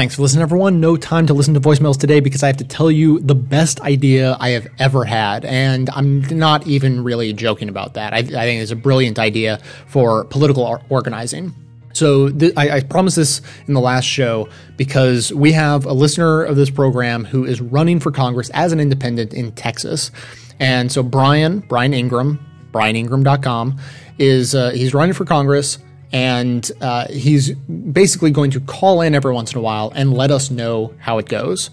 Thanks 0.00 0.14
for 0.14 0.22
listening, 0.22 0.40
everyone. 0.40 0.80
No 0.80 0.96
time 0.96 1.26
to 1.26 1.34
listen 1.34 1.52
to 1.52 1.60
voicemails 1.60 2.00
today 2.00 2.20
because 2.20 2.42
I 2.42 2.46
have 2.46 2.56
to 2.56 2.64
tell 2.64 2.90
you 2.90 3.20
the 3.20 3.34
best 3.34 3.82
idea 3.82 4.34
I 4.40 4.48
have 4.48 4.66
ever 4.78 5.04
had. 5.04 5.44
And 5.44 5.90
I'm 5.90 6.20
not 6.38 6.66
even 6.66 7.04
really 7.04 7.34
joking 7.34 7.68
about 7.68 7.92
that. 7.92 8.14
I, 8.14 8.20
I 8.20 8.22
think 8.22 8.62
it's 8.62 8.70
a 8.70 8.76
brilliant 8.76 9.18
idea 9.18 9.58
for 9.86 10.24
political 10.24 10.62
or- 10.62 10.80
organizing. 10.88 11.52
So 11.92 12.28
So 12.30 12.34
th- 12.34 12.54
I, 12.56 12.76
I 12.76 12.80
promised 12.80 13.16
this 13.16 13.42
in 13.68 13.74
the 13.74 13.80
last 13.80 14.06
show 14.06 14.48
because 14.78 15.34
we 15.34 15.52
have 15.52 15.84
a 15.84 15.92
listener 15.92 16.44
of 16.44 16.56
this 16.56 16.70
program 16.70 17.26
who 17.26 17.44
is 17.44 17.60
running 17.60 18.00
for 18.00 18.10
Congress 18.10 18.48
as 18.54 18.72
an 18.72 18.80
independent 18.80 19.34
in 19.34 19.52
Texas. 19.52 20.10
And 20.58 20.90
so 20.90 21.02
Brian, 21.02 21.60
Brian 21.60 21.92
Ingram, 21.92 22.42
brianingram.com, 22.72 23.78
is 24.18 24.54
uh, 24.54 24.70
he's 24.70 24.94
running 24.94 25.12
for 25.12 25.26
Congress 25.26 25.76
and 26.12 26.70
uh, 26.80 27.06
he's 27.08 27.52
basically 27.52 28.30
going 28.30 28.50
to 28.52 28.60
call 28.60 29.00
in 29.00 29.14
every 29.14 29.32
once 29.32 29.52
in 29.52 29.58
a 29.58 29.62
while 29.62 29.92
and 29.94 30.12
let 30.12 30.30
us 30.30 30.50
know 30.50 30.94
how 30.98 31.18
it 31.18 31.28
goes. 31.28 31.70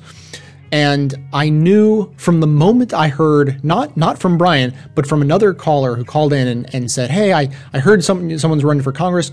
And 0.72 1.16
I 1.32 1.50
knew 1.50 2.14
from 2.18 2.42
the 2.42 2.48
moment 2.48 2.94
I 2.94 3.08
heard, 3.08 3.64
not 3.64 3.96
not 3.96 4.20
from 4.20 4.38
Brian, 4.38 4.76
but 4.96 5.08
from 5.08 5.22
another 5.22 5.54
caller 5.54 5.96
who 5.96 6.04
called 6.04 6.34
in 6.34 6.48
and, 6.48 6.74
and 6.76 6.92
said, 6.92 7.10
"Hey, 7.10 7.32
I, 7.32 7.50
I 7.74 7.80
heard 7.80 8.04
some, 8.04 8.38
someone's 8.38 8.66
running 8.66 8.84
for 8.84 8.92
Congress. 8.92 9.32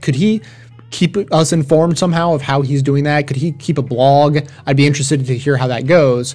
Could 0.00 0.16
he 0.16 0.42
keep 0.90 1.16
us 1.32 1.52
informed 1.52 1.98
somehow 1.98 2.34
of 2.34 2.42
how 2.42 2.62
he's 2.62 2.82
doing 2.82 3.04
that? 3.04 3.28
Could 3.28 3.36
he 3.36 3.52
keep 3.52 3.78
a 3.78 3.82
blog? 3.82 4.38
I'd 4.66 4.76
be 4.76 4.86
interested 4.86 5.24
to 5.24 5.38
hear 5.38 5.56
how 5.56 5.68
that 5.68 5.86
goes." 5.86 6.34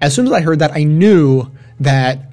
As 0.00 0.12
soon 0.12 0.26
as 0.26 0.32
I 0.32 0.40
heard 0.40 0.58
that, 0.58 0.72
I 0.72 0.82
knew 0.82 1.48
that 1.78 2.31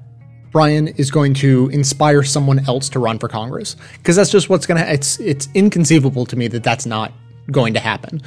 Brian 0.51 0.87
is 0.89 1.11
going 1.11 1.33
to 1.35 1.69
inspire 1.69 2.23
someone 2.23 2.67
else 2.67 2.89
to 2.89 2.99
run 2.99 3.19
for 3.19 3.27
Congress 3.27 3.75
because 3.97 4.15
that's 4.15 4.31
just 4.31 4.49
what's 4.49 4.65
going 4.65 4.81
to. 4.81 4.91
It's 4.91 5.19
it's 5.19 5.47
inconceivable 5.53 6.25
to 6.25 6.35
me 6.35 6.47
that 6.47 6.63
that's 6.63 6.85
not 6.85 7.13
going 7.51 7.73
to 7.73 7.79
happen. 7.79 8.21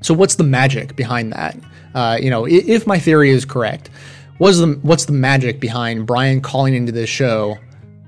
So 0.00 0.14
what's 0.14 0.36
the 0.36 0.44
magic 0.44 0.96
behind 0.96 1.32
that? 1.32 1.56
Uh, 1.94 2.18
you 2.20 2.30
know, 2.30 2.46
if 2.46 2.86
my 2.86 2.98
theory 2.98 3.30
is 3.30 3.44
correct, 3.44 3.90
what's 4.38 4.58
the 4.58 4.78
what's 4.82 5.06
the 5.06 5.12
magic 5.12 5.60
behind 5.60 6.06
Brian 6.06 6.40
calling 6.40 6.74
into 6.74 6.92
this 6.92 7.10
show 7.10 7.58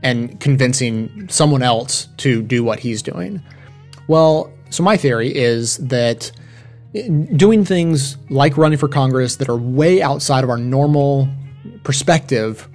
and 0.02 0.40
convincing 0.40 1.28
someone 1.28 1.62
else 1.62 2.08
to 2.18 2.42
do 2.42 2.64
what 2.64 2.78
he's 2.78 3.02
doing? 3.02 3.42
Well, 4.08 4.52
so 4.70 4.82
my 4.82 4.96
theory 4.96 5.34
is 5.34 5.76
that 5.78 6.30
doing 7.36 7.64
things 7.64 8.16
like 8.30 8.56
running 8.56 8.78
for 8.78 8.88
Congress 8.88 9.36
that 9.36 9.48
are 9.48 9.56
way 9.56 10.02
outside 10.02 10.44
of 10.44 10.50
our 10.50 10.58
normal 10.58 11.28
perspective 11.84 12.68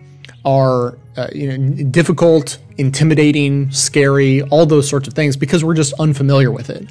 are 0.45 0.97
uh, 1.17 1.27
you 1.33 1.57
know 1.57 1.83
difficult, 1.85 2.59
intimidating, 2.77 3.71
scary, 3.71 4.41
all 4.43 4.65
those 4.65 4.87
sorts 4.87 5.07
of 5.07 5.13
things 5.13 5.35
because 5.35 5.63
we're 5.63 5.73
just 5.73 5.93
unfamiliar 5.99 6.51
with 6.51 6.69
it. 6.69 6.89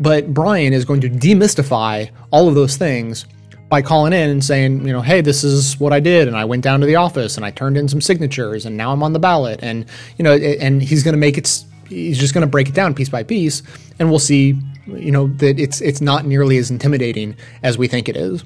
But 0.00 0.34
Brian 0.34 0.72
is 0.72 0.84
going 0.84 1.00
to 1.02 1.10
demystify 1.10 2.10
all 2.32 2.48
of 2.48 2.54
those 2.54 2.76
things 2.76 3.26
by 3.68 3.82
calling 3.82 4.12
in 4.12 4.30
and 4.30 4.44
saying, 4.44 4.86
you 4.86 4.92
know, 4.92 5.00
hey, 5.00 5.20
this 5.20 5.44
is 5.44 5.78
what 5.78 5.92
I 5.92 6.00
did, 6.00 6.28
and 6.28 6.36
I 6.36 6.44
went 6.44 6.62
down 6.62 6.80
to 6.80 6.86
the 6.86 6.96
office 6.96 7.36
and 7.36 7.46
I 7.46 7.50
turned 7.50 7.76
in 7.76 7.88
some 7.88 8.00
signatures, 8.00 8.66
and 8.66 8.76
now 8.76 8.92
I'm 8.92 9.02
on 9.02 9.12
the 9.12 9.18
ballot, 9.18 9.60
and 9.62 9.86
you 10.18 10.22
know, 10.22 10.34
and 10.34 10.82
he's 10.82 11.02
going 11.02 11.14
to 11.14 11.18
make 11.18 11.38
it. 11.38 11.64
He's 11.88 12.18
just 12.18 12.32
going 12.32 12.42
to 12.42 12.50
break 12.50 12.68
it 12.68 12.74
down 12.74 12.94
piece 12.94 13.10
by 13.10 13.22
piece, 13.22 13.62
and 13.98 14.10
we'll 14.10 14.18
see, 14.18 14.58
you 14.86 15.10
know, 15.10 15.28
that 15.28 15.60
it's 15.60 15.80
it's 15.80 16.00
not 16.00 16.24
nearly 16.24 16.56
as 16.56 16.70
intimidating 16.70 17.36
as 17.62 17.76
we 17.76 17.88
think 17.88 18.08
it 18.08 18.16
is. 18.16 18.44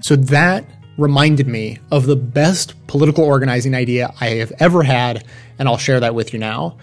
So 0.00 0.16
that 0.16 0.64
reminded 0.98 1.46
me 1.46 1.78
of 1.90 2.06
the 2.06 2.16
best 2.16 2.74
political 2.86 3.24
organizing 3.24 3.74
idea 3.74 4.12
I 4.20 4.28
have 4.30 4.52
ever 4.58 4.82
had, 4.82 5.24
and 5.58 5.68
I'll 5.68 5.78
share 5.78 6.00
that 6.00 6.14
with 6.14 6.32
you 6.32 6.38
now. 6.38 6.76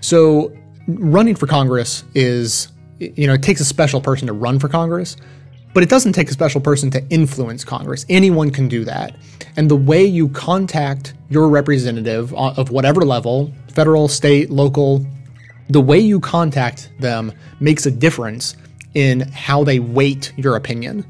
So, 0.00 0.56
running 0.88 1.36
for 1.36 1.46
Congress 1.46 2.04
is, 2.14 2.68
you 2.98 3.26
know, 3.26 3.34
it 3.34 3.42
takes 3.42 3.60
a 3.60 3.64
special 3.64 4.00
person 4.00 4.26
to 4.26 4.32
run 4.32 4.58
for 4.58 4.68
Congress, 4.68 5.16
but 5.74 5.82
it 5.82 5.88
doesn't 5.88 6.12
take 6.12 6.28
a 6.28 6.32
special 6.32 6.60
person 6.60 6.90
to 6.90 7.06
influence 7.08 7.64
Congress. 7.64 8.04
Anyone 8.08 8.50
can 8.50 8.68
do 8.68 8.84
that. 8.84 9.16
And 9.56 9.70
the 9.70 9.76
way 9.76 10.04
you 10.04 10.28
contact 10.30 11.14
your 11.30 11.48
representative 11.48 12.34
of 12.34 12.70
whatever 12.70 13.04
level, 13.04 13.52
federal, 13.68 14.08
state, 14.08 14.50
local, 14.50 15.06
the 15.68 15.80
way 15.80 15.98
you 15.98 16.20
contact 16.20 16.90
them 17.00 17.32
makes 17.60 17.86
a 17.86 17.90
difference 17.90 18.56
in 18.94 19.20
how 19.20 19.64
they 19.64 19.78
weight 19.78 20.32
your 20.36 20.56
opinion. 20.56 21.06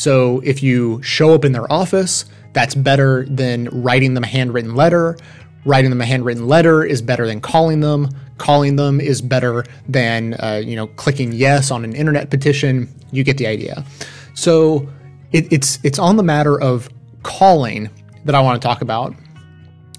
So 0.00 0.40
if 0.42 0.62
you 0.62 1.02
show 1.02 1.34
up 1.34 1.44
in 1.44 1.52
their 1.52 1.70
office, 1.70 2.24
that's 2.54 2.74
better 2.74 3.26
than 3.26 3.68
writing 3.82 4.14
them 4.14 4.24
a 4.24 4.26
handwritten 4.26 4.74
letter. 4.74 5.18
Writing 5.66 5.90
them 5.90 6.00
a 6.00 6.06
handwritten 6.06 6.48
letter 6.48 6.82
is 6.82 7.02
better 7.02 7.26
than 7.26 7.42
calling 7.42 7.80
them. 7.80 8.08
Calling 8.38 8.76
them 8.76 8.98
is 8.98 9.20
better 9.20 9.62
than 9.86 10.36
uh, 10.40 10.62
you 10.64 10.74
know 10.74 10.86
clicking 10.86 11.32
yes 11.32 11.70
on 11.70 11.84
an 11.84 11.94
internet 11.94 12.30
petition. 12.30 12.88
You 13.12 13.24
get 13.24 13.36
the 13.36 13.46
idea. 13.46 13.84
So 14.32 14.88
it, 15.32 15.52
it's 15.52 15.78
it's 15.82 15.98
on 15.98 16.16
the 16.16 16.22
matter 16.22 16.58
of 16.58 16.88
calling 17.22 17.90
that 18.24 18.34
I 18.34 18.40
want 18.40 18.62
to 18.62 18.66
talk 18.66 18.80
about 18.80 19.14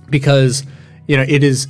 because 0.10 0.66
you 1.06 1.16
know 1.16 1.26
it 1.28 1.44
is 1.44 1.68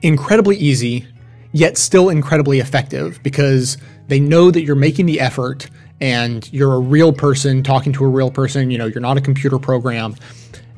incredibly 0.00 0.56
easy 0.56 1.06
yet 1.52 1.76
still 1.76 2.08
incredibly 2.08 2.60
effective 2.60 3.22
because 3.22 3.76
they 4.08 4.20
know 4.20 4.50
that 4.50 4.62
you're 4.62 4.74
making 4.74 5.04
the 5.04 5.20
effort 5.20 5.68
and 6.00 6.52
you're 6.52 6.74
a 6.74 6.78
real 6.78 7.12
person 7.12 7.62
talking 7.62 7.92
to 7.92 8.04
a 8.04 8.08
real 8.08 8.30
person 8.30 8.70
you 8.70 8.78
know 8.78 8.86
you're 8.86 9.00
not 9.00 9.16
a 9.16 9.20
computer 9.20 9.58
program. 9.58 10.16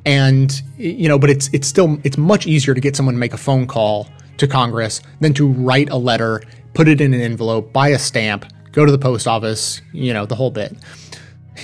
And 0.04 0.62
you 0.78 1.08
know 1.08 1.18
but 1.18 1.30
it's 1.30 1.48
it's 1.52 1.66
still 1.66 1.98
it's 2.04 2.16
much 2.16 2.46
easier 2.46 2.74
to 2.74 2.80
get 2.80 2.94
someone 2.94 3.14
to 3.14 3.18
make 3.18 3.32
a 3.32 3.38
phone 3.38 3.66
call 3.66 4.08
to 4.36 4.46
congress 4.46 5.00
than 5.20 5.34
to 5.34 5.48
write 5.48 5.90
a 5.90 5.96
letter 5.96 6.42
put 6.74 6.86
it 6.86 7.00
in 7.00 7.12
an 7.12 7.20
envelope 7.20 7.72
buy 7.72 7.88
a 7.88 7.98
stamp 7.98 8.44
go 8.70 8.84
to 8.84 8.92
the 8.92 8.98
post 8.98 9.26
office 9.26 9.80
you 9.92 10.12
know 10.12 10.26
the 10.26 10.36
whole 10.36 10.50
bit. 10.50 10.76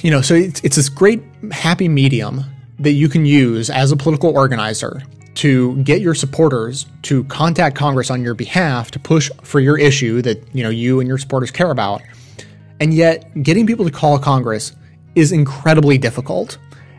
You 0.01 0.11
know 0.11 0.23
so 0.23 0.35
it's, 0.35 0.61
it's 0.65 0.77
this 0.77 0.89
great 0.89 1.23
happy 1.53 1.89
medium 1.89 2.45
that 2.81 2.93
you 2.93 3.09
can 3.09 3.27
use 3.27 3.71
as 3.71 3.93
a 3.93 3.97
political 3.97 4.37
organizer 4.37 5.03
to 5.35 5.77
get 5.83 6.01
your 6.01 6.15
supporters 6.15 6.87
to 7.03 7.25
contact 7.25 7.77
congress 7.77 8.11
on 8.11 8.23
your 8.23 8.35
behalf 8.35 8.91
to 8.91 8.99
push 8.99 9.31
for 9.43 9.61
your 9.61 9.79
issue 9.79 10.21
that 10.23 10.43
you 10.53 10.63
know 10.63 10.69
you 10.71 10.99
and 10.99 11.09
your 11.09 11.19
supporters 11.19 11.51
care 11.51 11.71
about 11.71 12.03
and 12.83 12.93
yet 12.93 13.43
getting 13.43 13.67
people 13.67 13.85
to 13.85 13.91
call 13.91 14.19
congress 14.19 14.75
is 15.15 15.33
incredibly 15.33 15.97
difficult 15.97 16.59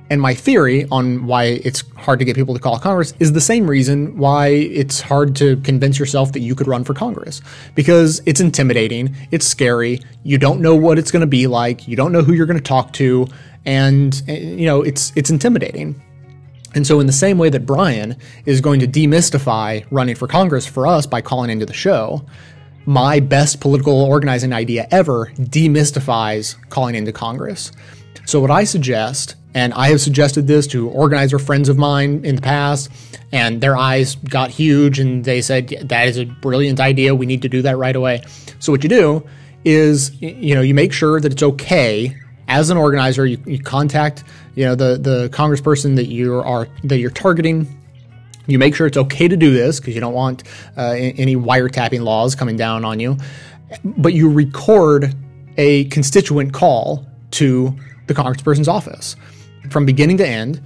and 0.10 0.22
my 0.22 0.34
theory 0.34 0.86
on 0.92 1.26
why 1.26 1.46
it's 1.46 1.82
hard 1.96 2.20
to 2.20 2.26
get 2.26 2.36
people 2.36 2.54
to 2.54 2.60
call 2.60 2.78
Congress 2.78 3.16
is 3.20 3.34
the 3.34 3.42
same 3.42 3.68
reason 3.68 4.16
why 4.16 4.48
it's 4.48 5.02
hard 5.02 5.36
to 5.38 5.58
convince 5.62 5.98
yourself 5.98 6.34
that 6.34 6.42
you 6.42 6.54
could 6.54 6.68
run 6.68 6.84
for 6.84 6.94
Congress. 6.94 7.42
Because 7.74 8.22
it's 8.28 8.40
intimidating, 8.40 9.16
it's 9.32 9.48
scary, 9.48 10.02
you 10.24 10.38
don't 10.38 10.62
know 10.62 10.76
what 10.76 11.00
it's 11.00 11.10
going 11.10 11.22
to 11.22 11.28
be 11.28 11.48
like, 11.48 11.88
you 11.88 11.96
don't 11.96 12.12
know 12.12 12.22
who 12.22 12.34
you're 12.34 12.46
going 12.46 12.60
to 12.60 12.64
talk 12.64 12.94
to, 12.94 13.28
and 13.66 14.22
you 14.28 14.66
know, 14.68 14.84
it's 14.84 15.12
it's 15.16 15.32
intimidating. 15.32 16.00
And 16.76 16.86
so 16.86 17.00
in 17.00 17.08
the 17.08 17.14
same 17.14 17.38
way 17.38 17.50
that 17.50 17.66
Brian 17.66 18.18
is 18.46 18.62
going 18.62 18.80
to 18.82 18.88
demystify 18.88 19.86
running 19.90 20.16
for 20.16 20.28
Congress 20.28 20.66
for 20.66 20.86
us 20.86 21.06
by 21.06 21.22
calling 21.22 21.50
into 21.50 21.66
the 21.66 21.74
show, 21.74 22.26
my 22.86 23.20
best 23.20 23.62
political 23.62 24.02
organizing 24.02 24.54
idea 24.54 24.88
ever 24.92 25.28
demystifies 25.38 26.56
calling 26.70 26.96
into 26.96 27.12
Congress. 27.12 27.72
So 28.26 28.40
what 28.40 28.52
I 28.52 28.64
suggest, 28.64 29.36
and 29.54 29.74
I 29.74 29.90
have 29.90 30.02
suggested 30.02 30.48
this 30.48 30.68
to 30.68 30.90
organizer 30.90 31.40
friends 31.40 31.70
of 31.70 31.78
mine 31.78 32.26
in 32.26 32.36
the 32.36 32.42
past, 32.42 32.90
and 33.32 33.62
their 33.62 33.76
eyes 33.78 34.16
got 34.16 34.50
huge 34.50 35.00
and 35.00 35.24
they 35.24 35.42
said, 35.42 35.68
that 35.68 36.08
is 36.08 36.18
a 36.18 36.26
brilliant 36.26 36.80
idea. 36.80 37.16
We 37.16 37.26
need 37.26 37.42
to 37.42 37.50
do 37.50 37.62
that 37.64 37.78
right 37.78 37.96
away. 37.96 38.22
So 38.60 38.72
what 38.72 38.84
you 38.84 38.90
do 38.90 39.28
is, 39.66 40.22
you 40.22 40.56
know, 40.56 40.62
you 40.62 40.74
make 40.74 40.94
sure 40.94 41.20
that 41.20 41.32
it's 41.32 41.44
okay 41.44 42.16
as 42.48 42.70
an 42.70 42.78
organizer, 42.78 43.26
you, 43.26 43.42
you 43.46 43.60
contact, 43.60 44.24
you 44.56 44.66
know, 44.66 44.76
the, 44.76 44.98
the 44.98 45.30
congressperson 45.30 45.96
that 45.96 46.08
you 46.08 46.36
are, 46.36 46.68
that 46.84 47.00
you're 47.00 47.10
targeting 47.10 47.83
you 48.48 48.60
make 48.60 48.76
sure 48.76 48.88
it's 48.88 48.98
okay 48.98 49.28
to 49.28 49.38
do 49.38 49.54
this 49.54 49.80
because 49.80 49.96
you 49.96 50.02
don't 50.02 50.14
want 50.14 50.44
uh, 50.78 50.92
any 50.98 51.36
wiretapping 51.36 52.02
laws 52.02 52.36
coming 52.36 52.58
down 52.58 52.84
on 52.86 53.00
you. 53.00 53.18
But 53.84 54.14
you 54.14 54.30
record 54.30 55.16
a 55.58 55.86
constituent 55.86 56.54
call 56.54 57.06
to 57.32 57.76
the 58.08 58.14
congressperson's 58.14 58.68
office 58.68 59.16
from 59.70 59.86
beginning 59.86 60.18
to 60.18 60.28
end. 60.28 60.62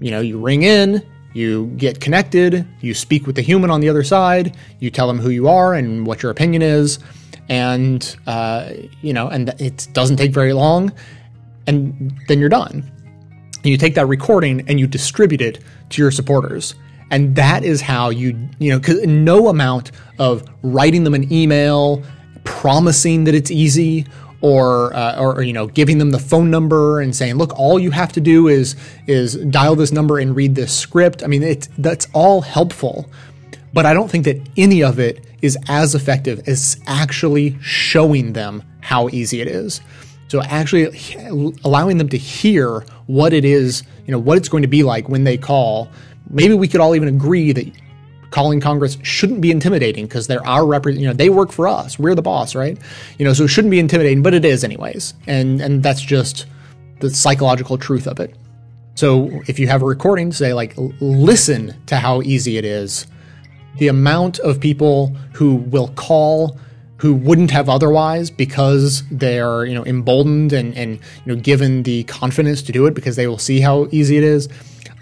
You 0.00 0.10
know, 0.10 0.20
you 0.20 0.38
ring 0.38 0.62
in, 0.62 1.06
you 1.34 1.66
get 1.76 2.00
connected, 2.00 2.66
you 2.80 2.94
speak 2.94 3.26
with 3.26 3.36
the 3.36 3.42
human 3.42 3.70
on 3.70 3.80
the 3.80 3.88
other 3.88 4.02
side, 4.02 4.56
you 4.80 4.90
tell 4.90 5.06
them 5.06 5.18
who 5.18 5.30
you 5.30 5.48
are 5.48 5.74
and 5.74 6.06
what 6.06 6.22
your 6.22 6.30
opinion 6.30 6.62
is, 6.62 6.98
and 7.48 8.16
uh, 8.26 8.70
you 9.02 9.12
know, 9.12 9.28
and 9.28 9.50
it 9.60 9.88
doesn't 9.92 10.16
take 10.16 10.32
very 10.32 10.52
long, 10.52 10.92
and 11.66 12.20
then 12.28 12.38
you're 12.38 12.48
done 12.48 12.90
and 13.62 13.70
you 13.70 13.76
take 13.76 13.94
that 13.94 14.06
recording 14.06 14.68
and 14.68 14.80
you 14.80 14.86
distribute 14.86 15.40
it 15.40 15.62
to 15.90 16.02
your 16.02 16.10
supporters 16.10 16.74
and 17.12 17.36
that 17.36 17.62
is 17.62 17.80
how 17.80 18.10
you 18.10 18.36
you 18.58 18.70
know 18.70 18.80
cause 18.80 19.00
no 19.06 19.48
amount 19.48 19.92
of 20.18 20.42
writing 20.62 21.04
them 21.04 21.14
an 21.14 21.32
email 21.32 22.02
promising 22.42 23.22
that 23.24 23.34
it's 23.34 23.50
easy 23.52 24.04
or, 24.40 24.92
uh, 24.96 25.20
or 25.20 25.36
or, 25.36 25.42
you 25.42 25.52
know 25.52 25.68
giving 25.68 25.98
them 25.98 26.10
the 26.10 26.18
phone 26.18 26.50
number 26.50 27.00
and 27.00 27.14
saying 27.14 27.36
look 27.36 27.56
all 27.56 27.78
you 27.78 27.92
have 27.92 28.12
to 28.12 28.20
do 28.20 28.48
is 28.48 28.74
is 29.06 29.36
dial 29.36 29.76
this 29.76 29.92
number 29.92 30.18
and 30.18 30.34
read 30.34 30.56
this 30.56 30.76
script 30.76 31.22
i 31.22 31.28
mean 31.28 31.44
it's 31.44 31.68
that's 31.78 32.08
all 32.12 32.40
helpful 32.40 33.08
but 33.72 33.86
i 33.86 33.94
don't 33.94 34.10
think 34.10 34.24
that 34.24 34.40
any 34.56 34.82
of 34.82 34.98
it 34.98 35.24
is 35.42 35.56
as 35.68 35.94
effective 35.94 36.40
as 36.48 36.80
actually 36.88 37.56
showing 37.60 38.32
them 38.32 38.64
how 38.80 39.08
easy 39.10 39.40
it 39.40 39.46
is 39.46 39.80
so 40.32 40.42
actually 40.44 40.88
allowing 41.62 41.98
them 41.98 42.08
to 42.08 42.16
hear 42.16 42.86
what 43.04 43.34
it 43.34 43.44
is, 43.44 43.82
you 44.06 44.12
know, 44.12 44.18
what 44.18 44.38
it's 44.38 44.48
going 44.48 44.62
to 44.62 44.68
be 44.68 44.82
like 44.82 45.06
when 45.06 45.24
they 45.24 45.36
call. 45.36 45.90
Maybe 46.30 46.54
we 46.54 46.68
could 46.68 46.80
all 46.80 46.94
even 46.94 47.08
agree 47.08 47.52
that 47.52 47.70
calling 48.30 48.60
Congress 48.60 48.98
shouldn't 49.02 49.40
be 49.40 49.50
intimidating 49.50 50.06
because 50.06 50.26
they're 50.26 50.44
our 50.46 50.66
rep. 50.66 50.86
You 50.86 51.06
know, 51.06 51.12
they 51.12 51.28
work 51.28 51.52
for 51.52 51.68
us. 51.68 51.98
We're 51.98 52.14
the 52.14 52.22
boss, 52.22 52.54
right? 52.54 52.78
You 53.18 53.24
know, 53.24 53.32
so 53.32 53.44
it 53.44 53.48
shouldn't 53.48 53.70
be 53.70 53.78
intimidating, 53.78 54.22
but 54.22 54.34
it 54.34 54.44
is 54.44 54.64
anyways, 54.64 55.14
and 55.26 55.60
and 55.60 55.82
that's 55.82 56.00
just 56.00 56.46
the 57.00 57.10
psychological 57.10 57.78
truth 57.78 58.06
of 58.06 58.18
it. 58.20 58.34
So 58.94 59.42
if 59.46 59.58
you 59.58 59.68
have 59.68 59.82
a 59.82 59.86
recording, 59.86 60.32
say 60.32 60.52
like 60.52 60.74
listen 61.00 61.74
to 61.86 61.96
how 61.96 62.22
easy 62.22 62.56
it 62.56 62.64
is. 62.64 63.06
The 63.78 63.88
amount 63.88 64.38
of 64.40 64.60
people 64.60 65.16
who 65.32 65.56
will 65.56 65.88
call 65.88 66.58
who 66.98 67.14
wouldn't 67.14 67.50
have 67.50 67.68
otherwise 67.68 68.30
because 68.30 69.02
they're 69.10 69.64
you 69.64 69.74
know 69.74 69.84
emboldened 69.86 70.52
and 70.52 70.76
and 70.76 71.00
you 71.24 71.34
know 71.34 71.40
given 71.40 71.82
the 71.82 72.04
confidence 72.04 72.62
to 72.62 72.72
do 72.72 72.86
it 72.86 72.94
because 72.94 73.16
they 73.16 73.26
will 73.26 73.38
see 73.38 73.60
how 73.60 73.88
easy 73.90 74.16
it 74.16 74.24
is. 74.24 74.48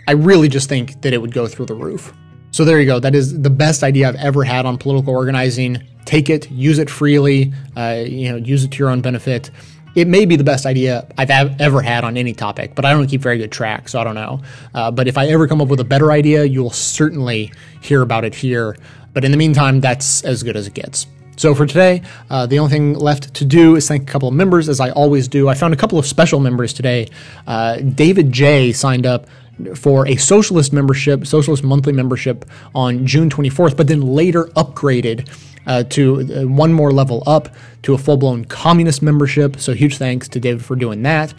I 0.09 0.13
really 0.13 0.49
just 0.49 0.69
think 0.69 1.03
that 1.03 1.13
it 1.13 1.19
would 1.19 1.33
go 1.33 1.47
through 1.47 1.67
the 1.67 1.75
roof. 1.75 2.13
So 2.53 2.65
there 2.65 2.81
you 2.81 2.87
go. 2.87 2.99
That 2.99 3.15
is 3.15 3.41
the 3.41 3.51
best 3.51 3.83
idea 3.83 4.09
I've 4.09 4.17
ever 4.17 4.43
had 4.43 4.67
on 4.67 4.77
political 4.77 5.15
organizing. 5.15 5.83
Take 6.05 6.29
it, 6.29 6.51
use 6.51 6.79
it 6.79 6.91
freely. 6.91 7.53
Uh, 7.77 8.03
you 8.05 8.31
know, 8.31 8.37
use 8.37 8.65
it 8.65 8.73
to 8.73 8.79
your 8.79 8.91
own 8.91 9.01
benefit. 9.01 9.51
It 9.95 10.07
may 10.07 10.25
be 10.25 10.37
the 10.37 10.45
best 10.45 10.67
idea 10.67 11.07
I've 11.19 11.31
ever 11.31 11.83
had 11.83 12.05
on 12.05 12.17
any 12.17 12.33
topic, 12.33 12.75
but 12.75 12.85
I 12.85 12.93
don't 12.93 13.07
keep 13.09 13.21
very 13.21 13.39
good 13.39 13.51
track, 13.51 13.89
so 13.89 14.01
I 14.01 14.05
don't 14.05 14.15
know. 14.15 14.41
Uh, 14.73 14.91
but 14.91 15.09
if 15.09 15.19
I 15.19 15.27
ever 15.29 15.49
come 15.49 15.61
up 15.61 15.69
with 15.69 15.81
a 15.81 15.85
better 15.85 16.13
idea, 16.13 16.45
you'll 16.45 16.71
certainly 16.71 17.53
hear 17.81 18.03
about 18.03 18.25
it 18.25 18.35
here. 18.35 18.77
But 19.13 19.25
in 19.25 19.33
the 19.33 19.37
meantime, 19.37 19.81
that's 19.81 20.23
as 20.25 20.43
good 20.43 20.57
as 20.57 20.67
it 20.69 20.75
gets. 20.75 21.07
So 21.37 21.55
for 21.55 21.67
today, 21.67 22.03
uh, 22.29 22.47
the 22.47 22.59
only 22.59 22.71
thing 22.71 22.95
left 22.95 23.33
to 23.35 23.45
do 23.45 23.75
is 23.75 23.89
thank 23.89 24.03
a 24.03 24.13
couple 24.13 24.29
of 24.29 24.35
members, 24.35 24.69
as 24.69 24.79
I 24.79 24.91
always 24.91 25.27
do. 25.27 25.49
I 25.49 25.55
found 25.55 25.73
a 25.73 25.77
couple 25.77 25.99
of 25.99 26.07
special 26.07 26.39
members 26.39 26.73
today. 26.73 27.09
Uh, 27.47 27.79
David 27.79 28.31
J 28.31 28.73
signed 28.73 29.07
up 29.07 29.27
for 29.77 30.07
a 30.07 30.16
socialist 30.16 30.73
membership, 30.73 31.27
socialist 31.27 31.62
monthly 31.62 31.93
membership 31.93 32.45
on 32.74 33.07
June 33.07 33.31
24th, 33.31 33.77
but 33.77 33.87
then 33.87 34.01
later 34.01 34.45
upgraded 34.57 35.28
uh, 35.66 35.85
to 35.85 36.20
uh, 36.20 36.47
one 36.47 36.73
more 36.73 36.93
level 36.93 37.23
up 37.27 37.55
to 37.82 37.95
a 37.95 37.99
full 37.99 38.16
blown 38.16 38.45
communist 38.45 39.03
membership. 39.03 39.59
So 39.59 39.73
huge 39.73 39.99
thanks 39.99 40.28
to 40.28 40.41
David 40.41 40.65
for 40.65 40.77
doing 40.77 41.03
that. 41.03 41.35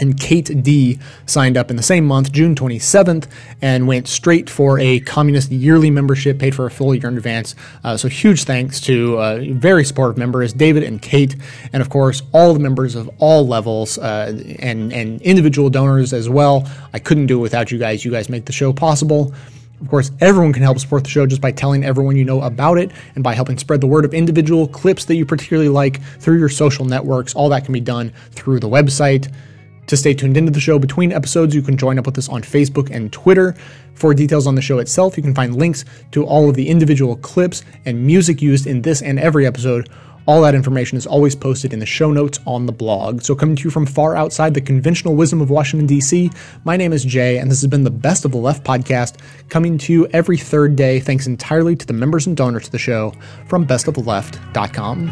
And 0.00 0.18
Kate 0.18 0.62
D 0.62 0.98
signed 1.26 1.56
up 1.56 1.70
in 1.70 1.76
the 1.76 1.82
same 1.82 2.04
month, 2.04 2.32
June 2.32 2.54
27th, 2.54 3.28
and 3.62 3.86
went 3.86 4.08
straight 4.08 4.50
for 4.50 4.78
a 4.80 5.00
communist 5.00 5.52
yearly 5.52 5.90
membership, 5.90 6.38
paid 6.38 6.54
for 6.54 6.66
a 6.66 6.70
full 6.70 6.94
year 6.94 7.08
in 7.08 7.16
advance. 7.16 7.54
Uh, 7.84 7.96
so 7.96 8.08
huge 8.08 8.44
thanks 8.44 8.80
to 8.80 9.18
uh, 9.18 9.44
very 9.52 9.84
supportive 9.84 10.18
members, 10.18 10.52
David 10.52 10.82
and 10.82 11.00
Kate, 11.00 11.36
and 11.72 11.80
of 11.80 11.90
course 11.90 12.22
all 12.32 12.52
the 12.52 12.60
members 12.60 12.96
of 12.96 13.08
all 13.18 13.46
levels 13.46 13.98
uh, 13.98 14.32
and 14.58 14.92
and 14.92 15.22
individual 15.22 15.70
donors 15.70 16.12
as 16.12 16.28
well. 16.28 16.68
I 16.92 16.98
couldn't 16.98 17.26
do 17.26 17.38
it 17.38 17.42
without 17.42 17.70
you 17.70 17.78
guys. 17.78 18.04
You 18.04 18.10
guys 18.10 18.28
make 18.28 18.46
the 18.46 18.52
show 18.52 18.72
possible. 18.72 19.32
Of 19.80 19.90
course, 19.90 20.10
everyone 20.20 20.52
can 20.52 20.62
help 20.62 20.78
support 20.78 21.04
the 21.04 21.10
show 21.10 21.26
just 21.26 21.42
by 21.42 21.50
telling 21.50 21.84
everyone 21.84 22.16
you 22.16 22.24
know 22.24 22.40
about 22.40 22.78
it 22.78 22.90
and 23.16 23.22
by 23.22 23.34
helping 23.34 23.58
spread 23.58 23.80
the 23.80 23.86
word 23.86 24.04
of 24.04 24.14
individual 24.14 24.66
clips 24.66 25.04
that 25.06 25.16
you 25.16 25.26
particularly 25.26 25.68
like 25.68 26.00
through 26.20 26.38
your 26.38 26.48
social 26.48 26.84
networks. 26.84 27.34
All 27.34 27.48
that 27.50 27.64
can 27.64 27.74
be 27.74 27.80
done 27.80 28.12
through 28.30 28.60
the 28.60 28.68
website. 28.68 29.30
To 29.86 29.96
stay 29.96 30.14
tuned 30.14 30.36
into 30.36 30.50
the 30.50 30.60
show 30.60 30.78
between 30.78 31.12
episodes, 31.12 31.54
you 31.54 31.62
can 31.62 31.76
join 31.76 31.98
up 31.98 32.06
with 32.06 32.16
us 32.16 32.28
on 32.28 32.42
Facebook 32.42 32.90
and 32.90 33.12
Twitter. 33.12 33.54
For 33.94 34.14
details 34.14 34.46
on 34.46 34.54
the 34.54 34.62
show 34.62 34.78
itself, 34.78 35.16
you 35.16 35.22
can 35.22 35.34
find 35.34 35.56
links 35.56 35.84
to 36.12 36.24
all 36.24 36.48
of 36.48 36.56
the 36.56 36.68
individual 36.68 37.16
clips 37.16 37.62
and 37.84 38.04
music 38.04 38.40
used 38.40 38.66
in 38.66 38.82
this 38.82 39.02
and 39.02 39.18
every 39.20 39.46
episode. 39.46 39.88
All 40.26 40.40
that 40.40 40.54
information 40.54 40.96
is 40.96 41.06
always 41.06 41.36
posted 41.36 41.74
in 41.74 41.80
the 41.80 41.86
show 41.86 42.10
notes 42.10 42.40
on 42.46 42.64
the 42.64 42.72
blog. 42.72 43.20
So, 43.20 43.34
coming 43.34 43.56
to 43.56 43.64
you 43.64 43.70
from 43.70 43.84
far 43.84 44.16
outside 44.16 44.54
the 44.54 44.60
conventional 44.62 45.16
wisdom 45.16 45.42
of 45.42 45.50
Washington, 45.50 45.86
D.C., 45.86 46.30
my 46.64 46.78
name 46.78 46.94
is 46.94 47.04
Jay, 47.04 47.36
and 47.36 47.50
this 47.50 47.60
has 47.60 47.68
been 47.68 47.84
the 47.84 47.90
Best 47.90 48.24
of 48.24 48.32
the 48.32 48.38
Left 48.38 48.64
podcast, 48.64 49.18
coming 49.50 49.76
to 49.78 49.92
you 49.92 50.06
every 50.14 50.38
third 50.38 50.76
day, 50.76 50.98
thanks 50.98 51.26
entirely 51.26 51.76
to 51.76 51.84
the 51.86 51.92
members 51.92 52.26
and 52.26 52.38
donors 52.38 52.64
to 52.64 52.72
the 52.72 52.78
show 52.78 53.12
from 53.48 53.66
bestoftheleft.com 53.66 55.10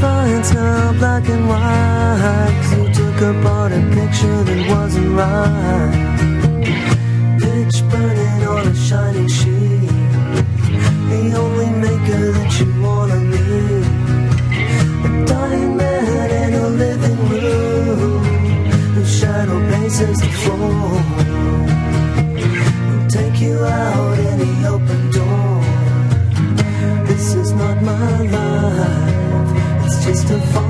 finds 0.00 0.52
now 0.52 0.92
black 0.94 1.28
and 1.28 1.48
white. 1.48 2.52
Cause 2.62 2.72
you 2.78 2.84
took 2.94 3.20
apart 3.30 3.72
a 3.72 3.80
picture 3.96 4.44
that 4.44 4.60
wasn't 4.70 5.10
right. 5.20 5.92
Pitch 7.40 7.82
burning 7.90 8.42
on 8.54 8.66
a 8.68 8.74
shining 8.74 9.28
sheet. 9.28 9.90
The 11.10 11.22
only 11.42 11.70
maker 11.86 12.32
that 12.36 12.52
you 12.58 12.66
wanna 12.82 13.20
meet 13.32 13.86
A 15.06 15.24
dying 15.26 15.76
man 15.76 16.30
in 16.42 16.54
a 16.54 16.68
living 16.68 17.20
room. 17.28 18.24
Whose 18.94 19.12
shadow 19.18 19.58
paces 19.70 20.18
the 20.18 20.30
floor. 20.42 21.00
Who'll 22.88 23.08
take 23.08 23.40
you 23.40 23.56
out 23.64 24.18
any 24.18 24.55
to 30.26 30.40
find 30.40 30.65